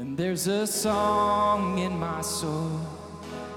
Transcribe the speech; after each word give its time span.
And 0.00 0.16
there's 0.16 0.46
a 0.46 0.64
song 0.64 1.78
in 1.80 1.98
my 1.98 2.20
soul, 2.20 2.70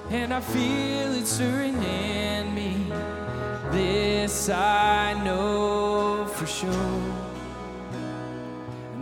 and 0.09 0.33
I 0.33 0.41
feel 0.41 1.13
it 1.13 1.27
stirring 1.27 1.83
in 1.83 2.55
me. 2.55 2.87
This 3.69 4.49
I 4.49 5.13
know 5.23 6.25
for 6.25 6.47
sure, 6.47 7.13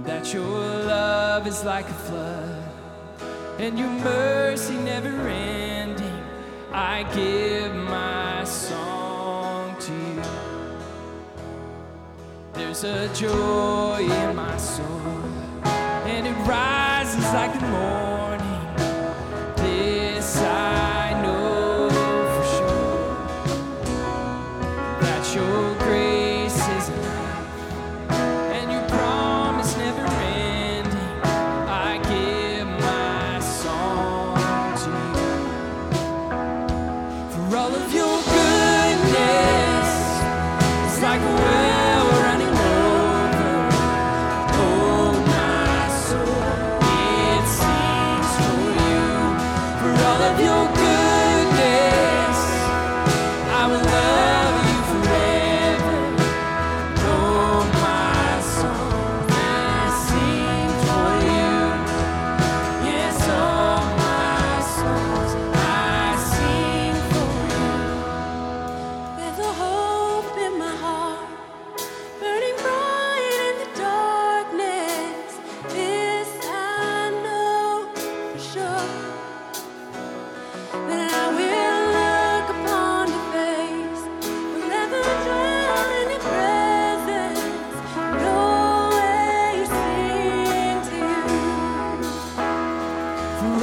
that 0.04 0.34
your 0.34 0.44
love 0.44 1.48
is 1.48 1.64
like 1.64 1.88
a 1.88 1.94
flood, 1.94 2.62
and 3.58 3.80
your 3.80 3.88
mercy 3.88 4.76
never 4.76 5.08
ending. 5.30 6.22
I 6.74 7.04
give 7.16 7.74
my 7.74 8.44
song 8.44 9.78
to 9.80 9.94
you. 9.94 10.24
There's 12.52 12.84
a 12.84 13.08
joy 13.14 14.00
in 14.02 14.36
my 14.36 14.58
soul, 14.58 15.24
and 16.04 16.28
it 16.28 16.36
rises 16.46 16.89
like 17.18 17.54
the 17.60 17.68
morning. 17.68 18.09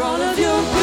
All 0.03 0.21
of 0.21 0.39
your 0.39 0.76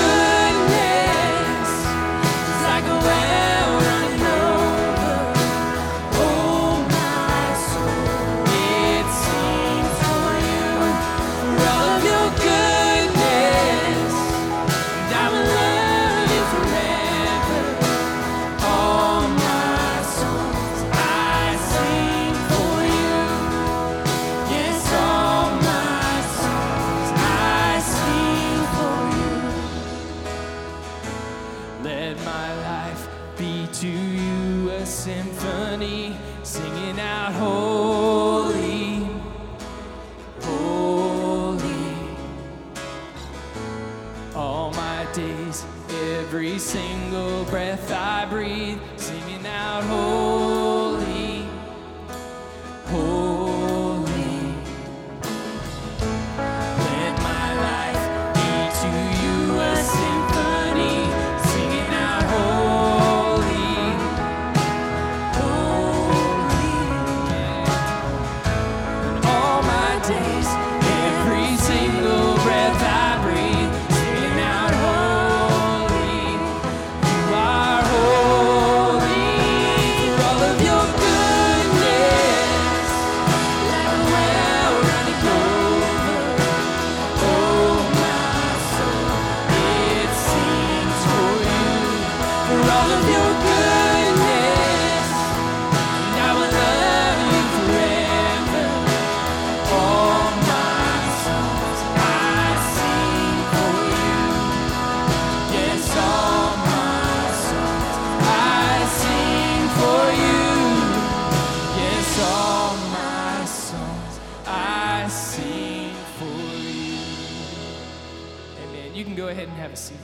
go 119.24 119.30
ahead 119.30 119.48
and 119.48 119.56
have 119.56 119.72
a 119.72 119.76
seat. 119.78 119.96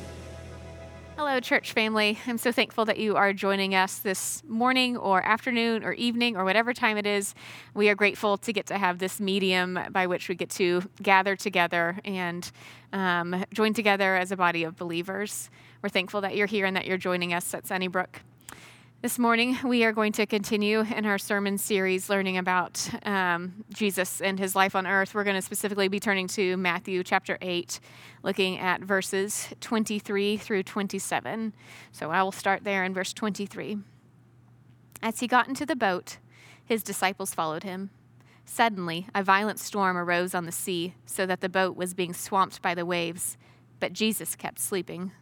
Hello, 1.17 1.41
church 1.41 1.73
family. 1.73 2.17
I'm 2.25 2.37
so 2.37 2.53
thankful 2.53 2.85
that 2.85 2.97
you 2.97 3.17
are 3.17 3.33
joining 3.33 3.75
us 3.75 3.97
this 3.97 4.41
morning 4.47 4.95
or 4.95 5.21
afternoon 5.25 5.83
or 5.83 5.91
evening 5.91 6.37
or 6.37 6.45
whatever 6.45 6.73
time 6.73 6.95
it 6.95 7.05
is. 7.05 7.35
We 7.73 7.89
are 7.89 7.95
grateful 7.95 8.37
to 8.37 8.53
get 8.53 8.65
to 8.67 8.77
have 8.77 8.99
this 8.99 9.19
medium 9.19 9.77
by 9.91 10.07
which 10.07 10.29
we 10.29 10.35
get 10.35 10.49
to 10.51 10.83
gather 11.03 11.35
together 11.35 11.99
and 12.05 12.49
um, 12.93 13.43
join 13.53 13.73
together 13.73 14.15
as 14.15 14.31
a 14.31 14.37
body 14.37 14.63
of 14.63 14.77
believers. 14.77 15.49
We're 15.81 15.89
thankful 15.89 16.21
that 16.21 16.37
you're 16.37 16.47
here 16.47 16.65
and 16.65 16.77
that 16.77 16.87
you're 16.87 16.97
joining 16.97 17.33
us 17.33 17.53
at 17.53 17.67
Sunnybrook. 17.67 18.21
This 19.01 19.17
morning, 19.17 19.57
we 19.63 19.85
are 19.85 19.93
going 19.93 20.11
to 20.11 20.25
continue 20.25 20.81
in 20.81 21.05
our 21.05 21.17
sermon 21.17 21.57
series 21.57 22.09
learning 22.09 22.37
about 22.37 22.85
um, 23.03 23.63
Jesus 23.73 24.19
and 24.19 24.37
his 24.37 24.57
life 24.57 24.75
on 24.75 24.85
earth. 24.85 25.15
We're 25.15 25.23
going 25.23 25.37
to 25.37 25.41
specifically 25.41 25.87
be 25.87 26.01
turning 26.01 26.27
to 26.27 26.57
Matthew 26.57 27.01
chapter 27.05 27.37
8, 27.41 27.79
looking 28.23 28.59
at 28.59 28.81
verses 28.81 29.47
23 29.61 30.35
through 30.35 30.63
27. 30.63 31.53
So 31.93 32.11
I 32.11 32.21
will 32.23 32.33
start 32.33 32.65
there 32.65 32.83
in 32.83 32.93
verse 32.93 33.13
23. 33.13 33.77
As 35.01 35.21
he 35.21 35.27
got 35.27 35.47
into 35.47 35.65
the 35.65 35.77
boat, 35.77 36.17
his 36.65 36.83
disciples 36.83 37.33
followed 37.33 37.63
him. 37.63 37.91
Suddenly, 38.43 39.07
a 39.15 39.23
violent 39.23 39.59
storm 39.59 39.95
arose 39.95 40.35
on 40.35 40.45
the 40.45 40.51
sea, 40.51 40.95
so 41.05 41.25
that 41.25 41.39
the 41.39 41.47
boat 41.47 41.77
was 41.77 41.93
being 41.93 42.13
swamped 42.13 42.61
by 42.61 42.75
the 42.75 42.85
waves, 42.85 43.37
but 43.79 43.93
Jesus 43.93 44.35
kept 44.35 44.59
sleeping. 44.59 45.13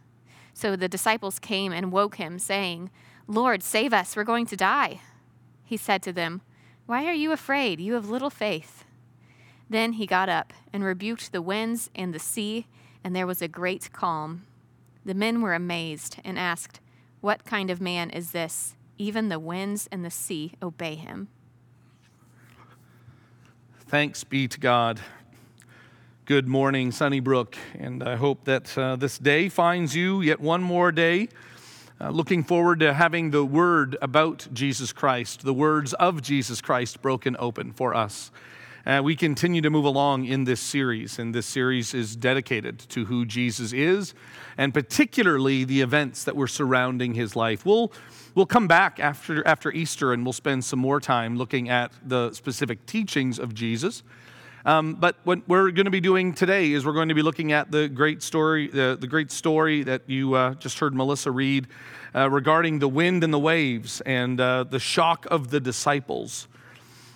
So 0.55 0.75
the 0.75 0.89
disciples 0.89 1.37
came 1.37 1.71
and 1.71 1.91
woke 1.91 2.15
him, 2.15 2.39
saying, 2.39 2.89
Lord, 3.27 3.61
save 3.61 3.91
us, 3.91 4.15
we're 4.15 4.23
going 4.23 4.45
to 4.47 4.55
die. 4.55 5.01
He 5.65 5.75
said 5.75 6.01
to 6.03 6.13
them, 6.13 6.41
Why 6.85 7.05
are 7.05 7.13
you 7.13 7.31
afraid? 7.33 7.81
You 7.81 7.93
have 7.93 8.09
little 8.09 8.29
faith. 8.29 8.85
Then 9.69 9.93
he 9.93 10.05
got 10.05 10.29
up 10.29 10.53
and 10.71 10.83
rebuked 10.83 11.33
the 11.33 11.41
winds 11.41 11.89
and 11.93 12.13
the 12.13 12.19
sea, 12.19 12.67
and 13.03 13.13
there 13.13 13.27
was 13.27 13.41
a 13.41 13.47
great 13.49 13.91
calm. 13.91 14.45
The 15.03 15.13
men 15.13 15.41
were 15.41 15.53
amazed 15.53 16.19
and 16.23 16.39
asked, 16.39 16.79
What 17.19 17.43
kind 17.43 17.69
of 17.69 17.81
man 17.81 18.09
is 18.09 18.31
this? 18.31 18.75
Even 18.97 19.27
the 19.27 19.39
winds 19.39 19.89
and 19.91 20.05
the 20.05 20.09
sea 20.11 20.53
obey 20.63 20.95
him. 20.95 21.27
Thanks 23.87 24.23
be 24.23 24.47
to 24.47 24.59
God. 24.59 25.01
Good 26.25 26.47
morning, 26.47 26.91
Sunnybrook, 26.91 27.57
and 27.77 28.03
I 28.03 28.15
hope 28.17 28.43
that 28.45 28.77
uh, 28.77 28.97
this 28.97 29.17
day 29.17 29.47
finds 29.47 29.95
you 29.95 30.21
yet 30.21 30.41
one 30.41 30.61
more 30.61 30.91
day. 30.91 31.29
Uh, 31.99 32.11
looking 32.11 32.43
forward 32.43 32.79
to 32.79 32.93
having 32.93 33.31
the 33.31 33.43
word 33.43 33.97
about 34.03 34.47
Jesus 34.53 34.93
Christ, 34.93 35.43
the 35.43 35.53
words 35.53 35.93
of 35.93 36.21
Jesus 36.21 36.61
Christ 36.61 37.01
broken 37.01 37.35
open 37.39 37.71
for 37.71 37.95
us. 37.95 38.29
Uh, 38.85 39.01
we 39.03 39.15
continue 39.15 39.63
to 39.63 39.71
move 39.71 39.83
along 39.83 40.25
in 40.25 40.43
this 40.43 40.61
series, 40.61 41.17
and 41.17 41.33
this 41.33 41.47
series 41.47 41.95
is 41.95 42.15
dedicated 42.15 42.77
to 42.77 43.05
who 43.05 43.25
Jesus 43.25 43.73
is, 43.73 44.13
and 44.59 44.75
particularly 44.75 45.63
the 45.63 45.81
events 45.81 46.23
that 46.25 46.35
were 46.35 46.47
surrounding 46.47 47.15
his 47.15 47.35
life. 47.35 47.65
We'll, 47.65 47.91
we'll 48.35 48.45
come 48.45 48.67
back 48.67 48.99
after, 48.99 49.45
after 49.47 49.71
Easter 49.71 50.13
and 50.13 50.23
we'll 50.23 50.33
spend 50.33 50.65
some 50.65 50.77
more 50.77 50.99
time 50.99 51.35
looking 51.35 51.67
at 51.67 51.91
the 52.05 52.31
specific 52.31 52.85
teachings 52.85 53.39
of 53.39 53.55
Jesus. 53.55 54.03
Um, 54.67 54.95
but 54.95 55.15
what 55.23 55.47
we're 55.47 55.71
going 55.71 55.85
to 55.85 55.91
be 55.91 56.01
doing 56.01 56.33
today 56.33 56.73
is 56.73 56.85
we're 56.85 56.91
going 56.91 57.07
to 57.07 57.15
be 57.15 57.21
looking 57.21 57.53
at 57.53 57.71
the 57.71 57.87
great 57.87 58.21
story, 58.21 58.67
the, 58.67 58.97
the 58.99 59.07
great 59.07 59.31
story 59.31 59.81
that 59.83 60.01
you 60.07 60.33
uh, 60.33 60.55
just 60.55 60.77
heard 60.79 60.93
Melissa 60.93 61.31
read 61.31 61.67
uh, 62.13 62.29
regarding 62.29 62.79
the 62.79 62.89
wind 62.89 63.23
and 63.23 63.33
the 63.33 63.39
waves 63.39 64.01
and 64.01 64.41
uh, 64.41 64.65
the 64.65 64.77
shock 64.77 65.25
of 65.31 65.51
the 65.51 65.61
disciples. 65.61 66.49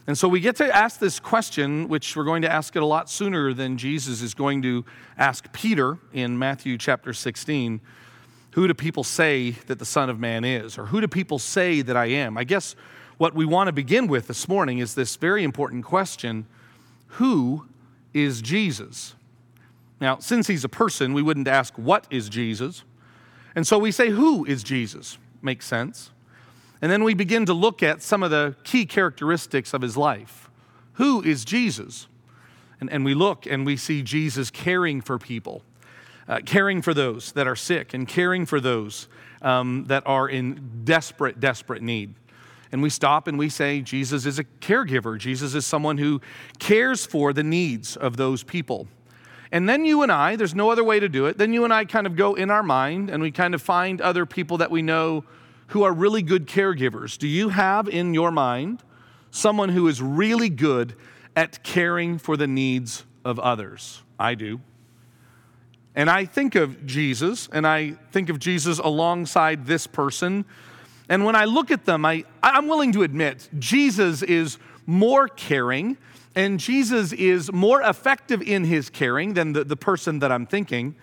And 0.08 0.18
so 0.18 0.30
we 0.30 0.40
get 0.40 0.56
to 0.56 0.74
ask 0.74 1.02
this 1.02 1.20
question, 1.20 1.90
which 1.90 2.16
we're 2.16 2.24
going 2.24 2.42
to 2.44 2.50
ask 2.50 2.74
it 2.78 2.82
a 2.82 2.86
lot 2.86 3.10
sooner 3.10 3.54
than 3.54 3.78
Jesus 3.78 4.22
is 4.22 4.34
going 4.34 4.62
to 4.62 4.86
ask 5.18 5.52
Peter 5.52 5.98
in 6.14 6.40
Matthew 6.40 6.78
chapter 6.78 7.12
16. 7.12 7.82
Who 8.52 8.66
do 8.66 8.74
people 8.74 9.04
say 9.04 9.52
that 9.68 9.78
the 9.78 9.86
Son 9.86 10.10
of 10.10 10.22
Man 10.22 10.46
is? 10.46 10.78
Or 10.78 10.86
who 10.86 11.02
do 11.02 11.08
people 11.10 11.38
say 11.38 11.82
that 11.82 11.98
I 11.98 12.06
am? 12.06 12.38
I 12.38 12.46
guess 12.46 12.78
what 13.18 13.36
we 13.36 13.44
want 13.44 13.68
to 13.68 13.74
begin 13.74 14.08
with 14.08 14.28
this 14.28 14.48
morning 14.48 14.78
is 14.78 14.96
this 14.96 15.18
very 15.18 15.44
important 15.44 15.84
question 15.84 16.46
who 17.12 17.66
is 18.14 18.42
Jesus? 18.42 19.16
Now, 20.00 20.20
since 20.20 20.48
he's 20.48 20.64
a 20.64 20.70
person, 20.70 21.14
we 21.14 21.22
wouldn't 21.22 21.48
ask, 21.48 21.74
What 21.78 22.08
is 22.10 22.30
Jesus? 22.30 22.84
And 23.54 23.68
so 23.68 23.78
we 23.78 23.92
say, 23.92 24.10
Who 24.10 24.46
is 24.46 24.64
Jesus? 24.64 25.18
Makes 25.42 25.66
sense. 25.66 26.12
And 26.82 26.92
then 26.92 27.04
we 27.04 27.14
begin 27.14 27.46
to 27.46 27.54
look 27.54 27.84
at 27.84 28.02
some 28.02 28.24
of 28.24 28.32
the 28.32 28.56
key 28.64 28.86
characteristics 28.86 29.74
of 29.74 29.82
his 29.82 29.96
life. 29.96 30.50
Who 30.94 31.22
is 31.22 31.46
Jesus? 31.46 32.08
And, 32.80 32.90
and 32.90 33.06
we 33.06 33.14
look 33.14 33.46
and 33.46 33.66
we 33.66 33.78
see 33.78 34.02
Jesus 34.02 34.50
caring 34.50 35.02
for 35.02 35.20
people, 35.20 35.64
uh, 36.28 36.40
caring 36.46 36.82
for 36.82 36.94
those 36.94 37.34
that 37.34 37.46
are 37.46 37.56
sick, 37.56 37.94
and 37.94 38.08
caring 38.08 38.46
for 38.46 38.60
those 38.60 39.08
um, 39.42 39.86
that 39.88 40.04
are 40.08 40.28
in 40.28 40.82
desperate, 40.86 41.40
desperate 41.40 41.84
need 41.84 42.16
and 42.72 42.82
we 42.82 42.90
stop 42.90 43.28
and 43.28 43.38
we 43.38 43.50
say, 43.50 43.82
Jesus 43.82 44.26
is 44.26 44.40
a 44.40 44.44
caregiver. 44.44 45.18
Jesus 45.18 45.56
is 45.56 45.66
someone 45.66 45.98
who 45.98 46.22
cares 46.60 47.06
for 47.06 47.34
the 47.34 47.44
needs 47.44 47.98
of 47.98 48.18
those 48.18 48.44
people. 48.44 48.88
And 49.52 49.68
then 49.68 49.84
you 49.86 50.02
and 50.02 50.12
I, 50.12 50.38
there's 50.38 50.56
no 50.56 50.72
other 50.72 50.84
way 50.84 51.00
to 51.00 51.10
do 51.10 51.26
it, 51.26 51.38
then 51.38 51.54
you 51.54 51.66
and 51.66 51.74
I 51.74 51.86
kind 51.86 52.08
of 52.08 52.16
go 52.16 52.36
in 52.36 52.50
our 52.50 52.64
mind 52.64 53.10
and 53.10 53.22
we 53.22 53.32
kind 53.32 53.54
of 53.54 53.62
find 53.62 54.00
other 54.00 54.26
people 54.26 54.58
that 54.58 54.72
we 54.72 54.82
know 54.82 55.26
who 55.68 55.84
are 55.84 55.94
really 55.94 56.22
good 56.22 56.48
caregivers. 56.48 57.18
Do 57.18 57.28
you 57.28 57.50
have 57.50 57.88
in 57.88 58.14
your 58.14 58.32
mind 58.32 58.84
someone 59.30 59.70
who 59.70 59.88
is 59.88 60.02
really 60.02 60.50
good 60.50 60.96
at 61.36 61.64
caring 61.64 62.18
for 62.18 62.38
the 62.38 62.48
needs 62.48 63.06
of 63.26 63.40
others? 63.40 64.02
I 64.20 64.36
do. 64.36 64.62
And 65.96 66.10
I 66.10 66.24
think 66.26 66.56
of 66.56 66.86
Jesus, 66.86 67.50
and 67.52 67.68
I 67.68 67.92
think 68.12 68.30
of 68.30 68.40
Jesus 68.40 68.80
alongside 68.80 69.66
this 69.66 69.88
person 69.88 70.46
and 71.12 71.26
when 71.26 71.36
I 71.36 71.44
look 71.44 71.72
at 71.72 71.84
them, 71.84 72.06
I, 72.06 72.24
I'm 72.42 72.70
willing 72.70 72.94
to 72.94 73.04
admit 73.04 73.50
Jesus 73.60 74.22
is 74.22 74.58
more 74.86 75.28
caring 75.28 75.98
and 76.38 76.58
Jesus 76.58 77.12
is 77.12 77.52
more 77.52 77.82
effective 77.82 78.42
in 78.42 78.64
his 78.64 78.90
caring 78.90 79.34
than 79.34 79.52
the, 79.52 79.66
the 79.66 79.76
person 79.76 80.20
that 80.20 80.32
I'm 80.32 80.46
thinking. 80.46 80.96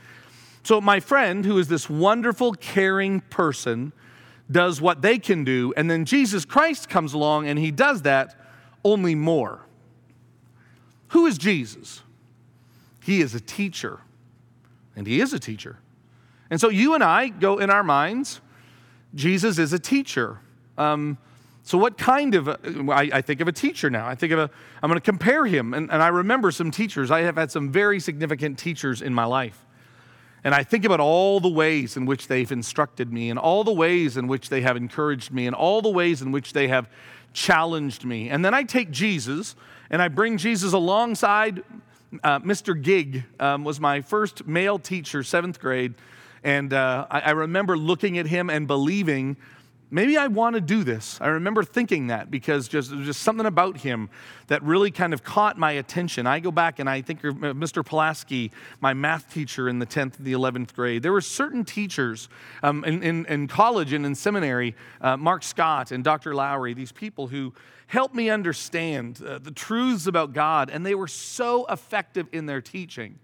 So, 0.63 0.81
my 0.81 0.99
friend, 0.99 1.45
who 1.45 1.59
is 1.59 1.69
this 1.69 1.91
wonderful, 1.91 2.55
caring 2.55 3.21
person, 3.21 3.93
does 4.51 4.81
what 4.81 5.03
they 5.03 5.19
can 5.19 5.45
do, 5.45 5.75
and 5.77 5.91
then 5.91 6.07
Jesus 6.07 6.47
Christ 6.47 6.89
comes 6.89 7.13
along 7.13 7.47
and 7.47 7.59
he 7.59 7.71
does 7.71 8.01
that 8.03 8.35
only 8.87 9.15
more. 9.15 9.61
Who 11.09 11.27
is 11.27 11.37
Jesus? 11.37 12.01
He 13.05 13.21
is 13.21 13.35
a 13.35 13.41
teacher, 13.41 14.01
and 14.97 15.07
he 15.07 15.21
is 15.21 15.35
a 15.35 15.39
teacher. 15.39 15.81
And 16.49 16.59
so, 16.59 16.71
you 16.71 16.95
and 16.95 17.05
I 17.05 17.29
go 17.29 17.59
in 17.59 17.69
our 17.69 17.85
minds 17.85 18.41
Jesus 19.15 19.59
is 19.59 19.73
a 19.73 19.79
teacher. 19.79 20.39
Um, 20.77 21.19
so, 21.63 21.77
what 21.77 21.99
kind 21.99 22.35
of, 22.35 22.49
a, 22.49 22.59
I, 22.91 23.11
I, 23.13 23.21
think 23.21 23.41
of 23.41 23.49
a 23.49 23.53
teacher 23.53 23.91
now. 23.91 24.07
I 24.07 24.15
think 24.15 24.33
of 24.33 24.39
a, 24.39 24.51
I'm 24.83 24.89
going 24.89 24.99
to 24.99 25.05
compare 25.05 25.45
him. 25.45 25.75
And, 25.75 25.91
and 25.91 26.03
I 26.03 26.09
remember 26.09 26.51
some 26.51 26.71
teachers. 26.71 27.11
I 27.11 27.21
have 27.21 27.37
had 27.37 27.51
some 27.51 27.71
very 27.71 28.01
significant 28.01 28.59
teachers 28.59 29.03
in 29.03 29.13
my 29.13 29.25
life. 29.25 29.65
And 30.45 30.55
I 30.55 30.63
think 30.63 30.85
about 30.85 31.01
all 31.01 31.41
the 31.41 31.49
ways 31.49 31.97
in 31.97 32.07
which 32.07 32.29
they've 32.29 32.51
instructed 32.51 33.13
me, 33.13 33.29
and 33.29 33.39
all 33.39 33.65
the 33.65 33.73
ways 33.73 34.17
in 34.17 34.29
which 34.29 34.49
they 34.49 34.63
have 34.63 34.77
encouraged 34.77 35.33
me, 35.33 35.47
and 35.47 35.55
all 35.55 35.83
the 35.83 35.91
ways 35.91 36.23
in 36.23 36.33
which 36.33 36.53
they 36.53 36.69
have 36.69 36.89
challenged 37.33 38.05
me. 38.05 38.31
And 38.31 38.45
then 38.45 38.55
I 38.55 38.63
take 38.63 38.91
Jesus 38.91 39.55
and 39.91 40.03
I 40.03 40.09
bring 40.09 40.37
Jesus 40.37 40.73
alongside 40.73 41.63
uh, 42.25 42.41
Mr. 42.41 42.81
Gig, 42.81 43.25
um, 43.39 43.65
was 43.65 43.81
my 43.81 44.01
first 44.01 44.47
male 44.47 44.79
teacher, 44.79 45.23
seventh 45.23 45.61
grade. 45.61 45.95
And 46.45 46.73
uh, 46.73 47.07
I, 47.11 47.21
I 47.21 47.31
remember 47.31 47.77
looking 47.77 48.19
at 48.19 48.27
him 48.27 48.51
and 48.51 48.67
believing 48.67 49.37
maybe 49.91 50.17
I 50.17 50.27
want 50.27 50.55
to 50.55 50.61
do 50.61 50.85
this. 50.85 51.19
I 51.21 51.29
remember 51.29 51.63
thinking 51.63 52.09
that 52.09 52.31
because 52.31 52.69
just, 52.69 52.91
just 52.91 53.23
something 53.23 53.47
about 53.47 53.79
him 53.79 54.11
that 54.49 54.63
really 54.63 54.91
kind 54.91 55.13
of 55.13 55.23
caught 55.23 55.59
my 55.59 55.73
attention. 55.73 56.27
I 56.27 56.41
go 56.41 56.51
back 56.51 56.79
and 56.79 56.89
I 56.89 57.01
think 57.03 57.25
of 57.25 57.37
Mr. 57.37 57.85
Pulaski, 57.85 58.51
my 58.81 58.95
math 58.95 59.33
teacher 59.33 59.69
in 59.69 59.79
the 59.79 59.87
10th 59.87 60.19
and 60.19 60.27
the 60.27 60.33
11th 60.33 60.75
grade. 60.75 61.03
There 61.03 61.13
were 61.13 61.21
certain 61.21 61.65
teachers 61.65 62.29
um, 62.63 62.85
in, 62.85 63.03
in, 63.03 63.27
in, 63.27 63.49
college 63.49 63.93
and 63.93 64.05
in 64.05 64.15
seminary, 64.15 64.75
uh, 65.01 65.17
Mark 65.17 65.43
Scott 65.43 65.91
and 65.91 66.05
Dr. 66.05 66.35
Lowry, 66.35 66.75
these 66.75 66.93
people 66.93 67.29
who 67.29 67.55
helped 67.87 68.15
me 68.15 68.29
understand 68.29 69.23
uh, 69.27 69.39
the 69.39 69.51
truths 69.51 70.07
about 70.07 70.35
God, 70.35 70.69
and 70.71 70.85
they 70.85 70.95
were 70.95 71.09
so 71.09 71.65
effective 71.67 72.29
in 72.33 72.47
their 72.47 72.61
teaching. 72.61 73.19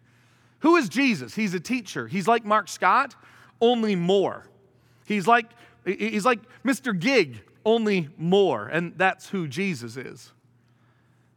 Who 0.64 0.76
is 0.76 0.88
Jesus? 0.88 1.34
He's 1.34 1.52
a 1.52 1.60
teacher. 1.60 2.08
He's 2.08 2.26
like 2.26 2.42
Mark 2.42 2.68
Scott, 2.68 3.14
only 3.60 3.94
more. 3.94 4.46
He's 5.04 5.26
like, 5.26 5.50
he's 5.84 6.24
like 6.24 6.40
Mr. 6.64 6.98
Gig, 6.98 7.42
only 7.66 8.08
more. 8.16 8.68
And 8.68 8.94
that's 8.96 9.28
who 9.28 9.46
Jesus 9.46 9.98
is. 9.98 10.32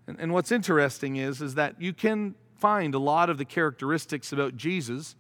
And, 0.08 0.18
and 0.18 0.32
what's 0.32 0.50
interesting 0.50 1.18
is, 1.18 1.42
is 1.42 1.56
that 1.56 1.82
you 1.82 1.92
can 1.92 2.36
find 2.56 2.96
a 2.96 3.00
lot 3.00 3.30
of 3.30 3.38
the 3.38 3.44
characteristics 3.44 4.32
about 4.32 4.56
Jesus, 4.56 5.14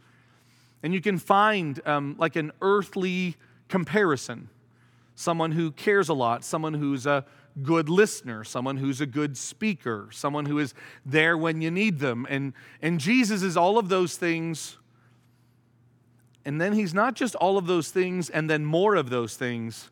and 0.81 0.93
you 0.93 1.01
can 1.01 1.17
find 1.17 1.85
um, 1.85 2.15
like 2.17 2.37
an 2.37 2.53
earthly 2.61 3.35
comparison. 3.67 4.47
Someone 5.15 5.51
who 5.51 5.71
cares 5.71 6.07
a 6.07 6.13
lot, 6.13 6.45
someone 6.45 6.75
who's 6.75 7.05
a 7.05 7.25
good 7.63 7.89
listener, 7.89 8.43
someone 8.43 8.77
who's 8.77 9.01
a 9.01 9.05
good 9.05 9.37
speaker, 9.37 10.09
someone 10.11 10.45
who 10.45 10.59
is 10.59 10.73
there 11.05 11.37
when 11.37 11.61
you 11.61 11.71
need 11.71 11.99
them. 11.99 12.25
And, 12.29 12.53
and 12.81 12.99
Jesus 12.99 13.41
is 13.41 13.57
all 13.57 13.77
of 13.77 13.89
those 13.89 14.15
things. 14.15 14.77
And 16.45 16.61
then 16.61 16.73
he's 16.73 16.93
not 16.93 17.15
just 17.15 17.35
all 17.35 17.57
of 17.57 17.67
those 17.67 17.89
things 17.89 18.29
and 18.29 18.49
then 18.49 18.63
more 18.63 18.95
of 18.95 19.09
those 19.09 19.35
things. 19.35 19.89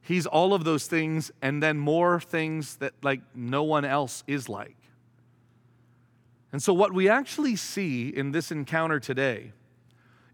He's 0.00 0.26
all 0.26 0.52
of 0.52 0.64
those 0.64 0.86
things 0.86 1.30
and 1.40 1.62
then 1.62 1.78
more 1.78 2.20
things 2.20 2.76
that 2.76 2.92
like 3.02 3.20
no 3.34 3.62
one 3.62 3.84
else 3.84 4.24
is 4.26 4.48
like. 4.48 4.76
And 6.50 6.62
so 6.62 6.74
what 6.74 6.92
we 6.92 7.08
actually 7.08 7.56
see 7.56 8.08
in 8.08 8.32
this 8.32 8.50
encounter 8.50 9.00
today 9.00 9.52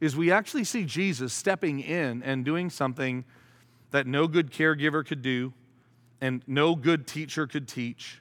is 0.01 0.17
we 0.17 0.33
actually 0.33 0.65
see 0.65 0.85
Jesus 0.85 1.33
stepping 1.33 1.81
in 1.81 2.23
and 2.23 2.45
doing 2.45 2.71
something 2.71 3.25
that 3.91 4.07
no 4.07 4.27
good 4.27 4.51
caregiver 4.51 5.07
could 5.07 5.23
do, 5.23 5.53
and 6.21 6.43
no 6.47 6.75
good 6.75 7.07
teacher 7.07 7.47
could 7.47 7.69
teach. 7.69 8.21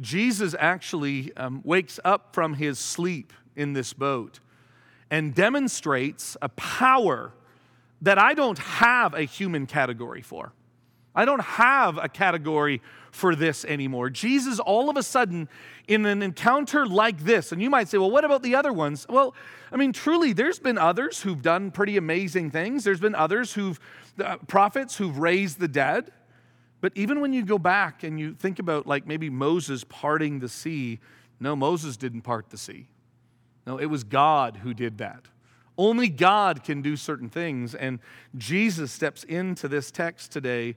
Jesus 0.00 0.54
actually 0.58 1.34
um, 1.36 1.62
wakes 1.64 1.98
up 2.04 2.34
from 2.34 2.54
his 2.54 2.78
sleep 2.78 3.32
in 3.54 3.72
this 3.72 3.92
boat 3.92 4.40
and 5.10 5.34
demonstrates 5.34 6.36
a 6.42 6.48
power 6.50 7.32
that 8.02 8.18
I 8.18 8.34
don't 8.34 8.58
have 8.58 9.14
a 9.14 9.22
human 9.22 9.66
category 9.66 10.20
for. 10.22 10.52
I 11.14 11.24
don't 11.24 11.40
have 11.40 11.96
a 11.96 12.08
category 12.08 12.82
for 13.10 13.34
this 13.34 13.64
anymore. 13.64 14.10
Jesus, 14.10 14.60
all 14.60 14.90
of 14.90 14.98
a 14.98 15.02
sudden, 15.02 15.48
in 15.88 16.04
an 16.04 16.22
encounter 16.22 16.86
like 16.86 17.20
this, 17.24 17.52
and 17.52 17.62
you 17.62 17.70
might 17.70 17.88
say, 17.88 17.96
well, 17.96 18.10
what 18.10 18.26
about 18.26 18.42
the 18.42 18.54
other 18.54 18.72
ones? 18.72 19.06
Well, 19.08 19.34
I 19.72 19.76
mean, 19.76 19.94
truly, 19.94 20.34
there's 20.34 20.58
been 20.58 20.76
others 20.76 21.22
who've 21.22 21.40
done 21.40 21.70
pretty 21.70 21.96
amazing 21.96 22.50
things. 22.50 22.84
There's 22.84 23.00
been 23.00 23.14
others 23.14 23.54
who've, 23.54 23.80
uh, 24.22 24.36
prophets 24.46 24.96
who've 24.96 25.16
raised 25.16 25.58
the 25.58 25.68
dead. 25.68 26.12
But 26.80 26.92
even 26.94 27.20
when 27.20 27.32
you 27.32 27.44
go 27.44 27.58
back 27.58 28.02
and 28.02 28.20
you 28.20 28.34
think 28.34 28.58
about, 28.58 28.86
like, 28.86 29.06
maybe 29.06 29.30
Moses 29.30 29.84
parting 29.84 30.40
the 30.40 30.48
sea, 30.48 30.98
no, 31.40 31.56
Moses 31.56 31.96
didn't 31.96 32.22
part 32.22 32.50
the 32.50 32.58
sea. 32.58 32.88
No, 33.66 33.78
it 33.78 33.86
was 33.86 34.04
God 34.04 34.58
who 34.58 34.74
did 34.74 34.98
that. 34.98 35.24
Only 35.78 36.08
God 36.08 36.64
can 36.64 36.82
do 36.82 36.96
certain 36.96 37.28
things. 37.28 37.74
And 37.74 37.98
Jesus 38.36 38.92
steps 38.92 39.24
into 39.24 39.68
this 39.68 39.90
text 39.90 40.32
today 40.32 40.76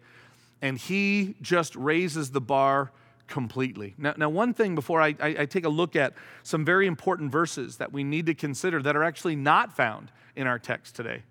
and 0.62 0.78
he 0.78 1.36
just 1.42 1.76
raises 1.76 2.32
the 2.32 2.42
bar 2.42 2.92
completely. 3.28 3.94
Now, 3.98 4.14
now, 4.18 4.28
one 4.28 4.54
thing 4.54 4.76
before 4.76 5.02
I, 5.02 5.16
I, 5.20 5.36
I 5.40 5.46
take 5.46 5.64
a 5.64 5.70
look 5.70 5.96
at 5.96 6.14
some 6.44 6.66
very 6.66 6.88
important 6.88 7.32
verses 7.32 7.78
that 7.78 7.94
we 7.94 8.04
need 8.04 8.26
to 8.26 8.34
consider 8.34 8.82
that 8.82 8.96
are 8.96 9.04
actually 9.04 9.36
not 9.36 9.72
found 9.72 10.12
in 10.36 10.48
our 10.48 10.60
text 10.60 10.96
today 10.96 11.24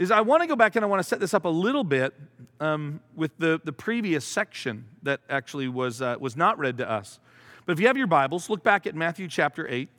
is 0.00 0.10
I 0.10 0.22
want 0.22 0.42
to 0.42 0.46
go 0.46 0.56
back 0.56 0.76
and 0.76 0.84
I 0.84 0.88
want 0.88 1.00
to 1.00 1.06
set 1.06 1.20
this 1.20 1.34
up 1.34 1.44
a 1.44 1.50
little 1.50 1.84
bit 1.84 2.14
um, 2.58 3.00
with 3.14 3.36
the, 3.36 3.60
the 3.62 3.72
previous 3.72 4.24
section 4.24 4.86
that 5.02 5.20
actually 5.28 5.68
was, 5.68 6.00
uh, 6.00 6.16
was 6.18 6.38
not 6.38 6.58
read 6.58 6.78
to 6.78 6.90
us. 6.90 7.20
But 7.66 7.74
if 7.74 7.80
you 7.80 7.86
have 7.86 7.98
your 7.98 8.06
Bibles, 8.06 8.48
look 8.48 8.64
back 8.64 8.86
at 8.86 8.94
Matthew 8.94 9.28
chapter 9.28 9.68
8. 9.68 9.90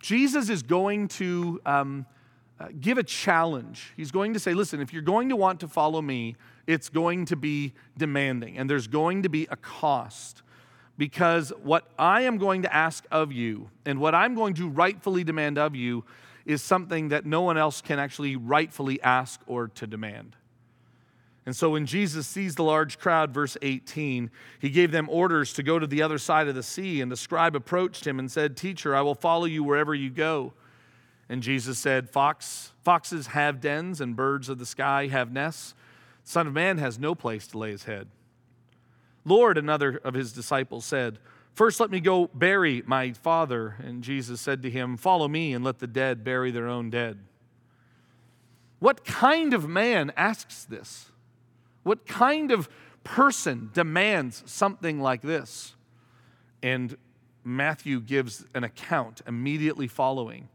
Jesus 0.00 0.48
is 0.48 0.64
going 0.64 1.06
to 1.08 1.60
um, 1.64 2.06
uh, 2.58 2.70
give 2.80 2.98
a 2.98 3.04
challenge. 3.04 3.92
He's 3.96 4.10
going 4.10 4.34
to 4.34 4.40
say, 4.40 4.52
listen, 4.52 4.80
if 4.80 4.92
you're 4.92 5.00
going 5.00 5.28
to 5.28 5.36
want 5.36 5.60
to 5.60 5.68
follow 5.68 6.02
me, 6.02 6.34
it's 6.66 6.88
going 6.88 7.26
to 7.26 7.36
be 7.36 7.72
demanding, 7.96 8.58
and 8.58 8.68
there's 8.68 8.88
going 8.88 9.22
to 9.22 9.28
be 9.28 9.46
a 9.48 9.56
cost. 9.56 10.42
Because 10.98 11.52
what 11.62 11.88
I 11.96 12.22
am 12.22 12.38
going 12.38 12.62
to 12.62 12.74
ask 12.74 13.04
of 13.12 13.30
you, 13.30 13.70
and 13.84 14.00
what 14.00 14.12
I'm 14.12 14.34
going 14.34 14.54
to 14.54 14.68
rightfully 14.68 15.22
demand 15.22 15.56
of 15.56 15.76
you, 15.76 16.04
is 16.46 16.62
something 16.62 17.08
that 17.08 17.26
no 17.26 17.42
one 17.42 17.58
else 17.58 17.82
can 17.82 17.98
actually 17.98 18.36
rightfully 18.36 19.02
ask 19.02 19.40
or 19.46 19.68
to 19.68 19.86
demand. 19.86 20.36
And 21.44 21.54
so 21.54 21.70
when 21.70 21.86
Jesus 21.86 22.26
sees 22.26 22.54
the 22.54 22.64
large 22.64 22.98
crowd, 22.98 23.32
verse 23.32 23.56
18, 23.62 24.30
he 24.58 24.70
gave 24.70 24.90
them 24.90 25.08
orders 25.08 25.52
to 25.54 25.62
go 25.62 25.78
to 25.78 25.86
the 25.86 26.02
other 26.02 26.18
side 26.18 26.48
of 26.48 26.54
the 26.54 26.62
sea. 26.62 27.00
And 27.00 27.10
the 27.10 27.16
scribe 27.16 27.54
approached 27.54 28.06
him 28.06 28.18
and 28.18 28.30
said, 28.30 28.56
Teacher, 28.56 28.96
I 28.96 29.02
will 29.02 29.14
follow 29.14 29.44
you 29.44 29.62
wherever 29.62 29.94
you 29.94 30.10
go. 30.10 30.54
And 31.28 31.42
Jesus 31.42 31.78
said, 31.78 32.10
Fox, 32.10 32.72
Foxes 32.82 33.28
have 33.28 33.60
dens, 33.60 34.00
and 34.00 34.16
birds 34.16 34.48
of 34.48 34.58
the 34.58 34.66
sky 34.66 35.08
have 35.08 35.32
nests. 35.32 35.74
Son 36.24 36.48
of 36.48 36.52
Man 36.52 36.78
has 36.78 36.98
no 36.98 37.14
place 37.14 37.46
to 37.48 37.58
lay 37.58 37.70
his 37.70 37.84
head. 37.84 38.08
Lord, 39.24 39.58
another 39.58 40.00
of 40.04 40.14
his 40.14 40.32
disciples 40.32 40.84
said, 40.84 41.18
First, 41.56 41.80
let 41.80 41.90
me 41.90 42.00
go 42.00 42.28
bury 42.34 42.82
my 42.84 43.12
father. 43.12 43.76
And 43.82 44.04
Jesus 44.04 44.42
said 44.42 44.60
to 44.60 44.70
him, 44.70 44.98
Follow 44.98 45.26
me 45.26 45.54
and 45.54 45.64
let 45.64 45.78
the 45.78 45.86
dead 45.86 46.22
bury 46.22 46.50
their 46.50 46.68
own 46.68 46.90
dead. 46.90 47.18
What 48.78 49.06
kind 49.06 49.54
of 49.54 49.66
man 49.66 50.12
asks 50.18 50.64
this? 50.64 51.06
What 51.82 52.06
kind 52.06 52.52
of 52.52 52.68
person 53.04 53.70
demands 53.72 54.42
something 54.44 55.00
like 55.00 55.22
this? 55.22 55.74
And 56.62 56.94
Matthew 57.42 58.02
gives 58.02 58.44
an 58.52 58.62
account 58.62 59.22
immediately 59.26 59.88
following. 59.88 60.50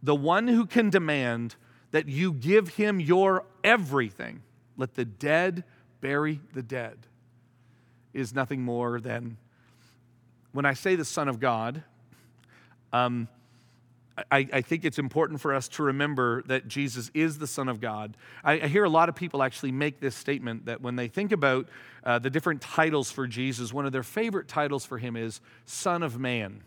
The 0.00 0.14
one 0.14 0.46
who 0.46 0.64
can 0.64 0.90
demand 0.90 1.56
that 1.90 2.08
you 2.08 2.32
give 2.32 2.68
him 2.76 3.00
your 3.00 3.46
everything, 3.64 4.42
let 4.76 4.94
the 4.94 5.04
dead 5.04 5.64
bury 6.00 6.40
the 6.54 6.62
dead, 6.62 6.98
is 8.14 8.32
nothing 8.32 8.62
more 8.62 9.00
than 9.00 9.36
when 10.52 10.64
I 10.64 10.74
say 10.74 10.96
the 10.96 11.04
Son 11.04 11.28
of 11.28 11.40
God, 11.40 11.82
um, 12.92 13.28
I, 14.30 14.48
I, 14.52 14.60
think 14.60 14.84
it's 14.84 14.98
important 14.98 15.40
for 15.40 15.54
us 15.54 15.68
to 15.68 15.84
remember 15.84 16.42
that 16.42 16.68
Jesus 16.68 17.10
is 17.14 17.38
the 17.38 17.46
Son 17.46 17.68
of 17.68 17.80
God. 17.80 18.16
I, 18.44 18.54
I 18.54 18.66
hear 18.66 18.84
a 18.84 18.88
lot 18.88 19.08
of 19.08 19.14
people 19.14 19.42
actually 19.42 19.72
make 19.72 20.00
this 20.00 20.14
statement 20.14 20.66
that 20.66 20.80
when 20.80 20.96
they 20.96 21.08
think 21.08 21.32
about 21.32 21.68
uh, 22.04 22.18
the 22.18 22.28
different 22.28 22.60
titles 22.60 23.10
for 23.10 23.26
Jesus, 23.26 23.72
one 23.72 23.86
of 23.86 23.92
their 23.92 24.02
favorite 24.02 24.48
titles 24.48 24.84
for 24.84 24.98
him 24.98 25.16
is 25.16 25.40
Son 25.64 26.02
of 26.02 26.18
Man. 26.18 26.62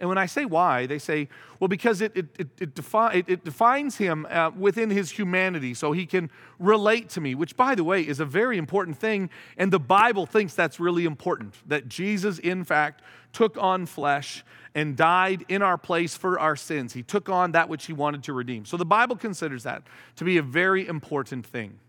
And 0.00 0.08
when 0.08 0.18
I 0.18 0.26
say 0.26 0.44
why, 0.44 0.86
they 0.86 0.98
say, 0.98 1.28
well, 1.58 1.66
because 1.66 2.00
it, 2.00 2.12
it, 2.16 2.26
it, 2.38 2.48
it, 2.60 2.74
defi- 2.74 3.24
it 3.26 3.44
defines 3.44 3.96
him 3.96 4.26
uh, 4.30 4.50
within 4.56 4.90
his 4.90 5.10
humanity 5.10 5.74
so 5.74 5.90
he 5.90 6.06
can 6.06 6.30
relate 6.58 7.08
to 7.10 7.20
me, 7.20 7.34
which, 7.34 7.56
by 7.56 7.74
the 7.74 7.82
way, 7.82 8.02
is 8.02 8.20
a 8.20 8.24
very 8.24 8.58
important 8.58 8.96
thing. 8.96 9.28
And 9.56 9.72
the 9.72 9.80
Bible 9.80 10.24
thinks 10.24 10.54
that's 10.54 10.78
really 10.78 11.04
important 11.04 11.56
that 11.66 11.88
Jesus, 11.88 12.38
in 12.38 12.62
fact, 12.62 13.02
took 13.32 13.56
on 13.58 13.86
flesh 13.86 14.44
and 14.74 14.96
died 14.96 15.44
in 15.48 15.62
our 15.62 15.76
place 15.76 16.16
for 16.16 16.38
our 16.38 16.54
sins. 16.54 16.92
He 16.92 17.02
took 17.02 17.28
on 17.28 17.52
that 17.52 17.68
which 17.68 17.86
he 17.86 17.92
wanted 17.92 18.22
to 18.24 18.32
redeem. 18.32 18.64
So 18.64 18.76
the 18.76 18.84
Bible 18.84 19.16
considers 19.16 19.64
that 19.64 19.82
to 20.16 20.24
be 20.24 20.36
a 20.36 20.42
very 20.42 20.86
important 20.86 21.44
thing. 21.44 21.80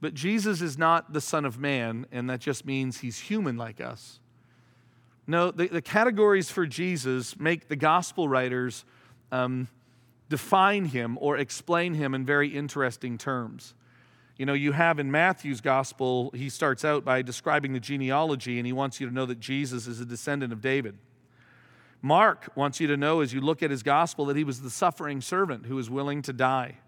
But 0.00 0.14
Jesus 0.14 0.62
is 0.62 0.78
not 0.78 1.12
the 1.12 1.20
Son 1.20 1.44
of 1.44 1.58
Man, 1.58 2.06
and 2.10 2.30
that 2.30 2.40
just 2.40 2.64
means 2.64 3.00
he's 3.00 3.18
human 3.18 3.58
like 3.58 3.82
us. 3.82 4.19
No, 5.30 5.52
the, 5.52 5.68
the 5.68 5.80
categories 5.80 6.50
for 6.50 6.66
Jesus 6.66 7.38
make 7.38 7.68
the 7.68 7.76
gospel 7.76 8.28
writers 8.28 8.84
um, 9.30 9.68
define 10.28 10.86
him 10.86 11.16
or 11.20 11.36
explain 11.38 11.94
him 11.94 12.16
in 12.16 12.26
very 12.26 12.48
interesting 12.48 13.16
terms. 13.16 13.74
You 14.38 14.44
know, 14.44 14.54
you 14.54 14.72
have 14.72 14.98
in 14.98 15.08
Matthew's 15.08 15.60
gospel, 15.60 16.32
he 16.34 16.48
starts 16.48 16.84
out 16.84 17.04
by 17.04 17.22
describing 17.22 17.74
the 17.74 17.78
genealogy 17.78 18.58
and 18.58 18.66
he 18.66 18.72
wants 18.72 18.98
you 18.98 19.06
to 19.06 19.14
know 19.14 19.24
that 19.26 19.38
Jesus 19.38 19.86
is 19.86 20.00
a 20.00 20.04
descendant 20.04 20.52
of 20.52 20.60
David. 20.60 20.98
Mark 22.02 22.50
wants 22.56 22.80
you 22.80 22.88
to 22.88 22.96
know 22.96 23.20
as 23.20 23.32
you 23.32 23.40
look 23.40 23.62
at 23.62 23.70
his 23.70 23.84
gospel 23.84 24.26
that 24.26 24.36
he 24.36 24.42
was 24.42 24.62
the 24.62 24.70
suffering 24.70 25.20
servant 25.20 25.66
who 25.66 25.76
was 25.76 25.88
willing 25.88 26.22
to 26.22 26.32
die. 26.32 26.78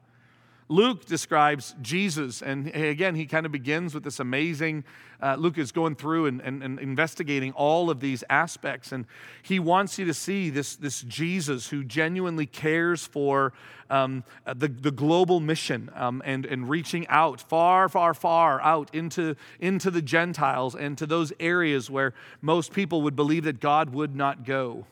Luke 0.69 1.05
describes 1.05 1.75
Jesus, 1.83 2.41
and 2.41 2.69
again, 2.69 3.15
he 3.15 3.27
kind 3.27 3.45
of 3.45 3.53
begins 3.53 3.95
with 3.95 4.05
this 4.05 4.21
amazing. 4.21 4.85
Uh, 5.21 5.37
Luke 5.39 5.59
is 5.59 5.71
going 5.71 5.95
through 5.95 6.27
and, 6.27 6.41
and, 6.41 6.63
and, 6.63 6.79
investigating 6.79 7.53
all 7.53 7.91
of 7.91 8.01
these 8.01 8.25
aspects, 8.31 8.91
and 8.91 9.07
he 9.43 9.59
wants 9.59 9.99
you 9.99 10.05
to 10.07 10.15
see 10.15 10.51
this, 10.51 10.77
this 10.77 11.03
Jesus 11.03 11.69
who 11.69 11.85
genuinely 11.85 12.47
cares 12.47 13.07
for 13.07 13.53
um, 13.91 14.25
the, 14.47 14.69
the 14.69 14.91
global 14.91 15.41
mission 15.41 15.91
um, 15.95 16.23
and, 16.25 16.47
and 16.47 16.69
reaching 16.69 17.07
out 17.09 17.41
far, 17.41 17.89
far, 17.89 18.15
far 18.15 18.61
out 18.63 18.93
into, 18.95 19.37
into 19.61 19.91
the 19.91 20.03
Gentiles 20.03 20.75
and 20.75 20.97
to 20.99 21.07
those 21.07 21.33
areas 21.39 21.91
where 21.91 22.15
most 22.41 22.73
people 22.73 23.03
would 23.03 23.15
believe 23.15 23.45
that 23.45 23.61
God 23.61 23.91
would 23.91 24.17
not 24.17 24.45
go. 24.45 24.87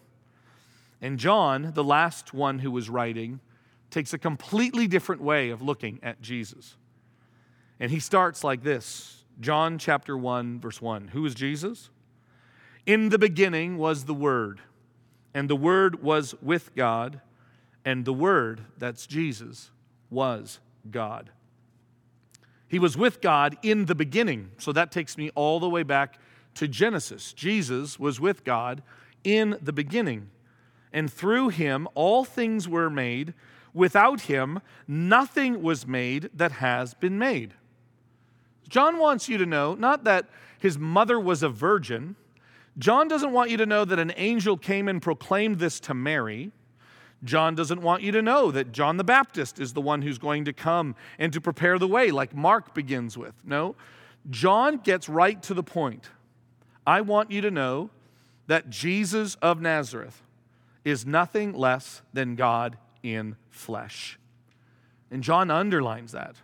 And 1.01 1.19
John, 1.19 1.73
the 1.75 1.85
last 1.85 2.35
one 2.35 2.59
who 2.59 2.71
was 2.71 2.91
writing, 2.91 3.41
takes 3.91 4.13
a 4.13 4.19
completely 4.19 4.87
different 4.87 5.21
way 5.21 5.51
of 5.51 5.63
looking 5.63 5.99
at 6.03 6.21
Jesus. 6.21 6.77
And 7.79 7.91
he 7.91 8.01
starts 8.01 8.45
like 8.45 8.63
this 8.63 9.25
John 9.41 9.79
chapter 9.79 10.17
1, 10.17 10.61
verse 10.61 10.81
1. 10.81 11.09
Who 11.09 11.25
is 11.25 11.35
Jesus? 11.35 11.91
In 12.87 13.09
the 13.09 13.19
beginning 13.19 13.79
was 13.79 14.05
the 14.05 14.15
Word, 14.15 14.61
and 15.35 15.49
the 15.49 15.57
Word 15.57 16.03
was 16.03 16.35
with 16.43 16.75
God, 16.75 17.21
and 17.85 18.05
the 18.05 18.13
Word, 18.13 18.63
that's 18.79 19.07
Jesus, 19.07 19.71
was 20.11 20.61
God. 20.91 21.31
He 22.69 22.79
was 22.79 22.97
with 22.97 23.21
God 23.21 23.57
in 23.63 23.87
the 23.87 23.95
beginning. 23.95 24.53
So 24.59 24.73
that 24.73 24.93
takes 24.93 25.19
me 25.19 25.31
all 25.35 25.59
the 25.59 25.69
way 25.69 25.83
back 25.83 26.19
to 26.55 26.69
Genesis. 26.69 27.33
Jesus 27.33 27.99
was 27.99 28.21
with 28.21 28.45
God 28.45 28.83
in 29.25 29.59
the 29.61 29.73
beginning. 29.73 30.31
And 30.93 31.13
through 31.13 31.49
him, 31.49 31.89
all 31.95 32.25
things 32.25 32.69
were 32.69 32.89
made. 32.89 33.35
Without 33.73 34.23
him, 34.23 34.61
nothing 34.89 35.63
was 35.63 35.87
made 35.87 36.31
that 36.35 36.53
has 36.53 36.95
been 36.95 37.19
made. 37.19 37.55
John 38.69 38.99
wants 38.99 39.29
you 39.29 39.39
to 39.39 39.47
know 39.47 39.75
not 39.75 40.05
that 40.05 40.27
his 40.59 40.79
mother 40.79 41.19
was 41.19 41.43
a 41.43 41.49
virgin. 41.49 42.17
John 42.79 43.09
doesn't 43.09 43.33
want 43.33 43.51
you 43.51 43.57
to 43.57 43.67
know 43.67 43.85
that 43.85 43.99
an 43.99 44.13
angel 44.17 44.57
came 44.57 44.89
and 44.89 45.03
proclaimed 45.03 45.59
this 45.59 45.81
to 45.81 45.95
Mary. 45.95 46.53
John 47.23 47.55
doesn't 47.55 47.83
want 47.83 48.03
you 48.03 48.13
to 48.13 48.23
know 48.23 48.51
that 48.51 48.73
John 48.73 48.97
the 48.97 49.05
Baptist 49.05 49.59
is 49.59 49.73
the 49.73 49.81
one 49.81 50.03
who's 50.03 50.19
going 50.19 50.47
to 50.47 50.53
come 50.53 50.95
and 51.19 51.33
to 51.33 51.41
prepare 51.41 51.79
the 51.79 51.89
way, 51.89 52.11
like 52.11 52.35
Mark 52.35 52.75
begins 52.75 53.19
with. 53.19 53.35
No, 53.45 53.77
John 54.31 54.79
gets 54.79 55.09
right 55.09 55.43
to 55.43 55.55
the 55.55 55.63
point. 55.63 56.11
I 56.87 57.03
want 57.03 57.31
you 57.31 57.41
to 57.43 57.51
know 57.51 57.91
that 58.47 58.71
Jesus 58.71 59.35
of 59.37 59.61
Nazareth 59.61 60.23
is 60.85 61.05
nothing 61.05 61.53
less 61.53 62.03
than 62.13 62.37
God 62.37 62.79
in 63.03 63.37
flesh. 63.51 64.19
And 65.11 65.23
John 65.23 65.51
underlines 65.51 66.13
that. 66.13 66.37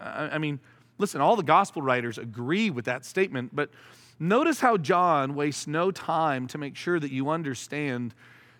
I 0.00 0.38
mean, 0.38 0.60
listen, 0.98 1.20
all 1.20 1.36
the 1.36 1.42
gospel 1.42 1.82
writers 1.82 2.18
agree 2.18 2.70
with 2.70 2.84
that 2.86 3.04
statement, 3.04 3.54
but 3.54 3.70
notice 4.18 4.60
how 4.60 4.76
John 4.76 5.34
wastes 5.34 5.66
no 5.66 5.90
time 5.90 6.46
to 6.48 6.58
make 6.58 6.76
sure 6.76 7.00
that 7.00 7.10
you 7.10 7.28
understand 7.30 8.14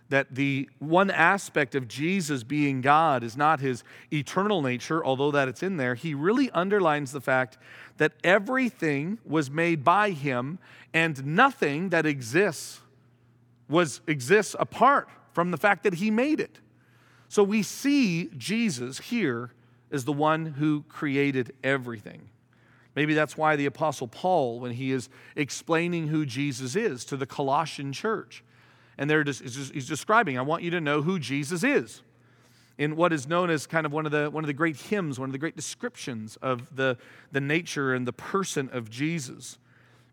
that 0.08 0.34
the 0.34 0.68
one 0.78 1.10
aspect 1.10 1.74
of 1.74 1.88
Jesus 1.88 2.44
being 2.44 2.80
God 2.80 3.24
is 3.24 3.36
not 3.36 3.60
his 3.60 3.82
eternal 4.12 4.62
nature, 4.62 5.04
although 5.04 5.32
that 5.32 5.48
it's 5.48 5.62
in 5.62 5.78
there. 5.78 5.94
He 5.94 6.14
really 6.14 6.50
underlines 6.52 7.10
the 7.12 7.20
fact 7.20 7.58
that 7.96 8.12
everything 8.22 9.18
was 9.24 9.50
made 9.50 9.82
by 9.82 10.10
him 10.10 10.58
and 10.94 11.24
nothing 11.26 11.88
that 11.88 12.06
exists 12.06 12.80
was 13.68 14.00
exists 14.06 14.54
apart 14.60 15.08
from 15.32 15.50
the 15.50 15.56
fact 15.56 15.82
that 15.82 15.94
he 15.94 16.10
made 16.10 16.38
it. 16.38 16.60
So 17.28 17.42
we 17.42 17.62
see 17.62 18.30
Jesus 18.36 18.98
here 18.98 19.50
as 19.90 20.04
the 20.04 20.12
one 20.12 20.46
who 20.46 20.84
created 20.88 21.52
everything. 21.62 22.28
Maybe 22.94 23.14
that's 23.14 23.36
why 23.36 23.56
the 23.56 23.66
Apostle 23.66 24.08
Paul, 24.08 24.58
when 24.58 24.72
he 24.72 24.90
is 24.90 25.08
explaining 25.36 26.08
who 26.08 26.24
Jesus 26.24 26.74
is 26.76 27.04
to 27.06 27.16
the 27.16 27.26
Colossian 27.26 27.92
church, 27.92 28.42
and 28.98 29.08
they're 29.10 29.24
just, 29.24 29.42
he's 29.42 29.86
describing, 29.86 30.38
I 30.38 30.42
want 30.42 30.62
you 30.62 30.70
to 30.70 30.80
know 30.80 31.02
who 31.02 31.18
Jesus 31.18 31.62
is. 31.62 32.02
In 32.78 32.96
what 32.96 33.12
is 33.12 33.26
known 33.26 33.50
as 33.50 33.66
kind 33.66 33.86
of 33.86 33.92
one 33.92 34.06
of 34.06 34.12
the, 34.12 34.30
one 34.30 34.44
of 34.44 34.48
the 34.48 34.54
great 34.54 34.76
hymns, 34.76 35.18
one 35.18 35.28
of 35.28 35.32
the 35.32 35.38
great 35.38 35.56
descriptions 35.56 36.36
of 36.36 36.74
the, 36.74 36.96
the 37.32 37.40
nature 37.40 37.94
and 37.94 38.06
the 38.06 38.12
person 38.12 38.68
of 38.70 38.90
Jesus. 38.90 39.58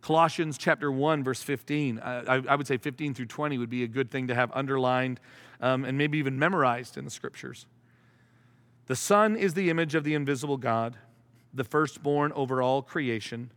Colossians 0.02 0.58
chapter 0.58 0.92
1, 0.92 1.24
verse 1.24 1.42
15. 1.42 2.00
Uh, 2.00 2.24
I, 2.28 2.52
I, 2.54 2.56
would 2.56 2.68
say 2.68 2.78
15 2.78 3.14
through 3.14 3.26
20 3.28 3.58
would 3.58 3.70
be 3.70 3.84
a 3.84 3.88
good 3.88 4.12
thing 4.12 4.28
to 4.28 4.36
have 4.36 4.52
underlined 4.54 5.22
um, 5.64 5.86
and 5.86 5.98
maybe 5.98 6.18
even 6.18 6.38
memorized 6.38 6.98
in 6.98 7.06
the 7.06 7.10
scriptures. 7.10 7.66
The 8.88 8.98
Son 8.98 9.38
is 9.38 9.54
the 9.54 9.70
image 9.70 9.96
of 9.96 10.04
the 10.04 10.14
invisible 10.14 10.58
God, 10.58 10.98
the 11.54 11.64
firstborn 11.64 12.34
over 12.34 12.62
all 12.62 12.82
creation. 12.82 13.50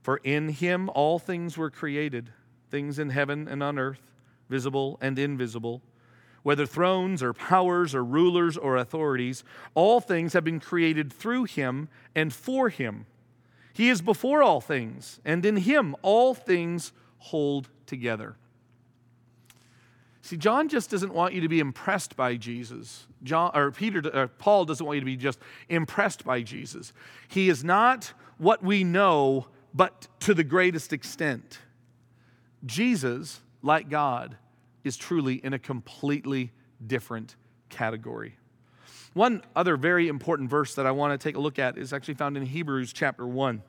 For 0.00 0.18
in 0.18 0.50
him 0.50 0.88
all 0.94 1.18
things 1.18 1.58
were 1.58 1.70
created, 1.70 2.30
things 2.70 3.00
in 3.00 3.10
heaven 3.10 3.48
and 3.48 3.64
on 3.64 3.80
earth, 3.80 4.12
visible 4.48 4.96
and 5.00 5.18
invisible. 5.18 5.82
Whether 6.44 6.66
thrones 6.66 7.20
or 7.20 7.32
powers 7.32 7.96
or 7.96 8.04
rulers 8.04 8.56
or 8.56 8.76
authorities, 8.76 9.42
all 9.74 10.00
things 10.00 10.34
have 10.34 10.44
been 10.44 10.60
created 10.60 11.12
through 11.12 11.44
him 11.44 11.88
and 12.14 12.32
for 12.32 12.68
him. 12.68 13.06
He 13.72 13.88
is 13.88 14.00
before 14.02 14.44
all 14.44 14.60
things, 14.60 15.18
and 15.24 15.44
in 15.44 15.56
him 15.56 15.96
all 16.02 16.32
things 16.32 16.92
hold 17.18 17.70
together. 17.86 18.36
See, 20.24 20.38
John 20.38 20.70
just 20.70 20.88
doesn't 20.88 21.12
want 21.12 21.34
you 21.34 21.42
to 21.42 21.48
be 21.48 21.60
impressed 21.60 22.16
by 22.16 22.36
Jesus. 22.36 23.06
John 23.24 23.50
or 23.54 23.70
Peter 23.70 24.02
or 24.14 24.26
Paul 24.26 24.64
doesn't 24.64 24.84
want 24.84 24.96
you 24.96 25.00
to 25.00 25.04
be 25.04 25.18
just 25.18 25.38
impressed 25.68 26.24
by 26.24 26.40
Jesus. 26.40 26.94
He 27.28 27.50
is 27.50 27.62
not 27.62 28.10
what 28.38 28.62
we 28.62 28.84
know, 28.84 29.48
but 29.74 30.08
to 30.20 30.32
the 30.32 30.42
greatest 30.42 30.94
extent. 30.94 31.58
Jesus, 32.64 33.42
like 33.60 33.90
God, 33.90 34.38
is 34.82 34.96
truly 34.96 35.34
in 35.44 35.52
a 35.52 35.58
completely 35.58 36.52
different 36.86 37.36
category. 37.68 38.36
One 39.12 39.42
other 39.54 39.76
very 39.76 40.08
important 40.08 40.48
verse 40.48 40.74
that 40.76 40.86
I 40.86 40.90
want 40.92 41.12
to 41.12 41.22
take 41.22 41.36
a 41.36 41.40
look 41.40 41.58
at 41.58 41.76
is 41.76 41.92
actually 41.92 42.14
found 42.14 42.38
in 42.38 42.46
Hebrews 42.46 42.94
chapter 42.94 43.26
1. 43.26 43.62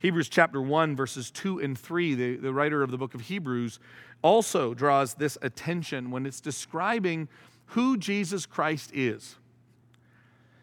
Hebrews 0.00 0.30
chapter 0.30 0.62
1, 0.62 0.96
verses 0.96 1.30
2 1.30 1.60
and 1.60 1.78
3, 1.78 2.14
the, 2.14 2.36
the 2.36 2.52
writer 2.54 2.82
of 2.82 2.90
the 2.90 2.96
book 2.96 3.14
of 3.14 3.20
Hebrews 3.20 3.78
also 4.22 4.74
draws 4.74 5.14
this 5.14 5.38
attention 5.42 6.10
when 6.10 6.26
it's 6.26 6.40
describing 6.40 7.28
who 7.66 7.96
Jesus 7.96 8.46
Christ 8.46 8.90
is. 8.92 9.36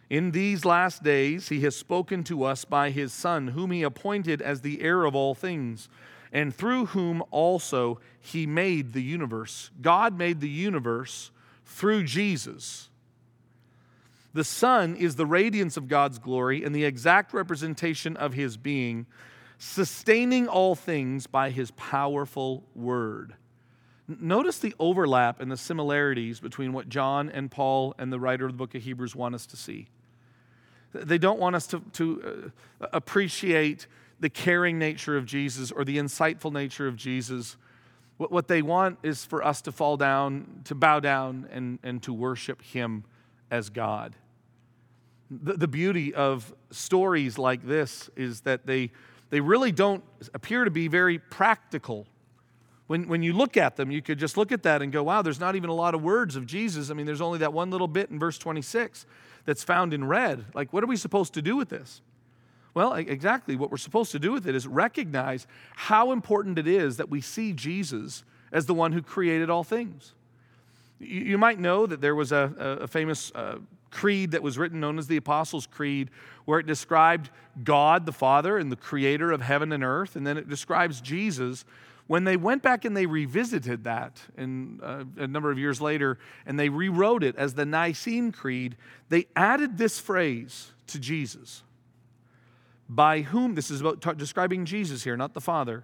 In 0.10 0.32
these 0.32 0.64
last 0.64 1.04
days, 1.04 1.50
he 1.50 1.62
has 1.62 1.76
spoken 1.76 2.24
to 2.26 2.44
us 2.44 2.64
by 2.64 2.92
his 2.92 3.12
Son, 3.12 3.50
whom 3.50 3.72
he 3.72 3.84
appointed 3.84 4.42
as 4.42 4.62
the 4.62 4.82
heir 4.82 5.04
of 5.04 5.16
all 5.16 5.36
things, 5.36 5.90
and 6.32 6.56
through 6.56 6.88
whom 6.88 7.24
also 7.30 8.00
he 8.20 8.46
made 8.46 8.94
the 8.94 9.02
universe. 9.02 9.70
God 9.82 10.18
made 10.18 10.40
the 10.40 10.50
universe 10.50 11.32
through 11.66 12.04
Jesus. 12.04 12.90
The 14.34 14.44
Son 14.44 14.96
is 14.96 15.16
the 15.16 15.26
radiance 15.26 15.78
of 15.78 15.88
God's 15.88 16.20
glory 16.20 16.64
and 16.64 16.74
the 16.74 16.86
exact 16.86 17.34
representation 17.34 18.16
of 18.16 18.34
his 18.34 18.56
being, 18.56 19.08
sustaining 19.58 20.48
all 20.48 20.76
things 20.76 21.28
by 21.28 21.50
his 21.50 21.72
powerful 21.72 22.64
word. 22.76 23.34
Notice 24.08 24.60
the 24.60 24.74
overlap 24.80 25.42
and 25.42 25.52
the 25.52 25.58
similarities 25.58 26.40
between 26.40 26.72
what 26.72 26.88
John 26.88 27.30
and 27.30 27.52
Paul 27.52 27.94
and 27.98 28.12
the 28.12 28.20
writer 28.20 28.46
of 28.46 28.54
the 28.54 28.58
book 28.58 28.74
of 28.74 28.84
Hebrews 28.84 29.16
want 29.16 29.36
us 29.36 29.46
to 29.48 29.58
see. 29.58 29.88
They 30.94 31.18
don't 31.18 31.40
want 31.40 31.56
us 31.56 31.68
to, 31.68 31.82
to 31.94 32.52
uh, 32.82 32.88
appreciate 32.94 33.88
the 34.20 34.30
caring 34.30 34.80
nature 34.80 35.18
of 35.18 35.26
Jesus 35.26 35.72
or 35.72 35.84
the 35.84 35.98
insightful 35.98 36.52
nature 36.52 36.88
of 36.88 36.96
Jesus. 36.96 37.58
What, 38.16 38.32
what 38.32 38.48
they 38.48 38.62
want 38.62 38.98
is 39.04 39.26
for 39.26 39.44
us 39.44 39.62
to 39.64 39.72
fall 39.72 39.98
down, 39.98 40.62
to 40.66 40.76
bow 40.76 41.02
down, 41.02 41.48
and, 41.52 41.78
and 41.84 42.02
to 42.04 42.14
worship 42.14 42.62
Him 42.62 43.04
as 43.52 43.70
God. 43.70 44.16
The, 45.30 45.54
the 45.54 45.68
beauty 45.68 46.14
of 46.14 46.54
stories 46.72 47.38
like 47.38 47.66
this 47.68 48.10
is 48.16 48.42
that 48.42 48.66
they, 48.66 48.92
they 49.30 49.42
really 49.42 49.74
don't 49.74 50.04
appear 50.34 50.64
to 50.64 50.72
be 50.72 50.88
very 50.88 51.20
practical. 51.20 52.08
When, 52.88 53.08
when 53.08 53.22
you 53.22 53.34
look 53.34 53.58
at 53.58 53.76
them, 53.76 53.92
you 53.92 54.02
could 54.02 54.18
just 54.18 54.38
look 54.38 54.52
at 54.52 54.64
that 54.64 54.82
and 54.82 54.92
go, 54.92 55.04
wow, 55.04 55.22
there's 55.22 55.40
not 55.40 55.56
even 55.56 55.70
a 55.70 55.74
lot 55.74 55.94
of 55.94 56.02
words 56.02 56.36
of 56.36 56.46
Jesus. 56.46 56.90
I 56.90 56.94
mean, 56.94 57.06
there's 57.06 57.22
only 57.22 57.40
that 57.40 57.54
one 57.54 57.70
little 57.70 57.88
bit 57.88 58.10
in 58.10 58.18
verse 58.18 58.38
26 58.38 59.06
that's 59.46 59.64
found 59.64 59.94
in 59.94 60.06
red. 60.06 60.46
Like, 60.54 60.72
what 60.72 60.84
are 60.84 60.88
we 60.88 60.96
supposed 60.96 61.34
to 61.34 61.42
do 61.42 61.58
with 61.58 61.70
this? 61.70 62.02
Well, 62.74 62.94
exactly. 62.94 63.56
What 63.56 63.72
we're 63.72 63.78
supposed 63.78 64.12
to 64.12 64.20
do 64.20 64.32
with 64.32 64.48
it 64.48 64.56
is 64.56 64.68
recognize 64.68 65.48
how 65.76 66.12
important 66.12 66.60
it 66.60 66.68
is 66.68 66.98
that 66.98 67.10
we 67.10 67.22
see 67.22 67.52
Jesus 67.52 68.24
as 68.52 68.68
the 68.68 68.74
one 68.74 68.92
who 68.92 69.02
created 69.02 69.50
all 69.50 69.64
things. 69.64 70.14
You, 71.00 71.38
might 71.38 71.60
know 71.60 71.86
that 71.86 72.02
there 72.02 72.16
was 72.16 72.32
a, 72.32 72.78
a 72.82 72.88
famous 72.88 73.32
uh, 73.36 73.58
creed 73.92 74.32
that 74.32 74.42
was 74.42 74.58
written 74.58 74.80
known 74.80 74.98
as 74.98 75.08
the 75.08 75.18
Apostles' 75.18 75.68
Creed, 75.68 76.10
where 76.46 76.60
it 76.60 76.66
described 76.66 77.30
God 77.64 78.06
the 78.06 78.12
Father 78.12 78.58
and 78.58 78.72
the 78.72 78.76
creator 78.76 79.32
of 79.32 79.42
heaven 79.42 79.72
and 79.72 79.84
earth, 79.84 80.16
and 80.16 80.26
then 80.26 80.38
it 80.38 80.50
describes 80.50 81.02
Jesus. 81.02 81.66
When 82.08 82.24
they 82.24 82.38
went 82.38 82.64
back 82.64 82.86
and 82.86 82.96
they 82.96 83.06
revisited 83.06 83.84
that 83.84 84.22
in, 84.38 84.80
uh, 84.82 85.04
a 85.18 85.28
number 85.28 85.52
of 85.52 85.60
years 85.60 85.82
later 85.82 86.18
and 86.46 86.58
they 86.58 86.70
rewrote 86.70 87.24
it 87.24 87.36
as 87.36 87.54
the 87.54 87.66
Nicene 87.66 88.32
Creed, 88.32 88.78
they 89.10 89.28
added 89.36 89.78
this 89.78 90.00
phrase 90.00 90.72
to 90.88 91.00
Jesus 91.00 91.64
By 92.88 93.22
whom, 93.22 93.56
this 93.56 93.70
is 93.70 93.82
about 93.82 94.02
t- 94.02 94.14
describing 94.14 94.64
Jesus 94.64 95.04
here, 95.04 95.18
not 95.18 95.34
the 95.34 95.42
Father, 95.42 95.84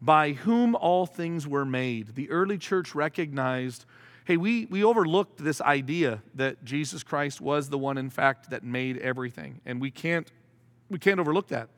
by 0.00 0.32
whom 0.32 0.74
all 0.74 1.04
things 1.04 1.46
were 1.46 1.66
made. 1.66 2.14
The 2.14 2.30
early 2.30 2.58
church 2.58 2.94
recognized 2.94 3.84
hey, 4.24 4.38
we, 4.38 4.66
we 4.66 4.82
overlooked 4.82 5.44
this 5.44 5.60
idea 5.60 6.22
that 6.34 6.64
Jesus 6.64 7.02
Christ 7.02 7.40
was 7.40 7.68
the 7.68 7.78
one, 7.78 7.98
in 7.98 8.10
fact, 8.10 8.50
that 8.50 8.64
made 8.64 8.96
everything. 8.98 9.60
And 9.66 9.80
we 9.80 9.90
can't, 9.90 10.30
we 10.88 10.98
can't 10.98 11.20
overlook 11.20 11.48
that. 11.48 11.68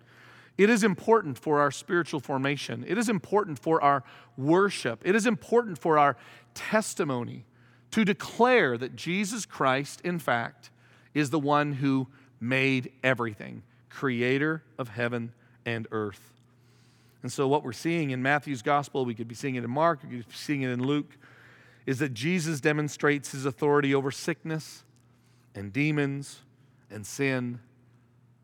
It 0.58 0.70
is 0.70 0.82
important 0.82 1.38
for 1.38 1.60
our 1.60 1.70
spiritual 1.70 2.20
formation. 2.20 2.84
It 2.86 2.96
is 2.96 3.08
important 3.08 3.58
for 3.58 3.82
our 3.82 4.02
worship. 4.36 5.02
It 5.04 5.14
is 5.14 5.26
important 5.26 5.78
for 5.78 5.98
our 5.98 6.16
testimony 6.54 7.44
to 7.90 8.04
declare 8.04 8.78
that 8.78 8.96
Jesus 8.96 9.44
Christ, 9.44 10.00
in 10.02 10.18
fact, 10.18 10.70
is 11.14 11.30
the 11.30 11.38
one 11.38 11.74
who 11.74 12.08
made 12.40 12.92
everything, 13.02 13.62
creator 13.90 14.62
of 14.78 14.88
heaven 14.88 15.32
and 15.64 15.86
earth. 15.90 16.32
And 17.22 17.32
so, 17.32 17.48
what 17.48 17.64
we're 17.64 17.72
seeing 17.72 18.10
in 18.10 18.22
Matthew's 18.22 18.62
gospel, 18.62 19.04
we 19.04 19.14
could 19.14 19.28
be 19.28 19.34
seeing 19.34 19.56
it 19.56 19.64
in 19.64 19.70
Mark, 19.70 20.02
we 20.02 20.18
could 20.18 20.28
be 20.28 20.34
seeing 20.34 20.62
it 20.62 20.70
in 20.70 20.82
Luke, 20.82 21.16
is 21.84 21.98
that 21.98 22.14
Jesus 22.14 22.60
demonstrates 22.60 23.32
his 23.32 23.46
authority 23.46 23.94
over 23.94 24.10
sickness 24.10 24.84
and 25.54 25.72
demons 25.72 26.40
and 26.90 27.06
sin 27.06 27.60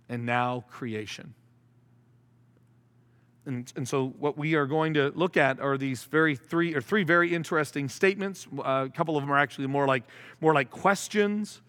and 0.09 0.27
now 0.27 0.64
creation. 0.68 1.35
And, 3.44 3.72
and 3.74 3.88
so, 3.88 4.14
what 4.18 4.38
we 4.38 4.55
are 4.55 4.66
going 4.66 4.94
to 4.94 5.11
look 5.14 5.37
at 5.37 5.59
are 5.59 5.76
these 5.76 6.05
very 6.05 6.37
three 6.37 6.74
or 6.74 6.81
three 6.81 7.02
very 7.02 7.35
interesting 7.35 7.88
statements. 7.88 8.46
Uh, 8.57 8.87
a 8.87 8.90
couple 8.90 9.16
of 9.16 9.22
them 9.22 9.33
are 9.33 9.38
actually 9.38 9.66
more 9.66 9.87
like 9.87 10.05
more 10.40 10.55
like 10.55 10.70
questions, 10.70 11.61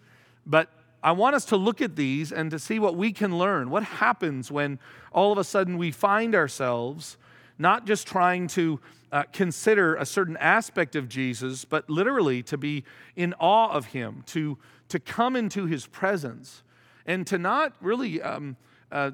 but 0.46 0.70
I 1.02 1.12
want 1.12 1.34
us 1.34 1.44
to 1.46 1.56
look 1.56 1.82
at 1.82 1.96
these 1.96 2.32
and 2.32 2.50
to 2.50 2.58
see 2.58 2.78
what 2.78 2.96
we 2.96 3.12
can 3.12 3.36
learn. 3.36 3.70
What 3.70 3.82
happens 3.82 4.50
when 4.50 4.78
all 5.12 5.32
of 5.32 5.38
a 5.38 5.44
sudden 5.44 5.76
we 5.76 5.90
find 5.90 6.34
ourselves 6.34 7.18
not 7.58 7.86
just 7.86 8.06
trying 8.06 8.48
to 8.48 8.80
uh, 9.12 9.24
consider 9.32 9.96
a 9.96 10.06
certain 10.06 10.36
aspect 10.38 10.96
of 10.96 11.08
Jesus, 11.08 11.64
but 11.64 11.88
literally 11.90 12.42
to 12.44 12.56
be 12.56 12.84
in 13.16 13.34
awe 13.38 13.70
of 13.70 13.86
him, 13.86 14.24
to, 14.26 14.58
to 14.88 14.98
come 14.98 15.36
into 15.36 15.66
his 15.66 15.86
presence, 15.86 16.62
and 17.06 17.26
to 17.26 17.38
not 17.38 17.74
really 17.80 18.20
um, 18.22 18.56
uh, 18.90 19.10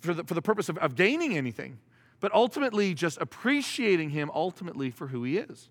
for, 0.00 0.14
the, 0.14 0.24
for 0.24 0.34
the 0.34 0.42
purpose 0.42 0.68
of, 0.68 0.78
of 0.78 0.96
gaining 0.96 1.36
anything, 1.36 1.78
but 2.20 2.32
ultimately 2.32 2.94
just 2.94 3.20
appreciating 3.20 4.10
him 4.10 4.30
ultimately 4.34 4.90
for 4.90 5.08
who 5.08 5.24
he 5.24 5.38
is. 5.38 5.68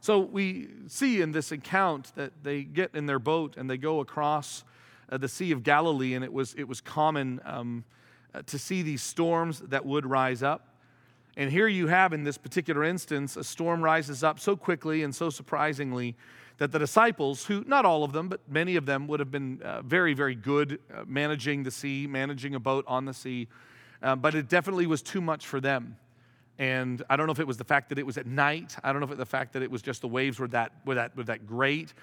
So 0.00 0.18
we 0.18 0.68
see 0.88 1.20
in 1.20 1.30
this 1.30 1.52
account 1.52 2.12
that 2.16 2.32
they 2.42 2.64
get 2.64 2.94
in 2.94 3.06
their 3.06 3.20
boat 3.20 3.56
and 3.56 3.70
they 3.70 3.76
go 3.76 4.00
across 4.00 4.64
uh, 5.08 5.16
the 5.16 5.28
Sea 5.28 5.52
of 5.52 5.62
Galilee, 5.62 6.14
and 6.14 6.24
it 6.24 6.32
was, 6.32 6.54
it 6.54 6.64
was 6.66 6.80
common 6.80 7.40
um, 7.44 7.84
uh, 8.34 8.42
to 8.46 8.58
see 8.58 8.82
these 8.82 9.02
storms 9.02 9.60
that 9.60 9.86
would 9.86 10.04
rise 10.04 10.42
up. 10.42 10.68
And 11.36 11.50
here 11.50 11.68
you 11.68 11.86
have, 11.86 12.12
in 12.12 12.24
this 12.24 12.36
particular 12.36 12.82
instance, 12.82 13.36
a 13.36 13.44
storm 13.44 13.82
rises 13.82 14.24
up 14.24 14.40
so 14.40 14.56
quickly 14.56 15.02
and 15.02 15.14
so 15.14 15.30
surprisingly 15.30 16.16
that 16.58 16.72
the 16.72 16.78
disciples, 16.78 17.44
who, 17.46 17.64
not 17.66 17.84
all 17.84 18.04
of 18.04 18.12
them, 18.12 18.28
but 18.28 18.40
many 18.48 18.76
of 18.76 18.86
them, 18.86 19.06
would 19.06 19.20
have 19.20 19.30
been 19.30 19.60
uh, 19.62 19.82
very, 19.82 20.14
very 20.14 20.34
good 20.34 20.80
managing 21.06 21.62
the 21.62 21.70
sea, 21.70 22.06
managing 22.06 22.54
a 22.54 22.60
boat 22.60 22.84
on 22.88 23.04
the 23.04 23.14
sea, 23.14 23.48
uh, 24.02 24.16
but 24.16 24.34
it 24.34 24.48
definitely 24.48 24.86
was 24.86 25.02
too 25.02 25.20
much 25.20 25.46
for 25.46 25.60
them. 25.60 25.96
And 26.58 27.02
I 27.08 27.16
don't 27.16 27.26
know 27.26 27.32
if 27.32 27.40
it 27.40 27.46
was 27.46 27.56
the 27.56 27.64
fact 27.64 27.88
that 27.88 27.98
it 27.98 28.06
was 28.06 28.18
at 28.18 28.26
night. 28.26 28.76
I 28.84 28.92
don't 28.92 29.00
know 29.00 29.06
if 29.06 29.12
it 29.12 29.18
the 29.18 29.26
fact 29.26 29.54
that 29.54 29.62
it 29.62 29.70
was 29.70 29.82
just 29.82 30.00
the 30.02 30.08
waves 30.08 30.38
were 30.38 30.48
that, 30.48 30.72
were 30.84 30.94
that, 30.94 31.16
were 31.16 31.24
that 31.24 31.46
great. 31.46 31.94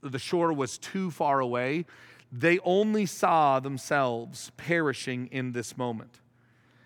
The 0.00 0.18
shore 0.18 0.52
was 0.52 0.78
too 0.78 1.10
far 1.10 1.40
away. 1.40 1.84
They 2.32 2.58
only 2.60 3.06
saw 3.06 3.60
themselves 3.60 4.50
perishing 4.56 5.28
in 5.30 5.52
this 5.52 5.76
moment. 5.76 6.20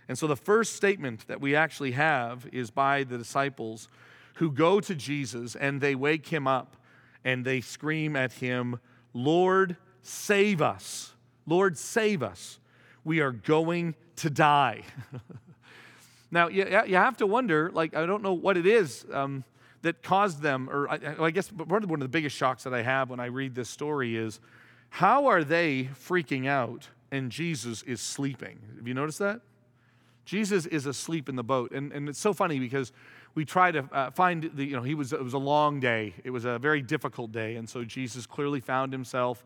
And 0.09 0.19
so 0.19 0.27
the 0.27 0.37
first 0.37 0.75
statement 0.75 1.27
that 1.29 1.41
we 1.41 1.55
actually 1.55 1.93
have 1.93 2.47
is 2.53 2.71
by 2.71 3.05
the 3.05 3.19
disciples 3.19 3.89
who 4.35 4.51
go 4.51 4.81
to 4.81 4.95
Jesus 4.95 5.55
and 5.55 5.81
they 5.81 5.95
wake 5.95 6.27
him 6.27 6.47
up 6.47 6.77
and 7.25 7.45
they 7.45 7.61
scream 7.61 8.17
at 8.17 8.33
him, 8.35 8.81
Lord, 9.15 9.77
save 10.03 10.61
us. 10.61 11.13
Lord, 11.47 11.79
save 11.79 12.23
us. 12.23 12.59
We 13.05 13.21
are 13.21 13.33
going 13.33 13.95
to 14.17 14.31
die. 14.31 14.83
Now, 16.33 16.49
you, 16.49 16.65
you 16.87 16.97
have 16.97 17.19
to 17.19 17.27
wonder, 17.27 17.71
like, 17.71 17.95
I 17.95 18.07
don't 18.07 18.23
know 18.23 18.33
what 18.33 18.57
it 18.57 18.67
is 18.67 19.05
um, 19.13 19.45
that 19.83 20.03
caused 20.03 20.41
them, 20.41 20.69
or 20.71 20.91
I, 20.91 20.99
I 21.21 21.31
guess 21.31 21.53
one 21.53 21.83
of 21.83 22.01
the 22.01 22.09
biggest 22.09 22.35
shocks 22.35 22.65
that 22.65 22.73
I 22.73 22.81
have 22.81 23.11
when 23.11 23.21
I 23.21 23.27
read 23.27 23.55
this 23.55 23.69
story 23.69 24.17
is 24.17 24.41
how 24.89 25.27
are 25.27 25.45
they 25.45 25.91
freaking 25.95 26.49
out 26.49 26.89
and 27.11 27.31
Jesus 27.31 27.83
is 27.83 28.01
sleeping? 28.01 28.59
Have 28.79 28.89
you 28.89 28.95
noticed 28.95 29.19
that? 29.19 29.43
Jesus 30.25 30.65
is 30.65 30.87
asleep 30.87 31.29
in 31.29 31.37
the 31.37 31.45
boat. 31.45 31.73
And, 31.73 31.93
and 31.93 32.09
it's 32.09 32.19
so 32.19 32.33
funny 32.33 32.59
because 32.59 32.93
we 33.35 33.45
try 33.45 33.71
to 33.71 33.87
uh, 33.93 34.11
find 34.11 34.51
the, 34.55 34.65
you 34.65 34.77
know, 34.77 34.83
he 34.83 34.95
was, 34.95 35.13
it 35.13 35.23
was 35.23 35.35
a 35.35 35.39
long 35.39 35.81
day. 35.81 36.15
It 36.25 36.31
was 36.31 36.47
a 36.47 36.59
very 36.59 36.81
difficult 36.81 37.31
day. 37.31 37.57
And 37.57 37.69
so 37.69 37.85
Jesus 37.85 38.25
clearly 38.25 38.61
found 38.61 38.93
himself 38.93 39.45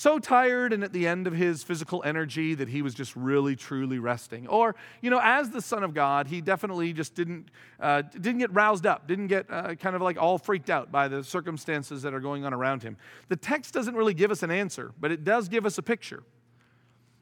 so 0.00 0.18
tired 0.18 0.72
and 0.72 0.82
at 0.82 0.94
the 0.94 1.06
end 1.06 1.26
of 1.26 1.34
his 1.34 1.62
physical 1.62 2.02
energy 2.06 2.54
that 2.54 2.70
he 2.70 2.80
was 2.80 2.94
just 2.94 3.14
really 3.14 3.54
truly 3.54 3.98
resting. 3.98 4.46
Or 4.46 4.74
you 5.02 5.10
know 5.10 5.20
as 5.22 5.50
the 5.50 5.60
son 5.60 5.84
of 5.84 5.92
god 5.92 6.26
he 6.26 6.40
definitely 6.40 6.94
just 6.94 7.14
didn't 7.14 7.50
uh, 7.78 8.00
didn't 8.00 8.38
get 8.38 8.50
roused 8.54 8.86
up 8.86 9.06
didn't 9.06 9.26
get 9.26 9.44
uh, 9.50 9.74
kind 9.74 9.94
of 9.94 10.00
like 10.00 10.16
all 10.16 10.38
freaked 10.38 10.70
out 10.70 10.90
by 10.90 11.06
the 11.06 11.22
circumstances 11.22 12.00
that 12.00 12.14
are 12.14 12.20
going 12.20 12.46
on 12.46 12.54
around 12.54 12.82
him. 12.82 12.96
The 13.28 13.36
text 13.36 13.74
doesn't 13.74 13.94
really 13.94 14.14
give 14.14 14.30
us 14.30 14.42
an 14.42 14.50
answer 14.50 14.92
but 14.98 15.10
it 15.10 15.22
does 15.22 15.50
give 15.50 15.66
us 15.66 15.76
a 15.76 15.82
picture 15.82 16.22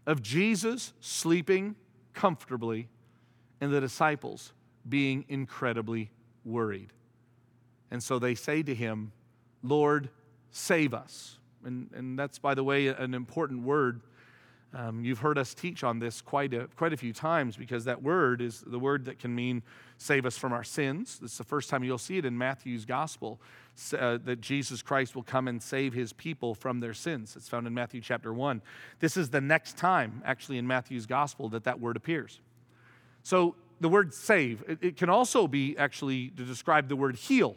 of 0.07 0.23
jesus 0.23 0.93
sleeping 1.01 1.75
comfortably 2.15 2.89
and 3.61 3.73
the 3.73 3.81
disciples 3.81 4.53
being 4.89 5.25
incredibly 5.29 6.13
worried. 6.45 6.93
And 7.91 8.01
so 8.01 8.21
they 8.21 8.37
say 8.37 8.63
to 8.63 8.73
him 8.73 9.11
lord 9.65 10.11
save 10.53 10.95
us 10.95 11.38
and, 11.69 11.91
and 11.95 12.19
that's, 12.19 12.39
by 12.39 12.55
the 12.55 12.65
way, 12.65 12.89
an 12.89 13.15
important 13.15 13.63
word. 13.63 14.01
Um, 14.75 15.03
you've 15.05 15.21
heard 15.21 15.39
us 15.39 15.55
teach 15.55 15.85
on 15.85 15.99
this 15.99 16.21
quite 16.21 16.53
a, 16.53 16.67
quite 16.77 16.93
a 16.93 16.97
few 16.97 17.13
times 17.13 17.57
because 17.57 17.85
that 17.85 18.03
word 18.03 18.43
is 18.43 18.63
the 18.67 18.79
word 18.79 19.05
that 19.07 19.19
can 19.19 19.35
mean 19.35 19.63
save 19.97 20.27
us 20.27 20.37
from 20.37 20.53
our 20.53 20.65
sins. 20.65 21.21
Is 21.23 21.39
the 21.39 21.45
first 21.45 21.71
time 21.71 21.85
you'll 21.85 21.97
see 21.97 22.19
it 22.19 22.25
in 22.25 22.37
Matthew's 22.37 22.85
gospel 22.85 23.41
uh, 23.99 24.19
that 24.25 24.41
Jesus 24.41 24.83
Christ 24.83 25.15
will 25.15 25.23
come 25.23 25.49
and 25.49 25.63
save 25.63 25.95
his 25.95 26.13
people 26.13 26.55
from 26.55 26.81
their 26.81 26.93
sins. 26.93 27.35
It's 27.37 27.49
found 27.49 27.67
in 27.67 27.73
Matthew 27.73 28.01
chapter 28.01 28.33
1. 28.33 28.61
This 29.01 29.17
is 29.17 29.31
the 29.31 29.41
next 29.41 29.77
time, 29.79 30.23
actually, 30.25 30.59
in 30.59 30.67
Matthew's 30.67 31.07
gospel 31.07 31.49
that 31.51 31.65
that 31.65 31.81
word 31.81 31.97
appears. 31.97 32.41
So 33.23 33.55
the 33.81 33.89
word 33.89 34.13
save, 34.13 34.65
it, 34.69 34.79
it 34.83 34.97
can 34.97 35.09
also 35.09 35.47
be 35.47 35.79
actually 35.79 36.29
to 36.31 36.45
describe 36.45 36.89
the 36.89 36.97
word 36.97 37.17
heal. 37.17 37.57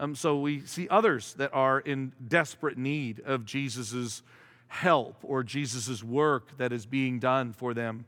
Um, 0.00 0.14
so 0.14 0.38
we 0.38 0.60
see 0.60 0.88
others 0.88 1.34
that 1.34 1.52
are 1.52 1.80
in 1.80 2.12
desperate 2.26 2.78
need 2.78 3.20
of 3.20 3.44
Jesus' 3.44 4.22
help 4.68 5.16
or 5.22 5.42
Jesus' 5.42 6.02
work 6.04 6.56
that 6.58 6.72
is 6.72 6.86
being 6.86 7.18
done 7.18 7.52
for 7.52 7.74
them. 7.74 8.04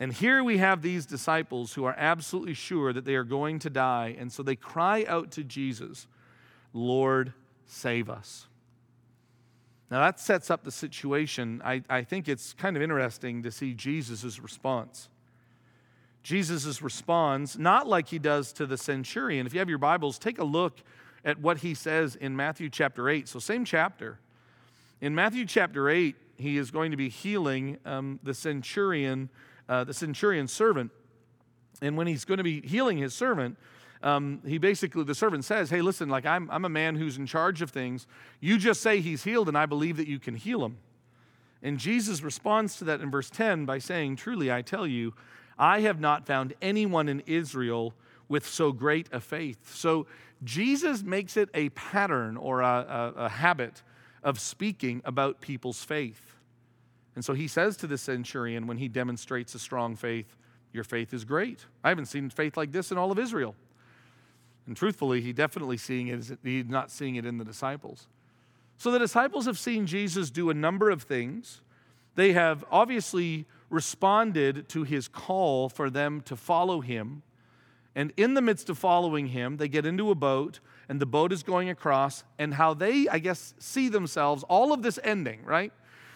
And 0.00 0.12
here 0.12 0.42
we 0.44 0.58
have 0.58 0.82
these 0.82 1.06
disciples 1.06 1.74
who 1.74 1.84
are 1.84 1.94
absolutely 1.96 2.54
sure 2.54 2.92
that 2.92 3.04
they 3.04 3.14
are 3.14 3.24
going 3.24 3.58
to 3.60 3.70
die. 3.70 4.16
And 4.18 4.32
so 4.32 4.42
they 4.42 4.56
cry 4.56 5.04
out 5.08 5.30
to 5.32 5.44
Jesus, 5.44 6.06
Lord, 6.72 7.32
save 7.66 8.08
us. 8.08 8.46
Now 9.90 10.00
that 10.00 10.20
sets 10.20 10.50
up 10.50 10.64
the 10.64 10.70
situation. 10.70 11.62
I, 11.64 11.82
I 11.88 12.02
think 12.02 12.28
it's 12.28 12.52
kind 12.52 12.76
of 12.76 12.82
interesting 12.82 13.42
to 13.42 13.50
see 13.50 13.74
Jesus' 13.74 14.38
response. 14.38 15.08
Jesus 16.28 16.82
responds 16.82 17.58
not 17.58 17.86
like 17.86 18.08
he 18.08 18.18
does 18.18 18.52
to 18.52 18.66
the 18.66 18.76
centurion. 18.76 19.46
If 19.46 19.54
you 19.54 19.60
have 19.60 19.70
your 19.70 19.78
Bibles, 19.78 20.18
take 20.18 20.38
a 20.38 20.44
look 20.44 20.76
at 21.24 21.40
what 21.40 21.56
he 21.56 21.72
says 21.72 22.16
in 22.16 22.36
Matthew 22.36 22.68
chapter 22.68 23.08
8. 23.08 23.26
So, 23.26 23.38
same 23.38 23.64
chapter. 23.64 24.20
In 25.00 25.14
Matthew 25.14 25.46
chapter 25.46 25.88
8, 25.88 26.14
he 26.36 26.58
is 26.58 26.70
going 26.70 26.90
to 26.90 26.98
be 26.98 27.08
healing 27.08 27.78
um, 27.86 28.20
the 28.22 28.34
centurion, 28.34 29.30
uh, 29.70 29.84
the 29.84 29.94
centurion 29.94 30.48
servant. 30.48 30.90
And 31.80 31.96
when 31.96 32.06
he's 32.06 32.26
going 32.26 32.36
to 32.36 32.44
be 32.44 32.60
healing 32.60 32.98
his 32.98 33.14
servant, 33.14 33.56
um, 34.02 34.42
he 34.44 34.58
basically, 34.58 35.04
the 35.04 35.14
servant 35.14 35.46
says, 35.46 35.70
Hey, 35.70 35.80
listen, 35.80 36.10
like 36.10 36.26
I'm, 36.26 36.50
I'm 36.50 36.66
a 36.66 36.68
man 36.68 36.96
who's 36.96 37.16
in 37.16 37.24
charge 37.24 37.62
of 37.62 37.70
things. 37.70 38.06
You 38.38 38.58
just 38.58 38.82
say 38.82 39.00
he's 39.00 39.24
healed, 39.24 39.48
and 39.48 39.56
I 39.56 39.64
believe 39.64 39.96
that 39.96 40.08
you 40.08 40.18
can 40.18 40.34
heal 40.34 40.62
him. 40.62 40.76
And 41.62 41.78
Jesus 41.78 42.20
responds 42.20 42.76
to 42.76 42.84
that 42.84 43.00
in 43.00 43.10
verse 43.10 43.30
10 43.30 43.64
by 43.64 43.78
saying, 43.78 44.16
Truly, 44.16 44.52
I 44.52 44.60
tell 44.60 44.86
you, 44.86 45.14
I 45.58 45.80
have 45.80 46.00
not 46.00 46.26
found 46.26 46.54
anyone 46.62 47.08
in 47.08 47.20
Israel 47.26 47.94
with 48.28 48.46
so 48.46 48.72
great 48.72 49.08
a 49.12 49.20
faith. 49.20 49.74
So 49.74 50.06
Jesus 50.44 51.02
makes 51.02 51.36
it 51.36 51.48
a 51.54 51.70
pattern 51.70 52.36
or 52.36 52.60
a, 52.60 53.12
a, 53.16 53.24
a 53.24 53.28
habit 53.28 53.82
of 54.22 54.38
speaking 54.38 55.02
about 55.04 55.40
people's 55.40 55.82
faith. 55.82 56.36
And 57.14 57.24
so 57.24 57.32
he 57.32 57.48
says 57.48 57.76
to 57.78 57.86
the 57.86 57.98
centurion 57.98 58.66
when 58.66 58.78
he 58.78 58.88
demonstrates 58.88 59.54
a 59.54 59.58
strong 59.58 59.96
faith, 59.96 60.36
Your 60.72 60.84
faith 60.84 61.12
is 61.12 61.24
great. 61.24 61.64
I 61.82 61.88
haven't 61.88 62.06
seen 62.06 62.30
faith 62.30 62.56
like 62.56 62.70
this 62.70 62.92
in 62.92 62.98
all 62.98 63.10
of 63.10 63.18
Israel. 63.18 63.54
And 64.66 64.76
truthfully, 64.76 65.20
he 65.22 65.32
definitely 65.32 65.78
seeing 65.78 66.08
it, 66.08 66.38
he's 66.44 66.66
not 66.66 66.90
seeing 66.90 67.16
it 67.16 67.24
in 67.24 67.38
the 67.38 67.44
disciples. 67.44 68.06
So 68.76 68.90
the 68.92 68.98
disciples 68.98 69.46
have 69.46 69.58
seen 69.58 69.86
Jesus 69.86 70.30
do 70.30 70.50
a 70.50 70.54
number 70.54 70.90
of 70.90 71.02
things. 71.02 71.62
They 72.14 72.32
have 72.34 72.64
obviously 72.70 73.46
responded 73.70 74.68
to 74.70 74.84
his 74.84 75.08
call 75.08 75.68
for 75.68 75.90
them 75.90 76.20
to 76.22 76.36
follow 76.36 76.80
him. 76.80 77.22
And 77.94 78.12
in 78.16 78.34
the 78.34 78.40
midst 78.40 78.70
of 78.70 78.78
following 78.78 79.28
him, 79.28 79.56
they 79.56 79.68
get 79.68 79.84
into 79.84 80.10
a 80.10 80.14
boat, 80.14 80.60
and 80.88 81.00
the 81.00 81.06
boat 81.06 81.32
is 81.32 81.42
going 81.42 81.68
across, 81.68 82.24
and 82.38 82.54
how 82.54 82.74
they, 82.74 83.08
I 83.08 83.18
guess, 83.18 83.54
see 83.58 83.88
themselves, 83.88 84.44
all 84.44 84.72
of 84.72 84.82
this 84.82 84.98
ending, 85.02 85.44
right? 85.44 85.72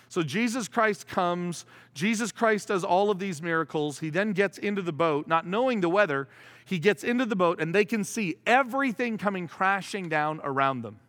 So 0.08 0.22
Jesus 0.22 0.68
Christ 0.68 1.08
comes, 1.08 1.64
Jesus 1.94 2.32
Christ 2.32 2.68
does 2.68 2.84
all 2.84 3.10
of 3.10 3.18
these 3.18 3.42
miracles. 3.42 3.98
He 3.98 4.10
then 4.10 4.32
gets 4.32 4.58
into 4.58 4.82
the 4.82 4.92
boat, 4.92 5.26
not 5.26 5.46
knowing 5.46 5.80
the 5.80 5.88
weather. 5.88 6.28
He 6.64 6.78
gets 6.78 7.02
into 7.02 7.24
the 7.24 7.34
boat, 7.36 7.60
and 7.60 7.74
they 7.74 7.84
can 7.84 8.04
see 8.04 8.36
everything 8.46 9.18
coming 9.18 9.48
crashing 9.48 10.08
down 10.08 10.40
around 10.44 10.82
them. 10.82 11.00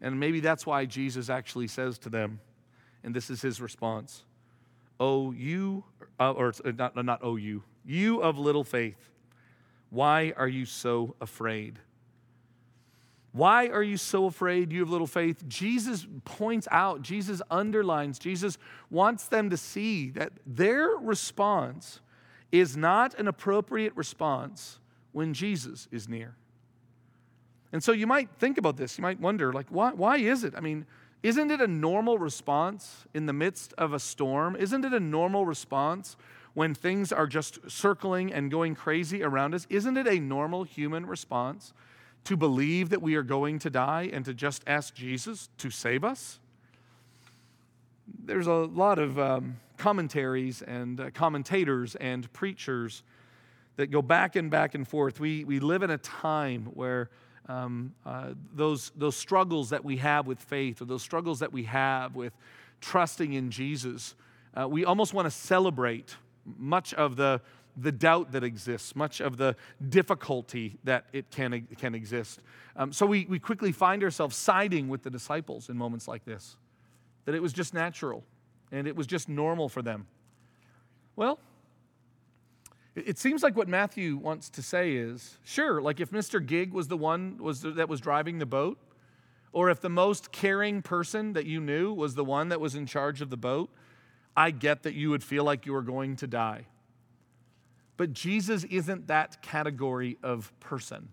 And 0.00 0.20
maybe 0.20 0.40
that's 0.40 0.64
why 0.64 0.84
Jesus 0.84 1.28
actually 1.28 1.66
says 1.66 1.98
to 1.98 2.08
them, 2.08 2.40
and 3.02 3.14
this 3.14 3.30
is 3.30 3.42
his 3.42 3.60
response 3.60 4.24
Oh, 5.00 5.32
you, 5.32 5.84
uh, 6.18 6.32
or 6.32 6.52
uh, 6.64 6.72
not, 6.76 6.96
not 7.04 7.20
oh, 7.22 7.36
you, 7.36 7.62
you 7.84 8.20
of 8.20 8.38
little 8.38 8.64
faith, 8.64 9.10
why 9.90 10.32
are 10.36 10.48
you 10.48 10.66
so 10.66 11.14
afraid? 11.20 11.78
Why 13.32 13.68
are 13.68 13.82
you 13.82 13.96
so 13.96 14.26
afraid, 14.26 14.72
you 14.72 14.80
have 14.80 14.90
little 14.90 15.06
faith? 15.06 15.46
Jesus 15.48 16.06
points 16.24 16.66
out, 16.70 17.02
Jesus 17.02 17.40
underlines, 17.50 18.18
Jesus 18.18 18.58
wants 18.90 19.28
them 19.28 19.50
to 19.50 19.56
see 19.56 20.10
that 20.10 20.32
their 20.46 20.88
response 20.88 22.00
is 22.50 22.76
not 22.76 23.14
an 23.18 23.28
appropriate 23.28 23.94
response 23.94 24.80
when 25.12 25.34
Jesus 25.34 25.88
is 25.92 26.08
near. 26.08 26.36
And 27.72 27.82
so 27.82 27.92
you 27.92 28.06
might 28.06 28.30
think 28.38 28.56
about 28.56 28.76
this. 28.76 28.96
You 28.96 29.02
might 29.02 29.20
wonder, 29.20 29.52
like, 29.52 29.66
why, 29.68 29.92
why 29.92 30.16
is 30.16 30.42
it? 30.42 30.54
I 30.56 30.60
mean, 30.60 30.86
isn't 31.22 31.50
it 31.50 31.60
a 31.60 31.66
normal 31.66 32.18
response 32.18 33.06
in 33.12 33.26
the 33.26 33.32
midst 33.32 33.74
of 33.76 33.92
a 33.92 33.98
storm? 33.98 34.54
Isn't 34.56 34.84
it 34.84 34.92
a 34.92 35.00
normal 35.00 35.44
response 35.44 36.16
when 36.54 36.74
things 36.74 37.12
are 37.12 37.26
just 37.26 37.70
circling 37.70 38.32
and 38.32 38.50
going 38.50 38.74
crazy 38.74 39.22
around 39.22 39.54
us? 39.54 39.66
Isn't 39.68 39.96
it 39.96 40.06
a 40.06 40.20
normal 40.20 40.64
human 40.64 41.06
response 41.06 41.72
to 42.24 42.36
believe 42.36 42.90
that 42.90 43.02
we 43.02 43.16
are 43.16 43.22
going 43.22 43.58
to 43.60 43.70
die 43.70 44.10
and 44.12 44.24
to 44.24 44.34
just 44.34 44.62
ask 44.66 44.94
Jesus 44.94 45.48
to 45.58 45.70
save 45.70 46.04
us? 46.04 46.38
There's 48.24 48.46
a 48.46 48.52
lot 48.52 48.98
of 48.98 49.18
um, 49.18 49.56
commentaries 49.76 50.62
and 50.62 51.00
uh, 51.00 51.10
commentators 51.10 51.96
and 51.96 52.32
preachers 52.32 53.02
that 53.76 53.90
go 53.90 54.02
back 54.02 54.36
and 54.36 54.50
back 54.50 54.74
and 54.74 54.86
forth. 54.86 55.20
We, 55.20 55.44
we 55.44 55.60
live 55.60 55.82
in 55.82 55.90
a 55.90 55.98
time 55.98 56.66
where 56.74 57.10
um, 57.48 57.94
uh, 58.04 58.34
those, 58.54 58.92
those 58.94 59.16
struggles 59.16 59.70
that 59.70 59.84
we 59.84 59.96
have 59.96 60.26
with 60.26 60.38
faith 60.38 60.82
or 60.82 60.84
those 60.84 61.02
struggles 61.02 61.40
that 61.40 61.52
we 61.52 61.64
have 61.64 62.14
with 62.14 62.32
trusting 62.80 63.32
in 63.32 63.50
Jesus, 63.50 64.14
uh, 64.58 64.68
we 64.68 64.84
almost 64.84 65.14
want 65.14 65.26
to 65.26 65.30
celebrate 65.30 66.16
much 66.56 66.94
of 66.94 67.16
the, 67.16 67.40
the 67.76 67.92
doubt 67.92 68.32
that 68.32 68.44
exists, 68.44 68.94
much 68.94 69.20
of 69.20 69.36
the 69.36 69.56
difficulty 69.88 70.78
that 70.84 71.06
it 71.12 71.30
can, 71.30 71.66
can 71.78 71.94
exist. 71.94 72.40
Um, 72.76 72.92
so 72.92 73.06
we, 73.06 73.26
we 73.28 73.38
quickly 73.38 73.72
find 73.72 74.02
ourselves 74.02 74.36
siding 74.36 74.88
with 74.88 75.02
the 75.02 75.10
disciples 75.10 75.68
in 75.68 75.76
moments 75.76 76.06
like 76.06 76.24
this, 76.24 76.56
that 77.24 77.34
it 77.34 77.42
was 77.42 77.52
just 77.52 77.74
natural 77.74 78.24
and 78.70 78.86
it 78.86 78.94
was 78.94 79.06
just 79.06 79.28
normal 79.28 79.68
for 79.68 79.82
them. 79.82 80.06
Well, 81.16 81.38
it 83.06 83.18
seems 83.18 83.42
like 83.42 83.56
what 83.56 83.68
Matthew 83.68 84.16
wants 84.16 84.48
to 84.50 84.62
say 84.62 84.94
is 84.94 85.38
sure, 85.44 85.80
like 85.80 86.00
if 86.00 86.10
Mr. 86.10 86.44
Gig 86.44 86.72
was 86.72 86.88
the 86.88 86.96
one 86.96 87.38
was 87.38 87.62
the, 87.62 87.70
that 87.72 87.88
was 87.88 88.00
driving 88.00 88.38
the 88.38 88.46
boat, 88.46 88.78
or 89.52 89.70
if 89.70 89.80
the 89.80 89.88
most 89.88 90.32
caring 90.32 90.82
person 90.82 91.32
that 91.32 91.46
you 91.46 91.60
knew 91.60 91.92
was 91.92 92.14
the 92.14 92.24
one 92.24 92.48
that 92.50 92.60
was 92.60 92.74
in 92.74 92.86
charge 92.86 93.20
of 93.20 93.30
the 93.30 93.36
boat, 93.36 93.70
I 94.36 94.50
get 94.50 94.82
that 94.84 94.94
you 94.94 95.10
would 95.10 95.24
feel 95.24 95.44
like 95.44 95.66
you 95.66 95.72
were 95.72 95.82
going 95.82 96.16
to 96.16 96.26
die. 96.26 96.66
But 97.96 98.12
Jesus 98.12 98.64
isn't 98.64 99.08
that 99.08 99.42
category 99.42 100.16
of 100.22 100.52
person. 100.60 101.08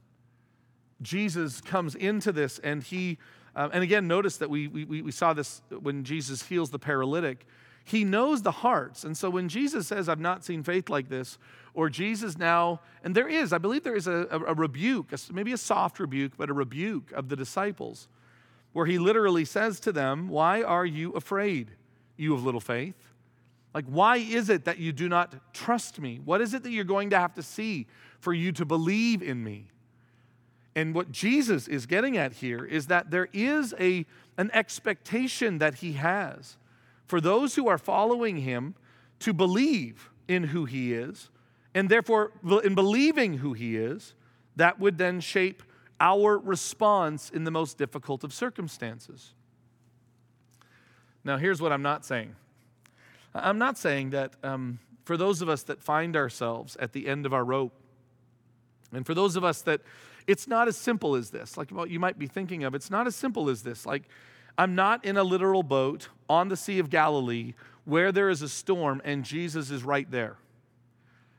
Jesus 1.02 1.60
comes 1.60 1.96
into 1.96 2.32
this 2.32 2.60
and 2.60 2.84
he, 2.84 3.18
uh, 3.56 3.70
and 3.74 3.84
again, 3.84 4.08
notice 4.08 4.38
that 4.38 4.50
we, 4.50 4.68
we, 4.68 5.02
we 5.02 5.12
saw 5.12 5.34
this 5.34 5.62
when 5.82 6.04
Jesus 6.04 6.44
heals 6.44 6.70
the 6.70 6.80
paralytic. 6.80 7.48
He 7.86 8.04
knows 8.04 8.42
the 8.42 8.52
hearts. 8.52 9.04
And 9.04 9.16
so 9.16 9.30
when 9.30 9.48
Jesus 9.48 9.88
says, 9.88 10.10
I've 10.10 10.20
not 10.20 10.44
seen 10.44 10.64
faith 10.64 10.90
like 10.90 11.08
this, 11.08 11.38
or 11.76 11.88
Jesus 11.88 12.36
now, 12.36 12.82
and 13.04 13.14
there 13.14 13.28
is, 13.28 13.54
I 13.54 13.60
believe 13.60 13.84
there 13.84 13.96
is 13.96 14.08
a, 14.08 14.28
a, 14.32 14.40
a 14.40 14.54
rebuke, 14.56 15.14
a- 15.14 15.34
maybe 15.34 15.54
a 15.54 15.58
soft 15.58 16.00
rebuke, 16.00 16.34
but 16.36 16.50
a 16.50 16.54
rebuke 16.54 17.12
of 17.12 17.30
the 17.30 17.36
disciples, 17.36 18.08
where 18.74 18.88
he 18.88 18.98
literally 18.98 19.46
says 19.46 19.80
to 19.82 19.92
them, 19.92 20.30
Why 20.30 20.64
are 20.64 20.86
you 20.86 21.12
afraid, 21.12 21.72
you 22.18 22.34
of 22.34 22.44
little 22.44 22.60
faith? 22.60 22.96
Like, 23.76 23.86
why 23.86 24.18
is 24.18 24.50
it 24.50 24.66
that 24.66 24.80
you 24.80 24.92
do 24.92 25.08
not 25.08 25.54
trust 25.54 26.00
me? 26.00 26.20
What 26.24 26.42
is 26.42 26.56
it 26.56 26.64
that 26.64 26.72
you're 26.72 26.86
going 26.86 27.12
to 27.12 27.20
have 27.20 27.36
to 27.36 27.44
see 27.44 27.86
for 28.20 28.34
you 28.34 28.52
to 28.54 28.66
believe 28.66 29.22
in 29.22 29.44
me? 29.44 29.68
And 30.76 30.96
what 30.96 31.12
Jesus 31.12 31.68
is 31.68 31.86
getting 31.86 32.18
at 32.18 32.34
here 32.34 32.66
is 32.66 32.88
that 32.88 33.12
there 33.12 33.28
is 33.32 33.76
a, 33.80 34.06
an 34.38 34.50
expectation 34.54 35.60
that 35.60 35.76
he 35.76 35.94
has 35.94 36.58
for 37.08 37.22
those 37.22 37.56
who 37.56 37.68
are 37.68 37.78
following 37.78 38.38
him 38.38 38.76
to 39.20 39.34
believe 39.34 40.10
in 40.28 40.46
who 40.46 40.66
he 40.66 40.94
is. 40.94 41.30
And 41.74 41.90
therefore, 41.90 42.32
in 42.64 42.76
believing 42.76 43.40
who 43.40 43.54
he 43.54 43.76
is, 43.76 44.14
that 44.56 44.80
would 44.80 44.98
then 44.98 45.20
shape 45.20 45.62
our 46.00 46.38
response 46.38 47.30
in 47.30 47.44
the 47.44 47.52
most 47.52 47.78
difficult 47.78 48.24
of 48.24 48.34
circumstances. 48.34 49.34
Now, 51.24 51.38
here's 51.38 51.62
what 51.62 51.72
I'm 51.72 51.82
not 51.82 52.06
saying 52.06 52.36
I'm 53.34 53.58
not 53.58 53.78
saying 53.78 54.12
that 54.12 54.34
um, 54.44 54.80
for 55.04 55.18
those 55.18 55.42
of 55.42 55.50
us 55.50 55.64
that 55.64 55.82
find 55.82 56.16
ourselves 56.16 56.78
at 56.78 56.94
the 56.94 57.08
end 57.08 57.26
of 57.26 57.34
our 57.34 57.44
rope, 57.44 57.74
and 58.94 59.06
for 59.06 59.14
those 59.14 59.36
of 59.36 59.44
us 59.44 59.62
that 59.64 59.82
it's 60.28 60.48
not 60.48 60.68
as 60.68 60.78
simple 60.78 61.16
as 61.16 61.30
this, 61.32 61.58
like 61.58 61.72
what 61.72 61.90
you 61.90 62.00
might 62.00 62.18
be 62.18 62.28
thinking 62.28 62.64
of, 62.64 62.74
it's 62.74 62.90
not 62.90 63.08
as 63.08 63.16
simple 63.16 63.50
as 63.50 63.62
this. 63.64 63.86
Like, 63.86 64.04
I'm 64.58 64.76
not 64.76 65.04
in 65.04 65.18
a 65.18 65.24
literal 65.24 65.64
boat 65.64 66.10
on 66.30 66.50
the 66.50 66.58
Sea 66.58 66.80
of 66.80 66.90
Galilee 66.90 67.54
where 67.84 68.12
there 68.12 68.30
is 68.30 68.42
a 68.42 68.50
storm 68.50 69.02
and 69.06 69.24
Jesus 69.24 69.70
is 69.70 69.84
right 69.84 70.10
there. 70.10 70.38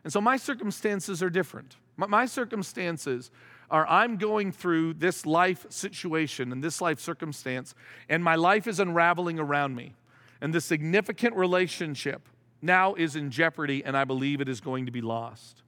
And 0.05 0.13
so 0.13 0.21
my 0.21 0.37
circumstances 0.37 1.23
are 1.23 1.31
different. 1.31 1.77
My, 1.97 2.27
circumstances 2.27 3.31
are 3.71 3.87
I'm 3.89 4.19
going 4.19 4.53
through 4.53 4.95
this 4.95 5.27
life 5.27 5.67
situation 5.71 6.53
and 6.53 6.63
this 6.63 6.81
life 6.81 7.01
circumstance, 7.01 7.75
and 8.09 8.23
my 8.23 8.37
life 8.37 8.67
is 8.67 8.79
unraveling 8.79 9.39
around 9.39 9.75
me. 9.75 9.95
And 10.41 10.55
the 10.55 10.61
significant 10.61 11.35
relationship 11.35 12.29
now 12.63 12.95
is 12.95 13.17
in 13.17 13.31
jeopardy, 13.31 13.85
and 13.85 13.97
I 13.97 14.05
believe 14.05 14.41
it 14.41 14.49
is 14.49 14.61
going 14.61 14.87
to 14.87 14.93
be 14.93 15.01
lost. 15.01 15.63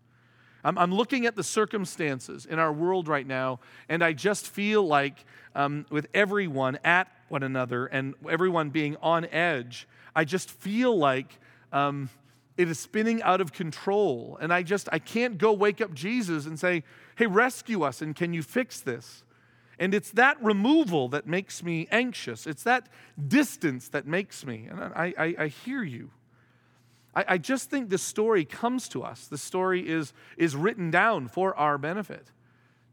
I'm, 0.62 0.76
I'm 0.76 0.92
looking 0.92 1.26
at 1.26 1.34
the 1.34 1.42
circumstances 1.42 2.46
in 2.46 2.58
our 2.58 2.72
world 2.72 3.08
right 3.08 3.26
now, 3.26 3.60
and 3.88 4.04
I 4.04 4.12
just 4.12 4.46
feel 4.46 4.86
like 4.86 5.24
um, 5.54 5.86
with 5.90 6.08
everyone 6.14 6.78
at 6.84 7.10
one 7.28 7.42
another 7.42 7.86
and 7.86 8.14
everyone 8.28 8.70
being 8.70 8.96
on 9.02 9.24
edge, 9.26 9.86
I 10.14 10.24
just 10.24 10.50
feel 10.50 10.96
like 10.96 11.38
um, 11.72 12.10
it 12.56 12.68
is 12.68 12.78
spinning 12.78 13.22
out 13.22 13.40
of 13.40 13.52
control. 13.52 14.38
And 14.40 14.52
I 14.52 14.62
just, 14.62 14.88
I 14.92 14.98
can't 14.98 15.38
go 15.38 15.52
wake 15.52 15.80
up 15.80 15.94
Jesus 15.94 16.46
and 16.46 16.58
say, 16.58 16.82
hey, 17.16 17.26
rescue 17.26 17.82
us, 17.82 18.02
and 18.02 18.14
can 18.14 18.32
you 18.32 18.42
fix 18.42 18.80
this? 18.80 19.22
And 19.78 19.94
it's 19.94 20.10
that 20.12 20.42
removal 20.42 21.08
that 21.10 21.26
makes 21.26 21.62
me 21.62 21.86
anxious. 21.92 22.46
It's 22.46 22.64
that 22.64 22.88
distance 23.28 23.88
that 23.90 24.06
makes 24.06 24.44
me. 24.44 24.66
And 24.68 24.80
I, 24.80 25.14
I, 25.16 25.34
I 25.38 25.46
hear 25.46 25.84
you. 25.84 26.10
I, 27.14 27.24
I 27.28 27.38
just 27.38 27.70
think 27.70 27.88
this 27.88 28.02
story 28.02 28.44
comes 28.44 28.88
to 28.88 29.04
us. 29.04 29.28
The 29.28 29.38
story 29.38 29.88
is, 29.88 30.12
is 30.36 30.56
written 30.56 30.90
down 30.90 31.28
for 31.28 31.54
our 31.54 31.78
benefit 31.78 32.26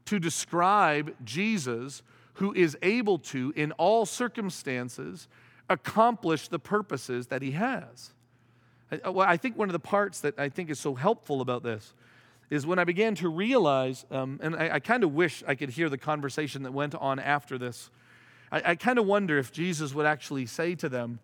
to 0.06 0.20
describe 0.20 1.14
Jesus 1.24 2.02
who 2.36 2.52
is 2.54 2.76
able 2.82 3.18
to, 3.18 3.52
in 3.56 3.72
all 3.72 4.04
circumstances, 4.04 5.28
accomplish 5.68 6.48
the 6.48 6.58
purposes 6.58 7.28
that 7.28 7.42
he 7.42 7.52
has. 7.52 8.12
I, 8.90 9.08
well, 9.08 9.26
I 9.26 9.36
think 9.36 9.56
one 9.56 9.68
of 9.68 9.72
the 9.72 9.78
parts 9.78 10.20
that 10.20 10.38
I 10.38 10.48
think 10.48 10.70
is 10.70 10.78
so 10.78 10.94
helpful 10.94 11.40
about 11.40 11.62
this 11.62 11.94
is 12.50 12.66
when 12.66 12.78
I 12.78 12.84
began 12.84 13.14
to 13.16 13.28
realize, 13.28 14.04
um, 14.10 14.38
and 14.42 14.54
I, 14.54 14.74
I 14.74 14.80
kind 14.80 15.02
of 15.02 15.14
wish 15.14 15.42
I 15.46 15.54
could 15.54 15.70
hear 15.70 15.88
the 15.88 15.98
conversation 15.98 16.62
that 16.62 16.72
went 16.72 16.94
on 16.94 17.18
after 17.18 17.58
this. 17.58 17.90
I, 18.52 18.62
I 18.64 18.74
kind 18.76 18.98
of 18.98 19.06
wonder 19.06 19.38
if 19.38 19.50
Jesus 19.50 19.94
would 19.94 20.06
actually 20.06 20.46
say 20.46 20.74
to 20.76 20.88
them, 20.88 21.18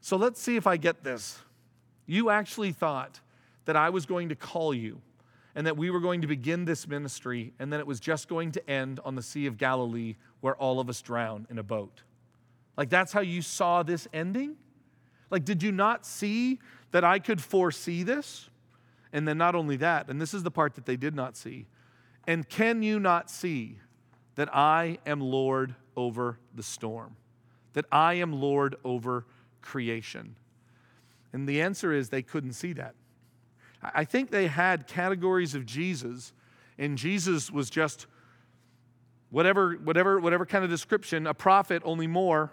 So 0.00 0.16
let's 0.16 0.42
see 0.42 0.56
if 0.56 0.66
I 0.66 0.76
get 0.76 1.04
this. 1.04 1.38
You 2.06 2.28
actually 2.28 2.72
thought 2.72 3.20
that 3.66 3.76
I 3.76 3.90
was 3.90 4.04
going 4.04 4.30
to 4.30 4.34
call 4.34 4.74
you 4.74 5.00
and 5.54 5.66
that 5.66 5.76
we 5.76 5.90
were 5.90 6.00
going 6.00 6.20
to 6.20 6.26
begin 6.26 6.64
this 6.64 6.86
ministry 6.86 7.52
and 7.58 7.72
then 7.72 7.80
it 7.80 7.86
was 7.86 8.00
just 8.00 8.28
going 8.28 8.52
to 8.52 8.70
end 8.70 9.00
on 9.04 9.14
the 9.14 9.22
Sea 9.22 9.46
of 9.46 9.56
Galilee 9.56 10.16
where 10.40 10.54
all 10.56 10.80
of 10.80 10.88
us 10.88 11.00
drown 11.02 11.46
in 11.50 11.58
a 11.58 11.62
boat. 11.62 12.02
Like 12.76 12.88
that's 12.88 13.12
how 13.12 13.20
you 13.20 13.42
saw 13.42 13.82
this 13.82 14.08
ending? 14.12 14.56
Like, 15.30 15.44
did 15.44 15.62
you 15.62 15.72
not 15.72 16.04
see 16.04 16.58
that 16.90 17.04
I 17.04 17.18
could 17.18 17.40
foresee 17.40 18.02
this? 18.02 18.50
And 19.12 19.26
then, 19.26 19.38
not 19.38 19.54
only 19.54 19.76
that, 19.76 20.08
and 20.08 20.20
this 20.20 20.34
is 20.34 20.42
the 20.42 20.50
part 20.50 20.74
that 20.74 20.86
they 20.86 20.96
did 20.96 21.14
not 21.14 21.36
see, 21.36 21.66
and 22.26 22.48
can 22.48 22.82
you 22.82 23.00
not 23.00 23.30
see 23.30 23.78
that 24.36 24.54
I 24.54 24.98
am 25.06 25.20
Lord 25.20 25.74
over 25.96 26.38
the 26.54 26.62
storm? 26.62 27.16
That 27.72 27.86
I 27.90 28.14
am 28.14 28.32
Lord 28.32 28.76
over 28.84 29.26
creation? 29.62 30.36
And 31.32 31.48
the 31.48 31.60
answer 31.60 31.92
is 31.92 32.08
they 32.08 32.22
couldn't 32.22 32.52
see 32.52 32.72
that. 32.74 32.94
I 33.82 34.04
think 34.04 34.30
they 34.30 34.46
had 34.46 34.86
categories 34.86 35.54
of 35.54 35.64
Jesus, 35.64 36.32
and 36.78 36.98
Jesus 36.98 37.50
was 37.50 37.70
just 37.70 38.06
whatever, 39.30 39.74
whatever, 39.74 40.20
whatever 40.20 40.44
kind 40.44 40.64
of 40.64 40.70
description 40.70 41.26
a 41.26 41.34
prophet, 41.34 41.82
only 41.84 42.06
more, 42.06 42.52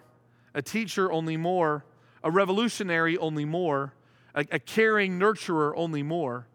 a 0.54 0.62
teacher, 0.62 1.12
only 1.12 1.36
more, 1.36 1.84
a 2.24 2.30
revolutionary, 2.30 3.18
only 3.18 3.44
more, 3.44 3.92
a, 4.34 4.46
a 4.52 4.58
caring 4.58 5.18
nurturer, 5.18 5.72
only 5.76 6.02
more. 6.02 6.46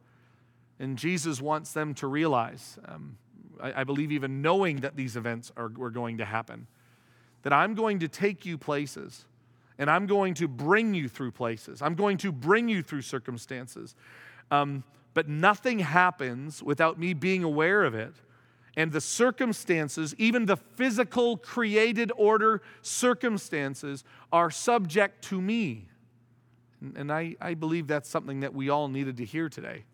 And 0.80 0.98
Jesus 0.98 1.40
wants 1.40 1.74
them 1.74 1.94
to 1.96 2.08
realize, 2.08 2.80
um, 2.86 3.18
I, 3.62 3.82
I, 3.82 3.84
believe, 3.84 4.12
even 4.12 4.42
knowing 4.42 4.78
that 4.78 4.96
these 4.96 5.16
events 5.16 5.52
are, 5.56 5.72
are 5.80 5.92
going 5.92 6.18
to 6.18 6.26
happen, 6.26 6.68
that 7.44 7.54
I'm 7.54 7.76
going 7.76 8.00
to 8.00 8.08
take 8.08 8.46
you 8.46 8.58
places 8.58 9.26
and 9.78 9.90
I'm 9.90 10.06
going 10.06 10.34
to 10.36 10.48
bring 10.48 10.94
you 10.94 11.08
through 11.08 11.32
places. 11.32 11.82
I'm 11.82 11.96
going 11.96 12.18
to 12.20 12.32
bring 12.32 12.70
you 12.70 12.84
through 12.84 13.02
circumstances. 13.02 13.96
Um, 14.54 14.84
but 15.16 15.28
nothing 15.28 15.80
happens 15.80 16.62
without 16.62 17.00
me 17.00 17.14
being 17.14 17.44
aware 17.44 17.84
of 17.84 17.96
it. 17.96 18.14
And 18.76 18.92
the 18.92 19.02
circumstances, 19.02 20.16
even 20.18 20.46
the 20.46 20.58
physical 20.58 21.38
created 21.38 22.12
order 22.16 22.62
circumstances, 22.82 24.04
are 24.32 24.52
subject 24.52 25.24
to 25.26 25.42
me. 25.42 25.88
And, 26.96 27.12
I, 27.12 27.36
I 27.40 27.54
believe 27.54 27.88
that's 27.88 28.10
something 28.10 28.42
that 28.42 28.54
we 28.54 28.70
all 28.70 28.88
needed 28.88 29.18
to 29.18 29.26
hear 29.26 29.50
today. 29.50 29.86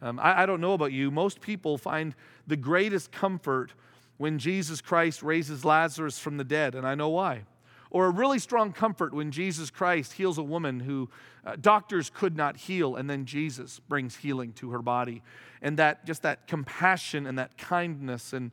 Um, 0.00 0.18
I, 0.18 0.42
I 0.42 0.46
don't 0.46 0.60
know 0.60 0.72
about 0.72 0.92
you. 0.92 1.10
Most 1.10 1.40
people 1.40 1.76
find 1.76 2.14
the 2.46 2.56
greatest 2.56 3.12
comfort 3.12 3.72
when 4.18 4.38
Jesus 4.38 4.80
Christ 4.80 5.22
raises 5.22 5.64
Lazarus 5.64 6.18
from 6.18 6.36
the 6.36 6.44
dead, 6.44 6.74
and 6.74 6.86
I 6.86 6.94
know 6.94 7.08
why 7.08 7.44
or 7.92 8.06
a 8.06 8.10
really 8.10 8.38
strong 8.38 8.72
comfort 8.72 9.12
when 9.12 9.30
Jesus 9.30 9.68
Christ 9.68 10.14
heals 10.14 10.38
a 10.38 10.42
woman 10.42 10.80
who 10.80 11.10
uh, 11.44 11.56
doctors 11.60 12.08
could 12.08 12.34
not 12.34 12.56
heal, 12.56 12.96
and 12.96 13.08
then 13.08 13.26
Jesus 13.26 13.80
brings 13.80 14.16
healing 14.16 14.54
to 14.54 14.70
her 14.70 14.80
body. 14.80 15.22
And 15.60 15.76
that 15.76 16.06
just 16.06 16.22
that 16.22 16.46
compassion 16.46 17.26
and 17.26 17.38
that 17.38 17.58
kindness. 17.58 18.32
And, 18.32 18.50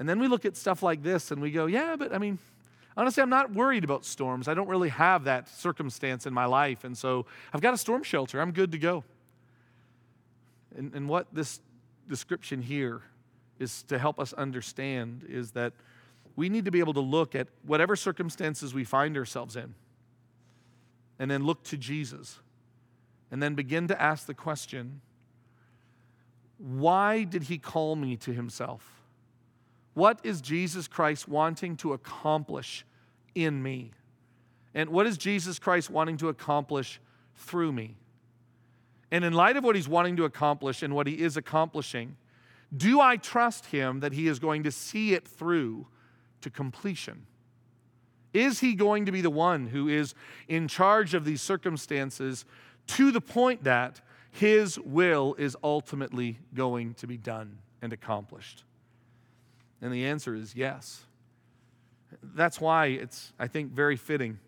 and 0.00 0.08
then 0.08 0.18
we 0.18 0.26
look 0.26 0.44
at 0.44 0.56
stuff 0.56 0.82
like 0.82 1.04
this 1.04 1.30
and 1.30 1.40
we 1.40 1.52
go, 1.52 1.66
yeah, 1.66 1.94
but 1.94 2.12
I 2.12 2.18
mean, 2.18 2.40
honestly, 2.96 3.22
I'm 3.22 3.30
not 3.30 3.54
worried 3.54 3.84
about 3.84 4.04
storms. 4.04 4.48
I 4.48 4.54
don't 4.54 4.68
really 4.68 4.88
have 4.88 5.22
that 5.24 5.48
circumstance 5.48 6.26
in 6.26 6.34
my 6.34 6.46
life. 6.46 6.82
And 6.82 6.98
so 6.98 7.26
I've 7.52 7.60
got 7.60 7.74
a 7.74 7.78
storm 7.78 8.02
shelter. 8.02 8.40
I'm 8.40 8.50
good 8.50 8.72
to 8.72 8.78
go. 8.78 9.04
And, 10.76 10.92
and 10.94 11.08
what 11.08 11.28
this 11.32 11.60
description 12.08 12.60
here 12.60 13.02
is 13.60 13.84
to 13.84 14.00
help 14.00 14.18
us 14.18 14.32
understand 14.32 15.24
is 15.28 15.52
that 15.52 15.74
we 16.36 16.48
need 16.48 16.64
to 16.64 16.70
be 16.70 16.80
able 16.80 16.94
to 16.94 17.00
look 17.00 17.34
at 17.34 17.48
whatever 17.64 17.96
circumstances 17.96 18.74
we 18.74 18.84
find 18.84 19.16
ourselves 19.16 19.56
in 19.56 19.74
and 21.18 21.30
then 21.30 21.44
look 21.44 21.62
to 21.64 21.76
Jesus 21.76 22.40
and 23.30 23.42
then 23.42 23.54
begin 23.54 23.88
to 23.88 24.00
ask 24.00 24.26
the 24.26 24.34
question 24.34 25.00
why 26.58 27.24
did 27.24 27.44
he 27.44 27.58
call 27.58 27.96
me 27.96 28.16
to 28.18 28.32
himself? 28.32 29.02
What 29.94 30.20
is 30.22 30.40
Jesus 30.40 30.88
Christ 30.88 31.28
wanting 31.28 31.76
to 31.78 31.92
accomplish 31.92 32.86
in 33.34 33.62
me? 33.62 33.92
And 34.74 34.90
what 34.90 35.06
is 35.06 35.18
Jesus 35.18 35.58
Christ 35.58 35.90
wanting 35.90 36.16
to 36.18 36.28
accomplish 36.28 37.00
through 37.36 37.72
me? 37.72 37.96
And 39.10 39.24
in 39.24 39.32
light 39.32 39.56
of 39.56 39.64
what 39.64 39.76
he's 39.76 39.88
wanting 39.88 40.16
to 40.16 40.24
accomplish 40.24 40.82
and 40.82 40.94
what 40.94 41.06
he 41.06 41.20
is 41.20 41.36
accomplishing, 41.36 42.16
do 42.76 43.00
I 43.00 43.16
trust 43.16 43.66
him 43.66 44.00
that 44.00 44.12
he 44.12 44.26
is 44.26 44.38
going 44.38 44.64
to 44.64 44.72
see 44.72 45.14
it 45.14 45.28
through 45.28 45.86
to 46.44 46.50
completion? 46.50 47.26
Is 48.32 48.60
he 48.60 48.74
going 48.74 49.04
to 49.06 49.12
be 49.12 49.20
the 49.20 49.30
one 49.30 49.66
who 49.66 49.88
is 49.88 50.14
in 50.48 50.68
charge 50.68 51.12
of 51.12 51.24
these 51.24 51.42
circumstances 51.42 52.44
to 52.86 53.10
the 53.10 53.20
point 53.20 53.64
that 53.64 54.00
his 54.30 54.78
will 54.78 55.34
is 55.38 55.56
ultimately 55.62 56.38
going 56.54 56.94
to 56.94 57.06
be 57.06 57.16
done 57.16 57.58
and 57.82 57.92
accomplished? 57.92 58.64
And 59.82 59.92
the 59.92 60.06
answer 60.06 60.34
is 60.34 60.56
yes. 60.56 61.04
That's 62.22 62.60
why 62.60 62.86
it's, 62.86 63.32
I 63.38 63.48
think, 63.48 63.72
very 63.72 63.96
fitting 63.96 64.38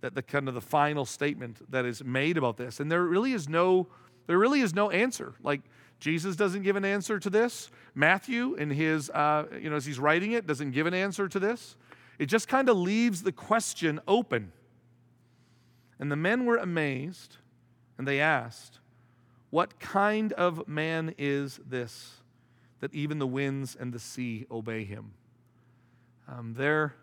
that 0.00 0.14
the 0.14 0.22
kind 0.22 0.48
of 0.48 0.54
the 0.54 0.60
final 0.60 1.04
statement 1.04 1.70
that 1.70 1.84
is 1.84 2.02
made 2.02 2.36
about 2.36 2.56
this, 2.56 2.80
and 2.80 2.90
there 2.90 3.04
really 3.04 3.32
is 3.32 3.48
no 3.48 3.86
There 4.26 4.38
really 4.38 4.60
is 4.60 4.74
no 4.74 4.90
answer. 4.90 5.34
Like, 5.40 5.62
Jesus 5.98 6.36
doesn't 6.36 6.62
give 6.62 6.76
an 6.76 6.84
answer 6.84 7.18
to 7.18 7.30
this. 7.30 7.70
Matthew, 7.94 8.54
in 8.54 8.70
his, 8.70 9.10
uh, 9.10 9.44
you 9.60 9.70
know, 9.70 9.76
as 9.76 9.86
he's 9.86 9.98
writing 9.98 10.32
it, 10.32 10.46
doesn't 10.46 10.72
give 10.72 10.86
an 10.86 10.94
answer 10.94 11.28
to 11.28 11.38
this. 11.38 11.76
It 12.18 12.26
just 12.26 12.48
kind 12.48 12.68
of 12.68 12.76
leaves 12.76 13.22
the 13.22 13.32
question 13.32 14.00
open. 14.06 14.52
And 15.98 16.12
the 16.12 16.16
men 16.16 16.44
were 16.44 16.56
amazed, 16.56 17.36
and 17.96 18.06
they 18.06 18.20
asked, 18.20 18.80
What 19.50 19.80
kind 19.80 20.32
of 20.34 20.68
man 20.68 21.14
is 21.16 21.58
this 21.66 22.16
that 22.80 22.92
even 22.92 23.18
the 23.18 23.26
winds 23.26 23.74
and 23.74 23.92
the 23.92 23.98
sea 23.98 24.46
obey 24.50 24.84
him? 24.84 25.14
Um, 26.28 26.54
they're, 26.56 26.94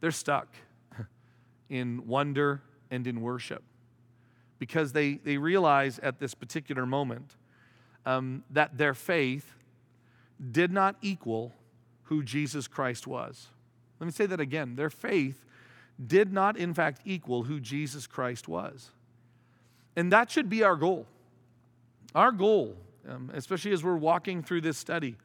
they're 0.00 0.10
stuck 0.10 0.48
in 1.68 2.06
wonder 2.06 2.62
and 2.90 3.06
in 3.06 3.20
worship 3.20 3.62
because 4.58 4.92
they, 4.92 5.14
they 5.14 5.36
realize 5.36 5.98
at 5.98 6.18
this 6.18 6.34
particular 6.34 6.86
moment 6.86 7.36
um, 8.06 8.44
that 8.50 8.76
their 8.78 8.94
faith 8.94 9.54
did 10.50 10.72
not 10.72 10.96
equal 11.02 11.52
who 12.04 12.22
Jesus 12.22 12.66
Christ 12.66 13.06
was. 13.06 13.48
Let 13.98 14.06
me 14.06 14.12
say 14.12 14.26
that 14.26 14.40
again. 14.40 14.76
Their 14.76 14.90
faith 14.90 15.44
did 16.04 16.32
not, 16.32 16.56
in 16.56 16.72
fact, 16.74 17.02
equal 17.04 17.44
who 17.44 17.60
Jesus 17.60 18.06
Christ 18.06 18.48
was. 18.48 18.90
And 19.96 20.12
that 20.12 20.30
should 20.30 20.48
be 20.48 20.62
our 20.62 20.76
goal. 20.76 21.06
Our 22.14 22.32
goal, 22.32 22.76
um, 23.08 23.30
especially 23.34 23.72
as 23.72 23.84
we're 23.84 23.96
walking 23.96 24.42
through 24.42 24.62
this 24.62 24.78
study, 24.78 25.16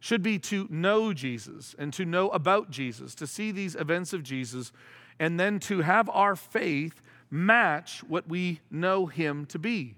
should 0.00 0.22
be 0.22 0.38
to 0.38 0.66
know 0.70 1.12
Jesus 1.12 1.74
and 1.78 1.92
to 1.92 2.04
know 2.04 2.28
about 2.30 2.70
Jesus, 2.70 3.14
to 3.16 3.26
see 3.26 3.50
these 3.50 3.74
events 3.74 4.12
of 4.12 4.22
Jesus, 4.22 4.72
and 5.18 5.38
then 5.38 5.58
to 5.60 5.80
have 5.80 6.08
our 6.10 6.36
faith 6.36 7.02
match 7.30 8.02
what 8.04 8.28
we 8.28 8.60
know 8.70 9.06
him 9.06 9.46
to 9.46 9.58
be. 9.58 9.94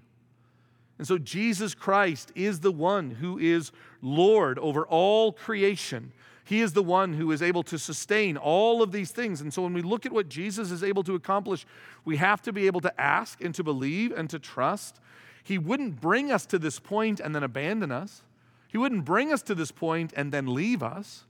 And 0.99 1.07
so 1.07 1.17
Jesus 1.17 1.73
Christ 1.73 2.31
is 2.35 2.59
the 2.59 2.73
one 2.73 3.09
who 3.11 3.39
is 3.39 3.71
Lord 4.01 4.59
over 4.59 4.85
all 4.85 5.31
creation. 5.31 6.11
He 6.43 6.61
is 6.61 6.73
the 6.73 6.83
one 6.83 7.13
who 7.13 7.31
is 7.31 7.41
able 7.41 7.63
to 7.63 7.79
sustain 7.79 8.35
all 8.35 8.83
of 8.83 8.91
these 8.91 9.11
things. 9.11 9.39
And 9.39 9.53
so 9.53 9.61
when 9.61 9.73
we 9.73 9.81
look 9.81 10.05
at 10.05 10.11
what 10.11 10.27
Jesus 10.27 10.71
is 10.71 10.83
able 10.83 11.03
to 11.03 11.15
accomplish, 11.15 11.65
we 12.03 12.17
have 12.17 12.41
to 12.41 12.51
be 12.51 12.67
able 12.67 12.81
to 12.81 13.01
ask 13.01 13.41
and 13.41 13.55
to 13.55 13.63
believe 13.63 14.11
and 14.11 14.29
to 14.29 14.39
trust. 14.39 14.99
He 15.43 15.57
wouldn't 15.57 16.01
bring 16.01 16.31
us 16.31 16.45
to 16.47 16.59
this 16.59 16.79
point 16.79 17.19
and 17.19 17.33
then 17.33 17.43
abandon 17.43 17.91
us. 17.91 18.23
He 18.67 18.77
wouldn't 18.77 19.05
bring 19.05 19.31
us 19.31 19.41
to 19.43 19.55
this 19.55 19.71
point 19.71 20.11
and 20.17 20.33
then 20.33 20.53
leave 20.53 20.83
us. 20.83 21.23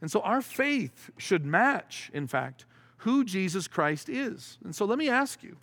And 0.00 0.10
so 0.10 0.20
our 0.20 0.40
faith 0.40 1.10
should 1.16 1.44
match, 1.44 2.10
in 2.14 2.26
fact, 2.26 2.64
who 2.98 3.24
Jesus 3.24 3.66
Christ 3.66 4.08
is. 4.08 4.58
And 4.62 4.74
so 4.74 4.84
let 4.84 4.98
me 4.98 5.08
ask 5.08 5.42
you 5.42 5.56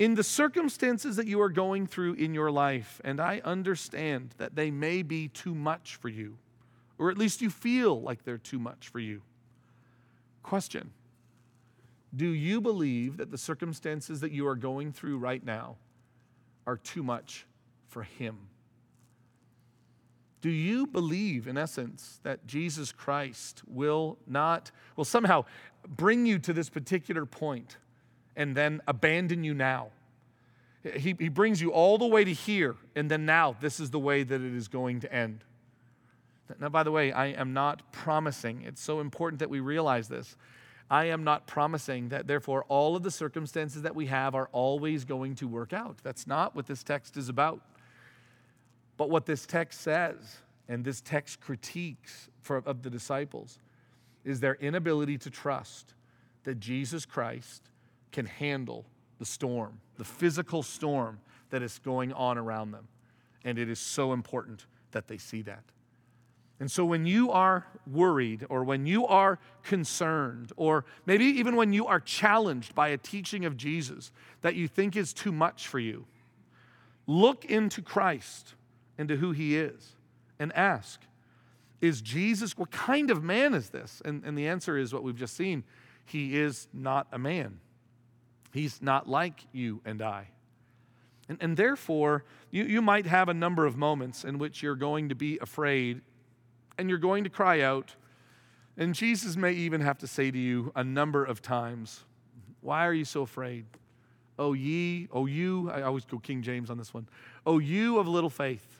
in 0.00 0.14
the 0.14 0.24
circumstances 0.24 1.16
that 1.16 1.26
you 1.26 1.42
are 1.42 1.50
going 1.50 1.86
through 1.86 2.14
in 2.14 2.32
your 2.32 2.50
life, 2.50 3.02
and 3.04 3.20
I 3.20 3.42
understand 3.44 4.34
that 4.38 4.56
they 4.56 4.70
may 4.70 5.02
be 5.02 5.28
too 5.28 5.54
much 5.54 5.96
for 5.96 6.08
you, 6.08 6.38
or 6.98 7.10
at 7.10 7.18
least 7.18 7.42
you 7.42 7.50
feel 7.50 8.00
like 8.00 8.24
they're 8.24 8.38
too 8.38 8.58
much 8.58 8.88
for 8.88 8.98
you. 8.98 9.20
Question 10.42 10.90
Do 12.16 12.28
you 12.28 12.62
believe 12.62 13.18
that 13.18 13.30
the 13.30 13.36
circumstances 13.36 14.20
that 14.20 14.32
you 14.32 14.46
are 14.48 14.56
going 14.56 14.90
through 14.90 15.18
right 15.18 15.44
now 15.44 15.76
are 16.66 16.78
too 16.78 17.02
much 17.02 17.46
for 17.86 18.02
Him? 18.02 18.38
Do 20.40 20.48
you 20.48 20.86
believe, 20.86 21.46
in 21.46 21.58
essence, 21.58 22.20
that 22.22 22.46
Jesus 22.46 22.90
Christ 22.90 23.60
will 23.66 24.16
not, 24.26 24.70
will 24.96 25.04
somehow 25.04 25.44
bring 25.86 26.24
you 26.24 26.38
to 26.38 26.54
this 26.54 26.70
particular 26.70 27.26
point 27.26 27.76
and 28.36 28.56
then 28.56 28.80
abandon 28.86 29.44
you 29.44 29.54
now? 29.54 29.88
He, 30.82 31.14
he 31.18 31.28
brings 31.28 31.60
you 31.60 31.72
all 31.72 31.98
the 31.98 32.06
way 32.06 32.24
to 32.24 32.32
here, 32.32 32.76
and 32.96 33.10
then 33.10 33.26
now 33.26 33.56
this 33.60 33.80
is 33.80 33.90
the 33.90 33.98
way 33.98 34.22
that 34.22 34.40
it 34.40 34.54
is 34.54 34.68
going 34.68 35.00
to 35.00 35.12
end. 35.12 35.44
Now, 36.58 36.68
by 36.68 36.82
the 36.82 36.90
way, 36.90 37.12
I 37.12 37.26
am 37.26 37.52
not 37.52 37.92
promising, 37.92 38.62
it's 38.62 38.82
so 38.82 39.00
important 39.00 39.40
that 39.40 39.50
we 39.50 39.60
realize 39.60 40.08
this. 40.08 40.36
I 40.90 41.04
am 41.04 41.22
not 41.22 41.46
promising 41.46 42.08
that, 42.08 42.26
therefore, 42.26 42.64
all 42.68 42.96
of 42.96 43.04
the 43.04 43.12
circumstances 43.12 43.82
that 43.82 43.94
we 43.94 44.06
have 44.06 44.34
are 44.34 44.48
always 44.50 45.04
going 45.04 45.36
to 45.36 45.46
work 45.46 45.72
out. 45.72 45.98
That's 46.02 46.26
not 46.26 46.56
what 46.56 46.66
this 46.66 46.82
text 46.82 47.16
is 47.16 47.28
about. 47.28 47.60
But 48.96 49.08
what 49.08 49.24
this 49.24 49.46
text 49.46 49.82
says, 49.82 50.38
and 50.68 50.84
this 50.84 51.00
text 51.00 51.40
critiques 51.40 52.28
for, 52.40 52.56
of 52.66 52.82
the 52.82 52.90
disciples, 52.90 53.60
is 54.24 54.40
their 54.40 54.56
inability 54.56 55.16
to 55.18 55.30
trust 55.30 55.94
that 56.42 56.58
Jesus 56.58 57.06
Christ 57.06 57.69
can 58.12 58.26
handle 58.26 58.84
the 59.18 59.24
storm, 59.24 59.80
the 59.96 60.04
physical 60.04 60.62
storm 60.62 61.20
that 61.50 61.62
is 61.62 61.78
going 61.80 62.12
on 62.12 62.38
around 62.38 62.70
them. 62.70 62.88
And 63.44 63.58
it 63.58 63.68
is 63.68 63.78
so 63.78 64.12
important 64.12 64.66
that 64.92 65.08
they 65.08 65.18
see 65.18 65.42
that. 65.42 65.64
And 66.58 66.70
so, 66.70 66.84
when 66.84 67.06
you 67.06 67.30
are 67.30 67.66
worried, 67.90 68.44
or 68.50 68.64
when 68.64 68.84
you 68.84 69.06
are 69.06 69.38
concerned, 69.62 70.52
or 70.56 70.84
maybe 71.06 71.24
even 71.24 71.56
when 71.56 71.72
you 71.72 71.86
are 71.86 72.00
challenged 72.00 72.74
by 72.74 72.88
a 72.88 72.98
teaching 72.98 73.46
of 73.46 73.56
Jesus 73.56 74.12
that 74.42 74.56
you 74.56 74.68
think 74.68 74.94
is 74.94 75.14
too 75.14 75.32
much 75.32 75.66
for 75.66 75.78
you, 75.78 76.04
look 77.06 77.46
into 77.46 77.80
Christ 77.80 78.54
into 78.98 79.16
who 79.16 79.32
he 79.32 79.56
is 79.56 79.96
and 80.38 80.52
ask, 80.54 81.00
is 81.80 82.02
Jesus, 82.02 82.58
what 82.58 82.70
kind 82.70 83.10
of 83.10 83.24
man 83.24 83.54
is 83.54 83.70
this? 83.70 84.02
And, 84.04 84.22
and 84.24 84.36
the 84.36 84.46
answer 84.46 84.76
is 84.76 84.92
what 84.92 85.02
we've 85.02 85.16
just 85.16 85.34
seen 85.34 85.64
he 86.04 86.36
is 86.36 86.68
not 86.72 87.06
a 87.12 87.18
man, 87.18 87.60
he's 88.52 88.80
not 88.82 89.08
like 89.08 89.46
you 89.52 89.80
and 89.84 90.02
I. 90.02 90.28
And, 91.28 91.38
and 91.40 91.56
therefore, 91.56 92.24
you, 92.50 92.64
you 92.64 92.82
might 92.82 93.06
have 93.06 93.28
a 93.28 93.34
number 93.34 93.64
of 93.64 93.76
moments 93.76 94.24
in 94.24 94.38
which 94.38 94.62
you're 94.62 94.74
going 94.74 95.08
to 95.10 95.14
be 95.14 95.38
afraid 95.40 96.00
and 96.76 96.88
you're 96.88 96.98
going 96.98 97.24
to 97.24 97.30
cry 97.30 97.60
out. 97.60 97.94
And 98.76 98.94
Jesus 98.94 99.36
may 99.36 99.52
even 99.52 99.80
have 99.80 99.98
to 99.98 100.06
say 100.06 100.30
to 100.30 100.38
you 100.38 100.72
a 100.74 100.82
number 100.82 101.24
of 101.24 101.40
times, 101.40 102.04
Why 102.60 102.86
are 102.86 102.94
you 102.94 103.04
so 103.04 103.22
afraid? 103.22 103.66
Oh, 104.38 104.54
ye, 104.54 105.06
oh, 105.12 105.26
you, 105.26 105.70
I 105.70 105.82
always 105.82 106.04
go 106.04 106.18
King 106.18 106.42
James 106.42 106.70
on 106.70 106.78
this 106.78 106.94
one. 106.94 107.06
Oh, 107.46 107.58
you 107.58 107.98
of 107.98 108.08
little 108.08 108.30
faith. 108.30 108.78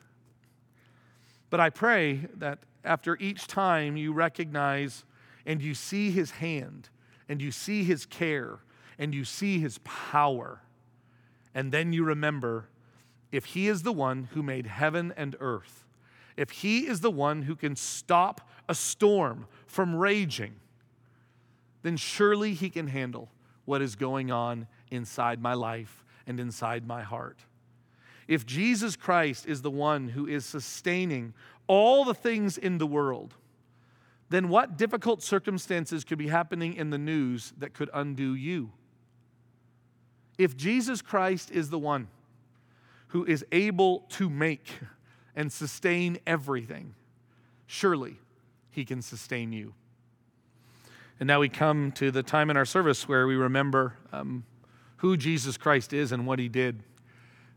But 1.50 1.60
I 1.60 1.68
pray 1.70 2.26
that 2.36 2.60
after 2.82 3.16
each 3.18 3.46
time 3.46 3.96
you 3.96 4.12
recognize 4.12 5.04
and 5.44 5.60
you 5.60 5.74
see 5.74 6.10
his 6.10 6.30
hand 6.30 6.88
and 7.28 7.42
you 7.42 7.52
see 7.52 7.84
his 7.84 8.06
care 8.06 8.60
and 9.00 9.12
you 9.12 9.24
see 9.24 9.58
his 9.58 9.78
power, 9.78 10.60
and 11.52 11.72
then 11.72 11.92
you 11.92 12.04
remember 12.04 12.68
if 13.32 13.46
he 13.46 13.66
is 13.66 13.82
the 13.82 13.92
one 13.92 14.28
who 14.32 14.44
made 14.44 14.68
heaven 14.68 15.12
and 15.16 15.34
earth, 15.40 15.84
if 16.36 16.50
he 16.50 16.86
is 16.86 17.00
the 17.00 17.10
one 17.10 17.42
who 17.42 17.56
can 17.56 17.74
stop 17.74 18.48
a 18.68 18.74
storm 18.76 19.48
from 19.66 19.96
raging, 19.96 20.54
then 21.82 21.96
surely 21.96 22.54
he 22.54 22.70
can 22.70 22.86
handle 22.86 23.28
what 23.64 23.82
is 23.82 23.96
going 23.96 24.30
on 24.30 24.68
inside 24.92 25.42
my 25.42 25.54
life 25.54 26.04
and 26.28 26.38
inside 26.38 26.86
my 26.86 27.02
heart 27.02 27.40
if 28.30 28.46
Jesus 28.46 28.94
Christ 28.94 29.44
is 29.48 29.60
the 29.60 29.72
one 29.72 30.10
who 30.10 30.24
is 30.24 30.46
sustaining 30.46 31.34
all 31.66 32.04
the 32.04 32.14
things 32.14 32.56
in 32.56 32.78
the 32.78 32.86
world, 32.86 33.34
then 34.28 34.48
what 34.48 34.78
difficult 34.78 35.20
circumstances 35.20 36.04
could 36.04 36.16
be 36.16 36.28
happening 36.28 36.74
in 36.74 36.90
the 36.90 36.96
news 36.96 37.52
that 37.58 37.74
could 37.74 37.90
undo 37.92 38.36
you? 38.36 38.70
If 40.40 40.56
Jesus 40.56 41.02
Christ 41.02 41.50
is 41.50 41.68
the 41.68 41.78
one 41.78 42.08
who 43.08 43.26
is 43.26 43.44
able 43.52 44.06
to 44.08 44.30
make 44.30 44.70
and 45.36 45.52
sustain 45.52 46.18
everything, 46.26 46.94
surely 47.66 48.16
he 48.70 48.86
can 48.86 49.02
sustain 49.02 49.52
you. 49.52 49.74
And 51.20 51.26
now 51.26 51.40
we 51.40 51.50
come 51.50 51.92
to 51.92 52.10
the 52.10 52.22
time 52.22 52.48
in 52.48 52.56
our 52.56 52.64
service 52.64 53.06
where 53.06 53.26
we 53.26 53.36
remember 53.36 53.96
um, 54.14 54.44
who 54.96 55.18
Jesus 55.18 55.58
Christ 55.58 55.92
is 55.92 56.10
and 56.10 56.26
what 56.26 56.38
he 56.38 56.48
did. 56.48 56.84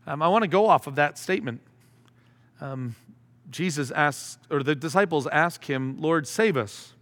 Um, 0.06 0.20
I 0.20 0.28
want 0.28 0.42
to 0.42 0.48
go 0.48 0.68
off 0.68 0.86
of 0.86 0.96
that 0.96 1.16
statement. 1.16 1.62
Um, 2.60 2.96
Jesus 3.50 3.92
asks, 3.92 4.36
or 4.50 4.62
the 4.62 4.74
disciples 4.74 5.26
ask 5.28 5.64
him, 5.64 6.02
Lord, 6.02 6.28
save 6.28 6.58
us. 6.58 6.92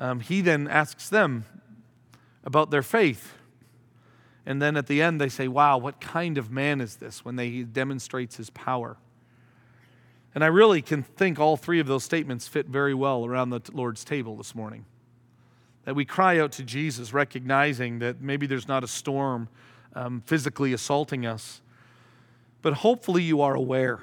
Um, 0.00 0.20
he 0.20 0.40
then 0.40 0.66
asks 0.66 1.10
them 1.10 1.44
about 2.42 2.70
their 2.70 2.82
faith. 2.82 3.34
And 4.44 4.60
then 4.60 4.76
at 4.76 4.86
the 4.86 5.00
end, 5.02 5.20
they 5.20 5.28
say, 5.28 5.48
Wow, 5.48 5.78
what 5.78 6.00
kind 6.00 6.38
of 6.38 6.50
man 6.50 6.80
is 6.80 6.96
this 6.96 7.24
when 7.24 7.36
they, 7.36 7.48
he 7.50 7.62
demonstrates 7.64 8.36
his 8.36 8.50
power? 8.50 8.96
And 10.34 10.42
I 10.42 10.46
really 10.46 10.80
can 10.82 11.02
think 11.02 11.38
all 11.38 11.56
three 11.56 11.78
of 11.78 11.86
those 11.86 12.04
statements 12.04 12.48
fit 12.48 12.66
very 12.66 12.94
well 12.94 13.26
around 13.26 13.50
the 13.50 13.60
Lord's 13.72 14.02
table 14.02 14.36
this 14.36 14.54
morning. 14.54 14.86
That 15.84 15.94
we 15.94 16.04
cry 16.04 16.38
out 16.38 16.52
to 16.52 16.62
Jesus, 16.62 17.12
recognizing 17.12 17.98
that 17.98 18.20
maybe 18.20 18.46
there's 18.46 18.68
not 18.68 18.82
a 18.82 18.88
storm 18.88 19.48
um, 19.94 20.22
physically 20.24 20.72
assaulting 20.72 21.26
us, 21.26 21.60
but 22.62 22.74
hopefully, 22.74 23.22
you 23.22 23.40
are 23.42 23.54
aware 23.54 24.00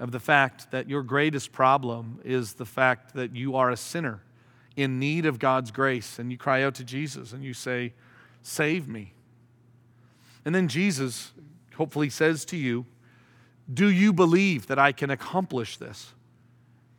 of 0.00 0.10
the 0.10 0.18
fact 0.18 0.70
that 0.72 0.88
your 0.88 1.02
greatest 1.02 1.52
problem 1.52 2.20
is 2.24 2.54
the 2.54 2.66
fact 2.66 3.14
that 3.14 3.36
you 3.36 3.54
are 3.54 3.70
a 3.70 3.76
sinner 3.76 4.22
in 4.76 4.98
need 4.98 5.26
of 5.26 5.38
God's 5.38 5.70
grace. 5.70 6.18
And 6.18 6.32
you 6.32 6.38
cry 6.38 6.62
out 6.62 6.74
to 6.76 6.84
Jesus 6.84 7.32
and 7.32 7.44
you 7.44 7.54
say, 7.54 7.92
Save 8.42 8.88
me. 8.88 9.12
And 10.44 10.54
then 10.54 10.68
Jesus, 10.68 11.32
hopefully 11.76 12.10
says 12.10 12.44
to 12.46 12.56
you, 12.56 12.86
Do 13.72 13.88
you 13.88 14.12
believe 14.12 14.66
that 14.66 14.78
I 14.78 14.92
can 14.92 15.10
accomplish 15.10 15.76
this? 15.76 16.14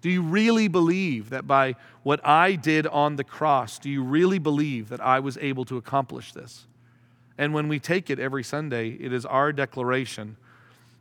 Do 0.01 0.09
you 0.09 0.21
really 0.23 0.67
believe 0.67 1.29
that 1.29 1.45
by 1.45 1.75
what 2.01 2.25
I 2.25 2.55
did 2.55 2.87
on 2.87 3.15
the 3.15 3.23
cross, 3.23 3.77
do 3.77 3.89
you 3.89 4.03
really 4.03 4.39
believe 4.39 4.89
that 4.89 4.99
I 4.99 5.19
was 5.19 5.37
able 5.37 5.63
to 5.65 5.77
accomplish 5.77 6.33
this? 6.33 6.65
And 7.37 7.53
when 7.53 7.67
we 7.67 7.79
take 7.79 8.09
it 8.09 8.19
every 8.19 8.43
Sunday, 8.43 8.89
it 8.89 9.13
is 9.13 9.25
our 9.25 9.53
declaration 9.53 10.37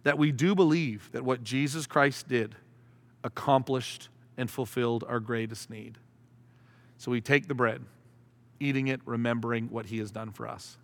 that 0.03 0.19
we 0.19 0.33
do 0.33 0.55
believe 0.55 1.11
that 1.13 1.25
what 1.25 1.43
Jesus 1.43 1.87
Christ 1.87 2.29
did 2.29 2.55
accomplished 3.25 4.09
and 4.37 4.51
fulfilled 4.51 5.05
our 5.07 5.21
greatest 5.21 5.71
need. 5.71 5.99
So 6.97 7.11
we 7.11 7.21
take 7.21 7.49
the 7.49 7.55
bread, 7.55 7.83
eating 8.59 8.89
it, 8.89 9.01
remembering 9.05 9.69
what 9.71 9.87
he 9.87 9.99
has 9.99 10.11
done 10.11 10.33
for 10.33 10.47
us. 10.47 10.77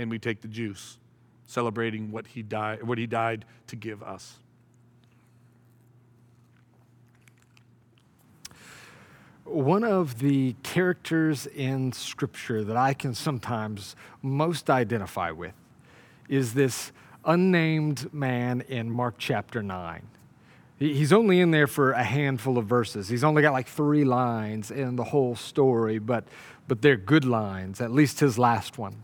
And 0.00 0.10
we 0.10 0.18
take 0.18 0.40
the 0.40 0.48
juice, 0.48 0.96
celebrating 1.46 2.10
what 2.10 2.26
he 2.26 2.40
died, 2.40 2.82
what 2.82 2.96
he 2.96 3.06
died 3.06 3.44
to 3.66 3.76
give 3.76 4.02
us. 4.02 4.38
One 9.44 9.84
of 9.84 10.20
the 10.20 10.54
characters 10.62 11.46
in 11.46 11.92
Scripture 11.92 12.64
that 12.64 12.78
I 12.78 12.94
can 12.94 13.14
sometimes 13.14 13.94
most 14.22 14.70
identify 14.70 15.32
with 15.32 15.52
is 16.30 16.54
this 16.54 16.92
unnamed 17.26 18.10
man 18.14 18.62
in 18.62 18.90
Mark 18.90 19.16
chapter 19.18 19.62
9. 19.62 20.06
He's 20.78 21.12
only 21.12 21.40
in 21.40 21.50
there 21.50 21.66
for 21.66 21.92
a 21.92 22.02
handful 22.02 22.56
of 22.56 22.64
verses. 22.64 23.10
He's 23.10 23.22
only 23.22 23.42
got 23.42 23.52
like 23.52 23.68
three 23.68 24.04
lines 24.04 24.70
in 24.70 24.96
the 24.96 25.04
whole 25.04 25.36
story, 25.36 25.98
but, 25.98 26.24
but 26.68 26.80
they're 26.80 26.96
good 26.96 27.26
lines, 27.26 27.82
at 27.82 27.90
least 27.90 28.20
his 28.20 28.38
last 28.38 28.78
one. 28.78 29.02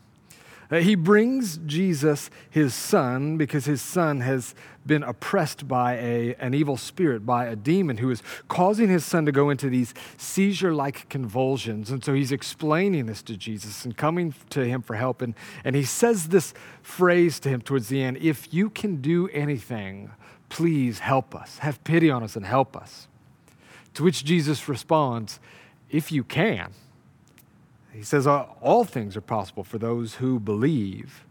Uh, 0.70 0.78
he 0.78 0.94
brings 0.94 1.58
Jesus 1.58 2.30
his 2.50 2.74
son 2.74 3.36
because 3.36 3.66
his 3.66 3.80
son 3.80 4.20
has 4.20 4.54
been 4.84 5.02
oppressed 5.02 5.66
by 5.68 5.94
a, 5.94 6.34
an 6.36 6.54
evil 6.54 6.76
spirit, 6.76 7.26
by 7.26 7.46
a 7.46 7.56
demon 7.56 7.98
who 7.98 8.10
is 8.10 8.22
causing 8.48 8.88
his 8.88 9.04
son 9.04 9.26
to 9.26 9.32
go 9.32 9.50
into 9.50 9.68
these 9.68 9.94
seizure 10.16 10.72
like 10.72 11.08
convulsions. 11.08 11.90
And 11.90 12.04
so 12.04 12.14
he's 12.14 12.32
explaining 12.32 13.06
this 13.06 13.22
to 13.22 13.36
Jesus 13.36 13.84
and 13.84 13.96
coming 13.96 14.34
to 14.50 14.64
him 14.64 14.82
for 14.82 14.94
help. 14.94 15.22
And, 15.22 15.34
and 15.64 15.76
he 15.76 15.84
says 15.84 16.28
this 16.28 16.54
phrase 16.82 17.40
to 17.40 17.48
him 17.48 17.60
towards 17.60 17.88
the 17.88 18.02
end 18.02 18.18
If 18.18 18.52
you 18.52 18.70
can 18.70 19.00
do 19.00 19.28
anything, 19.28 20.10
please 20.48 21.00
help 21.00 21.34
us. 21.34 21.58
Have 21.58 21.82
pity 21.84 22.10
on 22.10 22.22
us 22.22 22.36
and 22.36 22.46
help 22.46 22.76
us. 22.76 23.08
To 23.94 24.04
which 24.04 24.24
Jesus 24.24 24.68
responds, 24.68 25.40
If 25.90 26.12
you 26.12 26.24
can. 26.24 26.72
He 27.96 28.02
says, 28.02 28.26
All 28.26 28.84
things 28.84 29.16
are 29.16 29.22
possible 29.22 29.64
for 29.64 29.78
those 29.78 30.16
who 30.16 30.38
believe. 30.38 31.24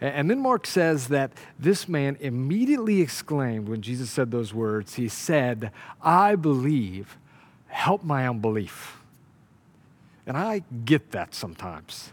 And 0.00 0.30
then 0.30 0.40
Mark 0.40 0.66
says 0.66 1.08
that 1.08 1.32
this 1.58 1.88
man 1.88 2.16
immediately 2.20 3.00
exclaimed 3.00 3.68
when 3.68 3.82
Jesus 3.82 4.10
said 4.10 4.30
those 4.30 4.54
words, 4.54 4.94
He 4.94 5.08
said, 5.08 5.72
I 6.00 6.36
believe, 6.36 7.18
help 7.66 8.04
my 8.04 8.28
unbelief. 8.28 8.98
And 10.24 10.36
I 10.36 10.62
get 10.84 11.10
that 11.10 11.34
sometimes. 11.34 12.12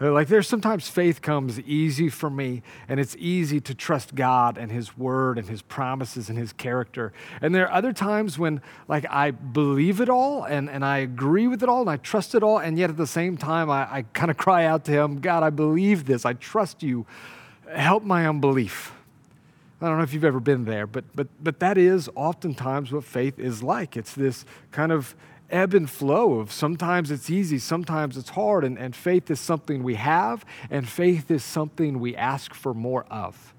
Like 0.00 0.28
there's 0.28 0.48
sometimes 0.48 0.88
faith 0.88 1.20
comes 1.20 1.60
easy 1.60 2.08
for 2.08 2.30
me, 2.30 2.62
and 2.88 2.98
it's 2.98 3.14
easy 3.18 3.60
to 3.60 3.74
trust 3.74 4.14
God 4.14 4.56
and 4.56 4.72
His 4.72 4.96
Word 4.96 5.36
and 5.36 5.46
His 5.46 5.60
promises 5.60 6.30
and 6.30 6.38
His 6.38 6.54
character. 6.54 7.12
And 7.42 7.54
there 7.54 7.68
are 7.68 7.72
other 7.72 7.92
times 7.92 8.38
when 8.38 8.62
like 8.88 9.04
I 9.10 9.30
believe 9.30 10.00
it 10.00 10.08
all 10.08 10.44
and, 10.44 10.70
and 10.70 10.86
I 10.86 10.98
agree 10.98 11.46
with 11.46 11.62
it 11.62 11.68
all 11.68 11.82
and 11.82 11.90
I 11.90 11.98
trust 11.98 12.34
it 12.34 12.42
all, 12.42 12.58
and 12.58 12.78
yet 12.78 12.88
at 12.88 12.96
the 12.96 13.06
same 13.06 13.36
time 13.36 13.68
I, 13.68 13.82
I 13.92 14.04
kind 14.14 14.30
of 14.30 14.38
cry 14.38 14.64
out 14.64 14.86
to 14.86 14.92
Him, 14.92 15.20
God, 15.20 15.42
I 15.42 15.50
believe 15.50 16.06
this, 16.06 16.24
I 16.24 16.32
trust 16.32 16.82
you. 16.82 17.04
Help 17.70 18.02
my 18.02 18.26
unbelief. 18.26 18.92
I 19.82 19.86
don't 19.86 19.98
know 19.98 20.04
if 20.04 20.14
you've 20.14 20.24
ever 20.24 20.40
been 20.40 20.64
there, 20.64 20.86
but 20.86 21.04
but 21.14 21.28
but 21.42 21.60
that 21.60 21.76
is 21.76 22.08
oftentimes 22.14 22.90
what 22.90 23.04
faith 23.04 23.38
is 23.38 23.62
like. 23.62 23.96
It's 23.98 24.14
this 24.14 24.46
kind 24.72 24.92
of 24.92 25.14
ebb 25.50 25.74
and 25.74 25.88
flow 25.88 26.34
of 26.34 26.52
sometimes 26.52 27.10
it's 27.10 27.28
easy, 27.28 27.58
sometimes 27.58 28.16
it's 28.16 28.30
hard, 28.30 28.64
and, 28.64 28.78
and 28.78 28.94
faith 28.94 29.30
is 29.30 29.40
something 29.40 29.82
we 29.82 29.96
have, 29.96 30.44
and 30.70 30.88
faith 30.88 31.30
is 31.30 31.44
something 31.44 32.00
we 32.00 32.16
ask 32.16 32.54
for 32.54 32.72
more 32.72 33.04
of. 33.10 33.54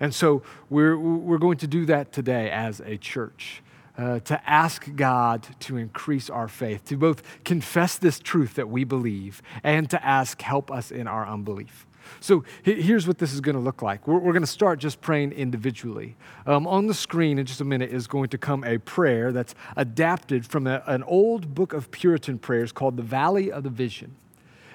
And 0.00 0.14
so 0.14 0.42
we're, 0.70 0.98
we're 0.98 1.38
going 1.38 1.58
to 1.58 1.66
do 1.66 1.86
that 1.86 2.12
today 2.12 2.50
as 2.50 2.80
a 2.80 2.96
church. 2.96 3.62
Uh, 3.96 4.18
to 4.18 4.50
ask 4.50 4.88
God 4.96 5.46
to 5.60 5.76
increase 5.76 6.28
our 6.28 6.48
faith, 6.48 6.84
to 6.84 6.96
both 6.96 7.22
confess 7.44 7.96
this 7.96 8.18
truth 8.18 8.54
that 8.54 8.68
we 8.68 8.82
believe 8.82 9.40
and 9.62 9.88
to 9.88 10.04
ask, 10.04 10.42
help 10.42 10.68
us 10.68 10.90
in 10.90 11.06
our 11.06 11.24
unbelief. 11.24 11.86
So 12.20 12.44
here's 12.62 13.06
what 13.06 13.18
this 13.18 13.32
is 13.32 13.40
going 13.40 13.54
to 13.54 13.60
look 13.62 13.82
like. 13.82 14.06
We're, 14.06 14.18
we're 14.18 14.32
going 14.32 14.42
to 14.42 14.46
start 14.46 14.78
just 14.78 15.00
praying 15.00 15.32
individually. 15.32 16.16
Um, 16.46 16.66
on 16.66 16.86
the 16.86 16.94
screen 16.94 17.38
in 17.38 17.46
just 17.46 17.60
a 17.60 17.64
minute 17.64 17.92
is 17.92 18.06
going 18.06 18.28
to 18.30 18.38
come 18.38 18.64
a 18.64 18.78
prayer 18.78 19.32
that's 19.32 19.54
adapted 19.76 20.46
from 20.46 20.66
a, 20.66 20.82
an 20.86 21.02
old 21.04 21.54
book 21.54 21.72
of 21.72 21.90
Puritan 21.90 22.38
prayers 22.38 22.72
called 22.72 22.96
the 22.96 23.02
Valley 23.02 23.50
of 23.52 23.62
the 23.62 23.70
Vision. 23.70 24.16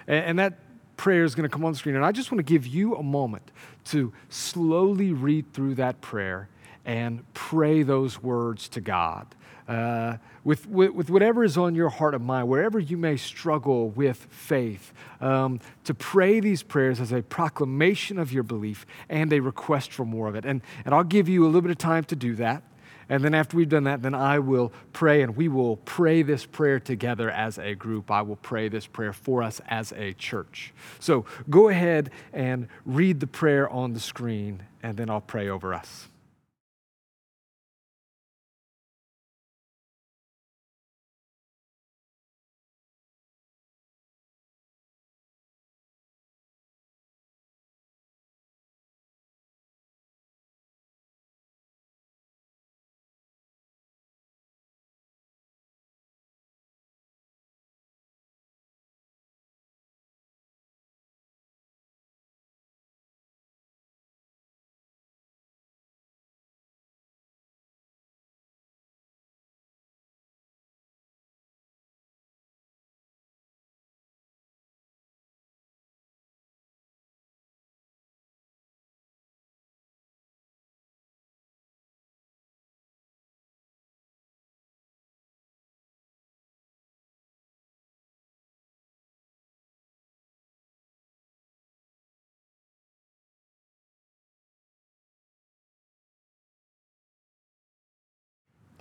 And, 0.07 0.25
and 0.25 0.39
that 0.39 0.59
prayer 0.97 1.23
is 1.23 1.35
going 1.35 1.49
to 1.49 1.53
come 1.53 1.65
on 1.65 1.71
the 1.71 1.77
screen. 1.77 1.95
And 1.95 2.05
I 2.05 2.11
just 2.11 2.31
want 2.31 2.39
to 2.39 2.51
give 2.51 2.67
you 2.67 2.95
a 2.95 3.03
moment 3.03 3.51
to 3.85 4.13
slowly 4.29 5.13
read 5.13 5.51
through 5.53 5.75
that 5.75 6.01
prayer 6.01 6.49
and 6.89 7.23
pray 7.35 7.83
those 7.83 8.23
words 8.23 8.67
to 8.67 8.81
God. 8.81 9.27
Uh, 9.67 10.17
with, 10.43 10.65
with, 10.65 10.89
with, 10.89 11.11
whatever 11.11 11.43
is 11.43 11.55
on 11.55 11.75
your 11.75 11.89
heart 11.89 12.15
and 12.15 12.25
mind, 12.25 12.47
wherever 12.47 12.79
you 12.79 12.97
may 12.97 13.15
struggle 13.15 13.89
with 13.89 14.25
faith, 14.31 14.91
um, 15.21 15.59
to 15.83 15.93
pray 15.93 16.39
these 16.39 16.63
prayers 16.63 16.99
as 16.99 17.11
a 17.11 17.21
proclamation 17.21 18.17
of 18.17 18.33
your 18.33 18.41
belief 18.41 18.87
and 19.07 19.31
a 19.31 19.39
request 19.39 19.91
for 19.91 20.03
more 20.03 20.27
of 20.27 20.35
it. 20.35 20.45
And, 20.45 20.63
and 20.83 20.95
I'll 20.95 21.03
give 21.03 21.29
you 21.29 21.43
a 21.43 21.45
little 21.45 21.61
bit 21.61 21.69
of 21.69 21.77
time 21.77 22.05
to 22.05 22.15
do 22.15 22.33
that. 22.37 22.63
And 23.07 23.23
then 23.23 23.35
after 23.35 23.55
we've 23.55 23.69
done 23.69 23.83
that, 23.83 24.01
then 24.01 24.15
I 24.15 24.39
will 24.39 24.73
pray 24.91 25.21
and 25.21 25.37
we 25.37 25.47
will 25.47 25.77
pray 25.77 26.23
this 26.23 26.43
prayer 26.43 26.79
together 26.79 27.29
as 27.29 27.59
a 27.59 27.75
group. 27.75 28.09
I 28.09 28.23
will 28.23 28.37
pray 28.37 28.67
this 28.67 28.87
prayer 28.87 29.13
for 29.13 29.43
us 29.43 29.61
as 29.67 29.91
a 29.91 30.13
church. 30.13 30.73
So 30.99 31.25
go 31.51 31.69
ahead 31.69 32.09
and 32.33 32.67
read 32.83 33.19
the 33.19 33.27
prayer 33.27 33.69
on 33.69 33.93
the 33.93 33.99
screen, 33.99 34.63
and 34.81 34.97
then 34.97 35.11
I'll 35.11 35.21
pray 35.21 35.49
over 35.49 35.75
us. 35.75 36.08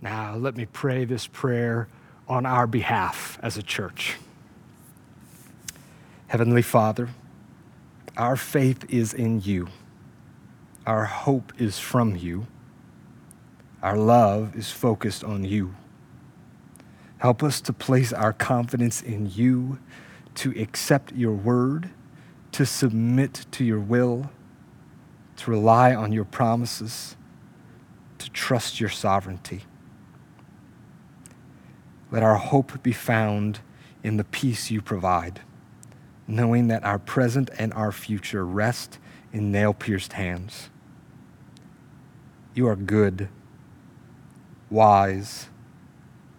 Now, 0.00 0.36
let 0.36 0.56
me 0.56 0.66
pray 0.66 1.04
this 1.04 1.26
prayer 1.26 1.88
on 2.28 2.46
our 2.46 2.66
behalf 2.66 3.38
as 3.42 3.56
a 3.56 3.62
church. 3.62 4.16
Heavenly 6.28 6.62
Father, 6.62 7.08
our 8.16 8.36
faith 8.36 8.84
is 8.88 9.12
in 9.12 9.40
you, 9.40 9.68
our 10.86 11.04
hope 11.04 11.52
is 11.58 11.78
from 11.78 12.14
you, 12.14 12.46
our 13.82 13.96
love 13.96 14.54
is 14.54 14.70
focused 14.70 15.24
on 15.24 15.44
you. 15.44 15.74
Help 17.18 17.42
us 17.42 17.60
to 17.62 17.72
place 17.72 18.12
our 18.12 18.32
confidence 18.32 19.02
in 19.02 19.30
you, 19.34 19.78
to 20.36 20.50
accept 20.60 21.12
your 21.12 21.32
word, 21.32 21.90
to 22.52 22.64
submit 22.64 23.46
to 23.50 23.64
your 23.64 23.80
will, 23.80 24.30
to 25.36 25.50
rely 25.50 25.94
on 25.94 26.12
your 26.12 26.24
promises, 26.24 27.16
to 28.18 28.30
trust 28.30 28.78
your 28.78 28.88
sovereignty. 28.88 29.64
Let 32.10 32.22
our 32.22 32.36
hope 32.36 32.82
be 32.82 32.92
found 32.92 33.60
in 34.02 34.16
the 34.16 34.24
peace 34.24 34.70
you 34.70 34.80
provide, 34.80 35.40
knowing 36.26 36.68
that 36.68 36.84
our 36.84 36.98
present 36.98 37.50
and 37.58 37.72
our 37.74 37.92
future 37.92 38.46
rest 38.46 38.98
in 39.32 39.52
nail 39.52 39.74
pierced 39.74 40.14
hands. 40.14 40.70
You 42.54 42.66
are 42.66 42.76
good, 42.76 43.28
wise, 44.70 45.48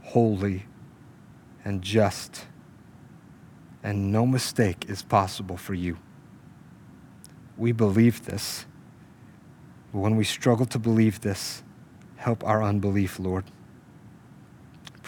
holy, 0.03 0.65
and 1.63 1.81
just, 1.81 2.47
and 3.83 4.11
no 4.11 4.25
mistake 4.25 4.85
is 4.89 5.03
possible 5.03 5.57
for 5.57 5.75
you. 5.75 5.97
We 7.57 7.71
believe 7.73 8.25
this, 8.25 8.65
but 9.91 9.99
when 9.99 10.15
we 10.15 10.23
struggle 10.23 10.65
to 10.67 10.79
believe 10.79 11.21
this, 11.21 11.61
help 12.15 12.43
our 12.43 12.63
unbelief, 12.63 13.19
Lord 13.19 13.45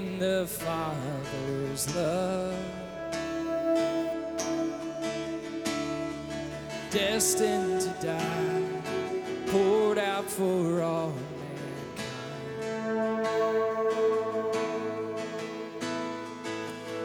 in 0.00 0.18
the 0.18 0.46
Father's 0.46 1.94
love. 1.94 2.54
Destined 6.90 7.82
to 7.82 8.06
die, 8.06 8.62
poured 9.48 9.98
out 9.98 10.24
for 10.24 10.80
all 10.80 11.12
mankind. 11.12 11.98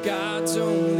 God's 0.04 0.56
own. 0.56 0.95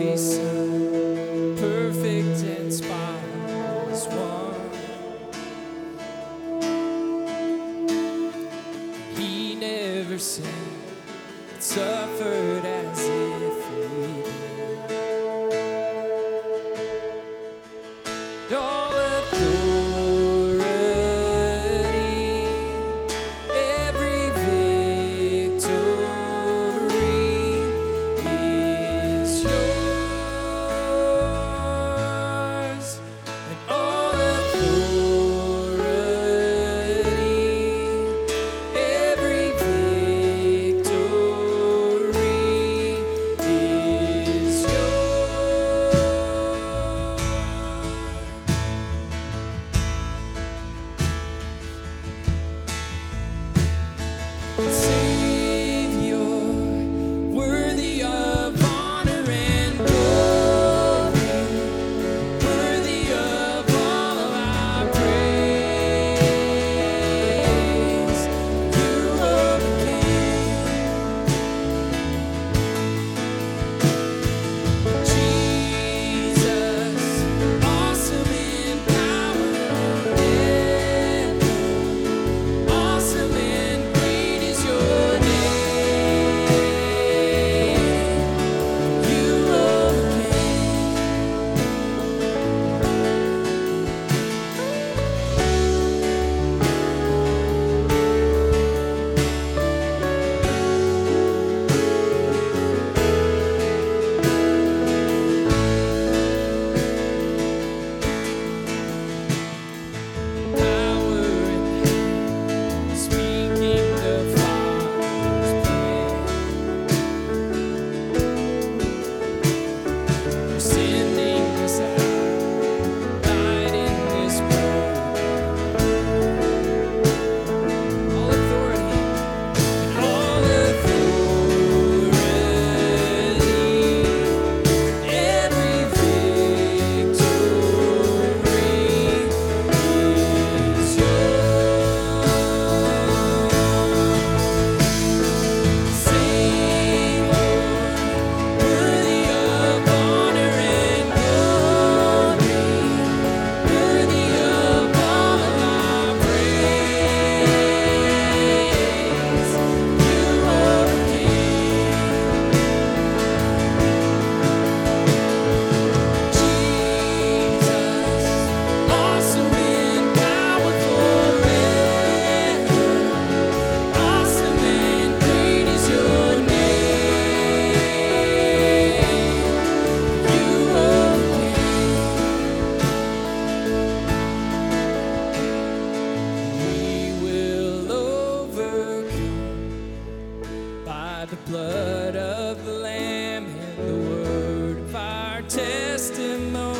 testimony 196.06 196.78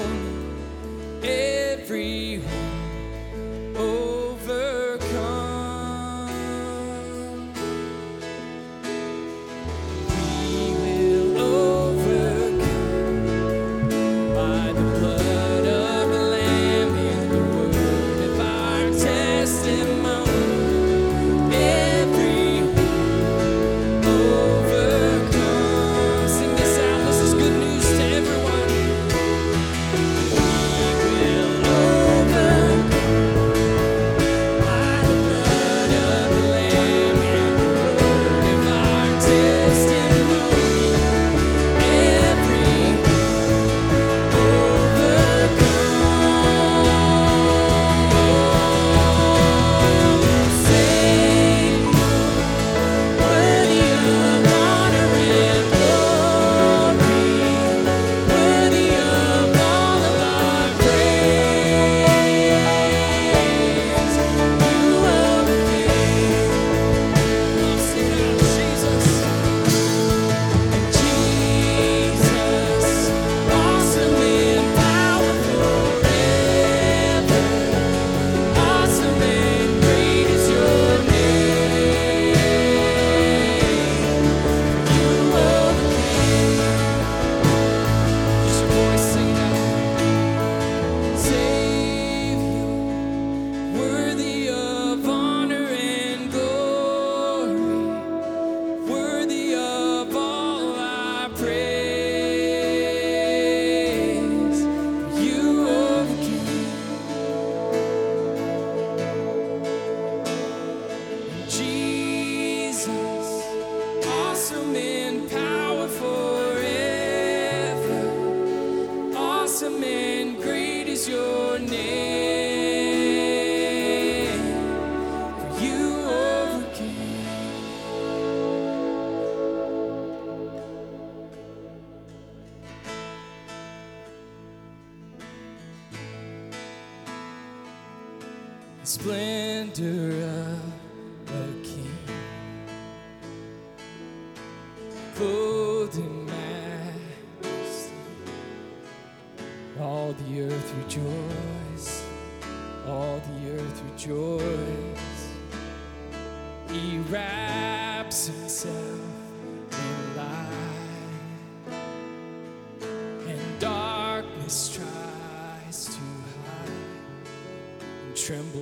every 1.24 2.35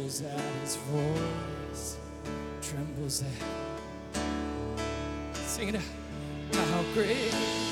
trembles 0.03 0.21
at 0.21 0.39
his 0.61 0.75
voice, 0.75 1.97
trembles 2.61 3.23
at. 3.23 3.27
Sing 5.33 5.69
it 5.69 5.75
out. 5.75 5.81
How 6.53 6.83
great. 6.93 7.62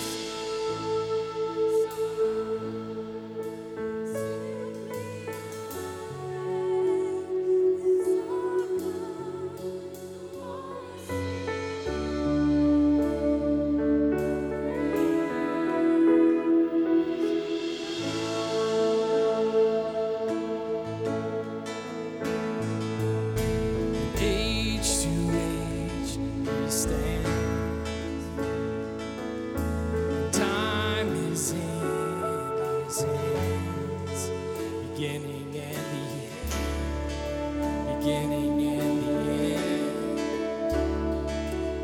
beginning 38.01 38.59
and 38.79 39.03
the 39.05 39.55
end. 39.55 40.17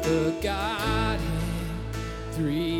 The 0.04 0.34
Godhead, 0.42 1.22
three. 2.32 2.77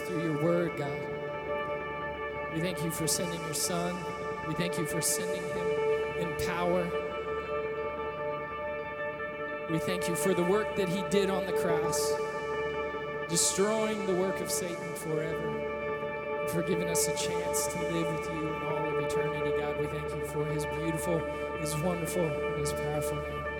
through 0.00 0.22
your 0.22 0.42
word, 0.42 0.76
God. 0.76 0.90
We 2.54 2.60
thank 2.60 2.82
you 2.82 2.90
for 2.90 3.06
sending 3.06 3.40
your 3.42 3.54
son. 3.54 3.96
We 4.48 4.54
thank 4.54 4.78
you 4.78 4.86
for 4.86 5.00
sending 5.00 5.42
him 5.42 5.66
in 6.20 6.46
power. 6.46 6.88
We 9.70 9.78
thank 9.78 10.08
you 10.08 10.14
for 10.14 10.32
the 10.32 10.44
work 10.44 10.76
that 10.76 10.88
he 10.88 11.02
did 11.10 11.28
on 11.28 11.44
the 11.46 11.52
cross, 11.52 12.12
destroying 13.28 14.06
the 14.06 14.14
work 14.14 14.40
of 14.40 14.50
Satan 14.50 14.94
forever, 14.94 16.46
for 16.48 16.62
giving 16.62 16.88
us 16.88 17.08
a 17.08 17.16
chance 17.16 17.66
to 17.66 17.82
live 17.90 18.14
with 18.16 18.30
you 18.30 18.48
in 18.48 18.62
all 18.62 18.86
of 18.86 19.04
eternity. 19.04 19.52
God, 19.58 19.80
we 19.80 19.86
thank 19.86 20.08
you 20.14 20.24
for 20.26 20.44
his 20.46 20.64
beautiful, 20.66 21.18
his 21.58 21.76
wonderful, 21.78 22.28
his 22.58 22.72
powerful 22.72 23.16
name. 23.16 23.55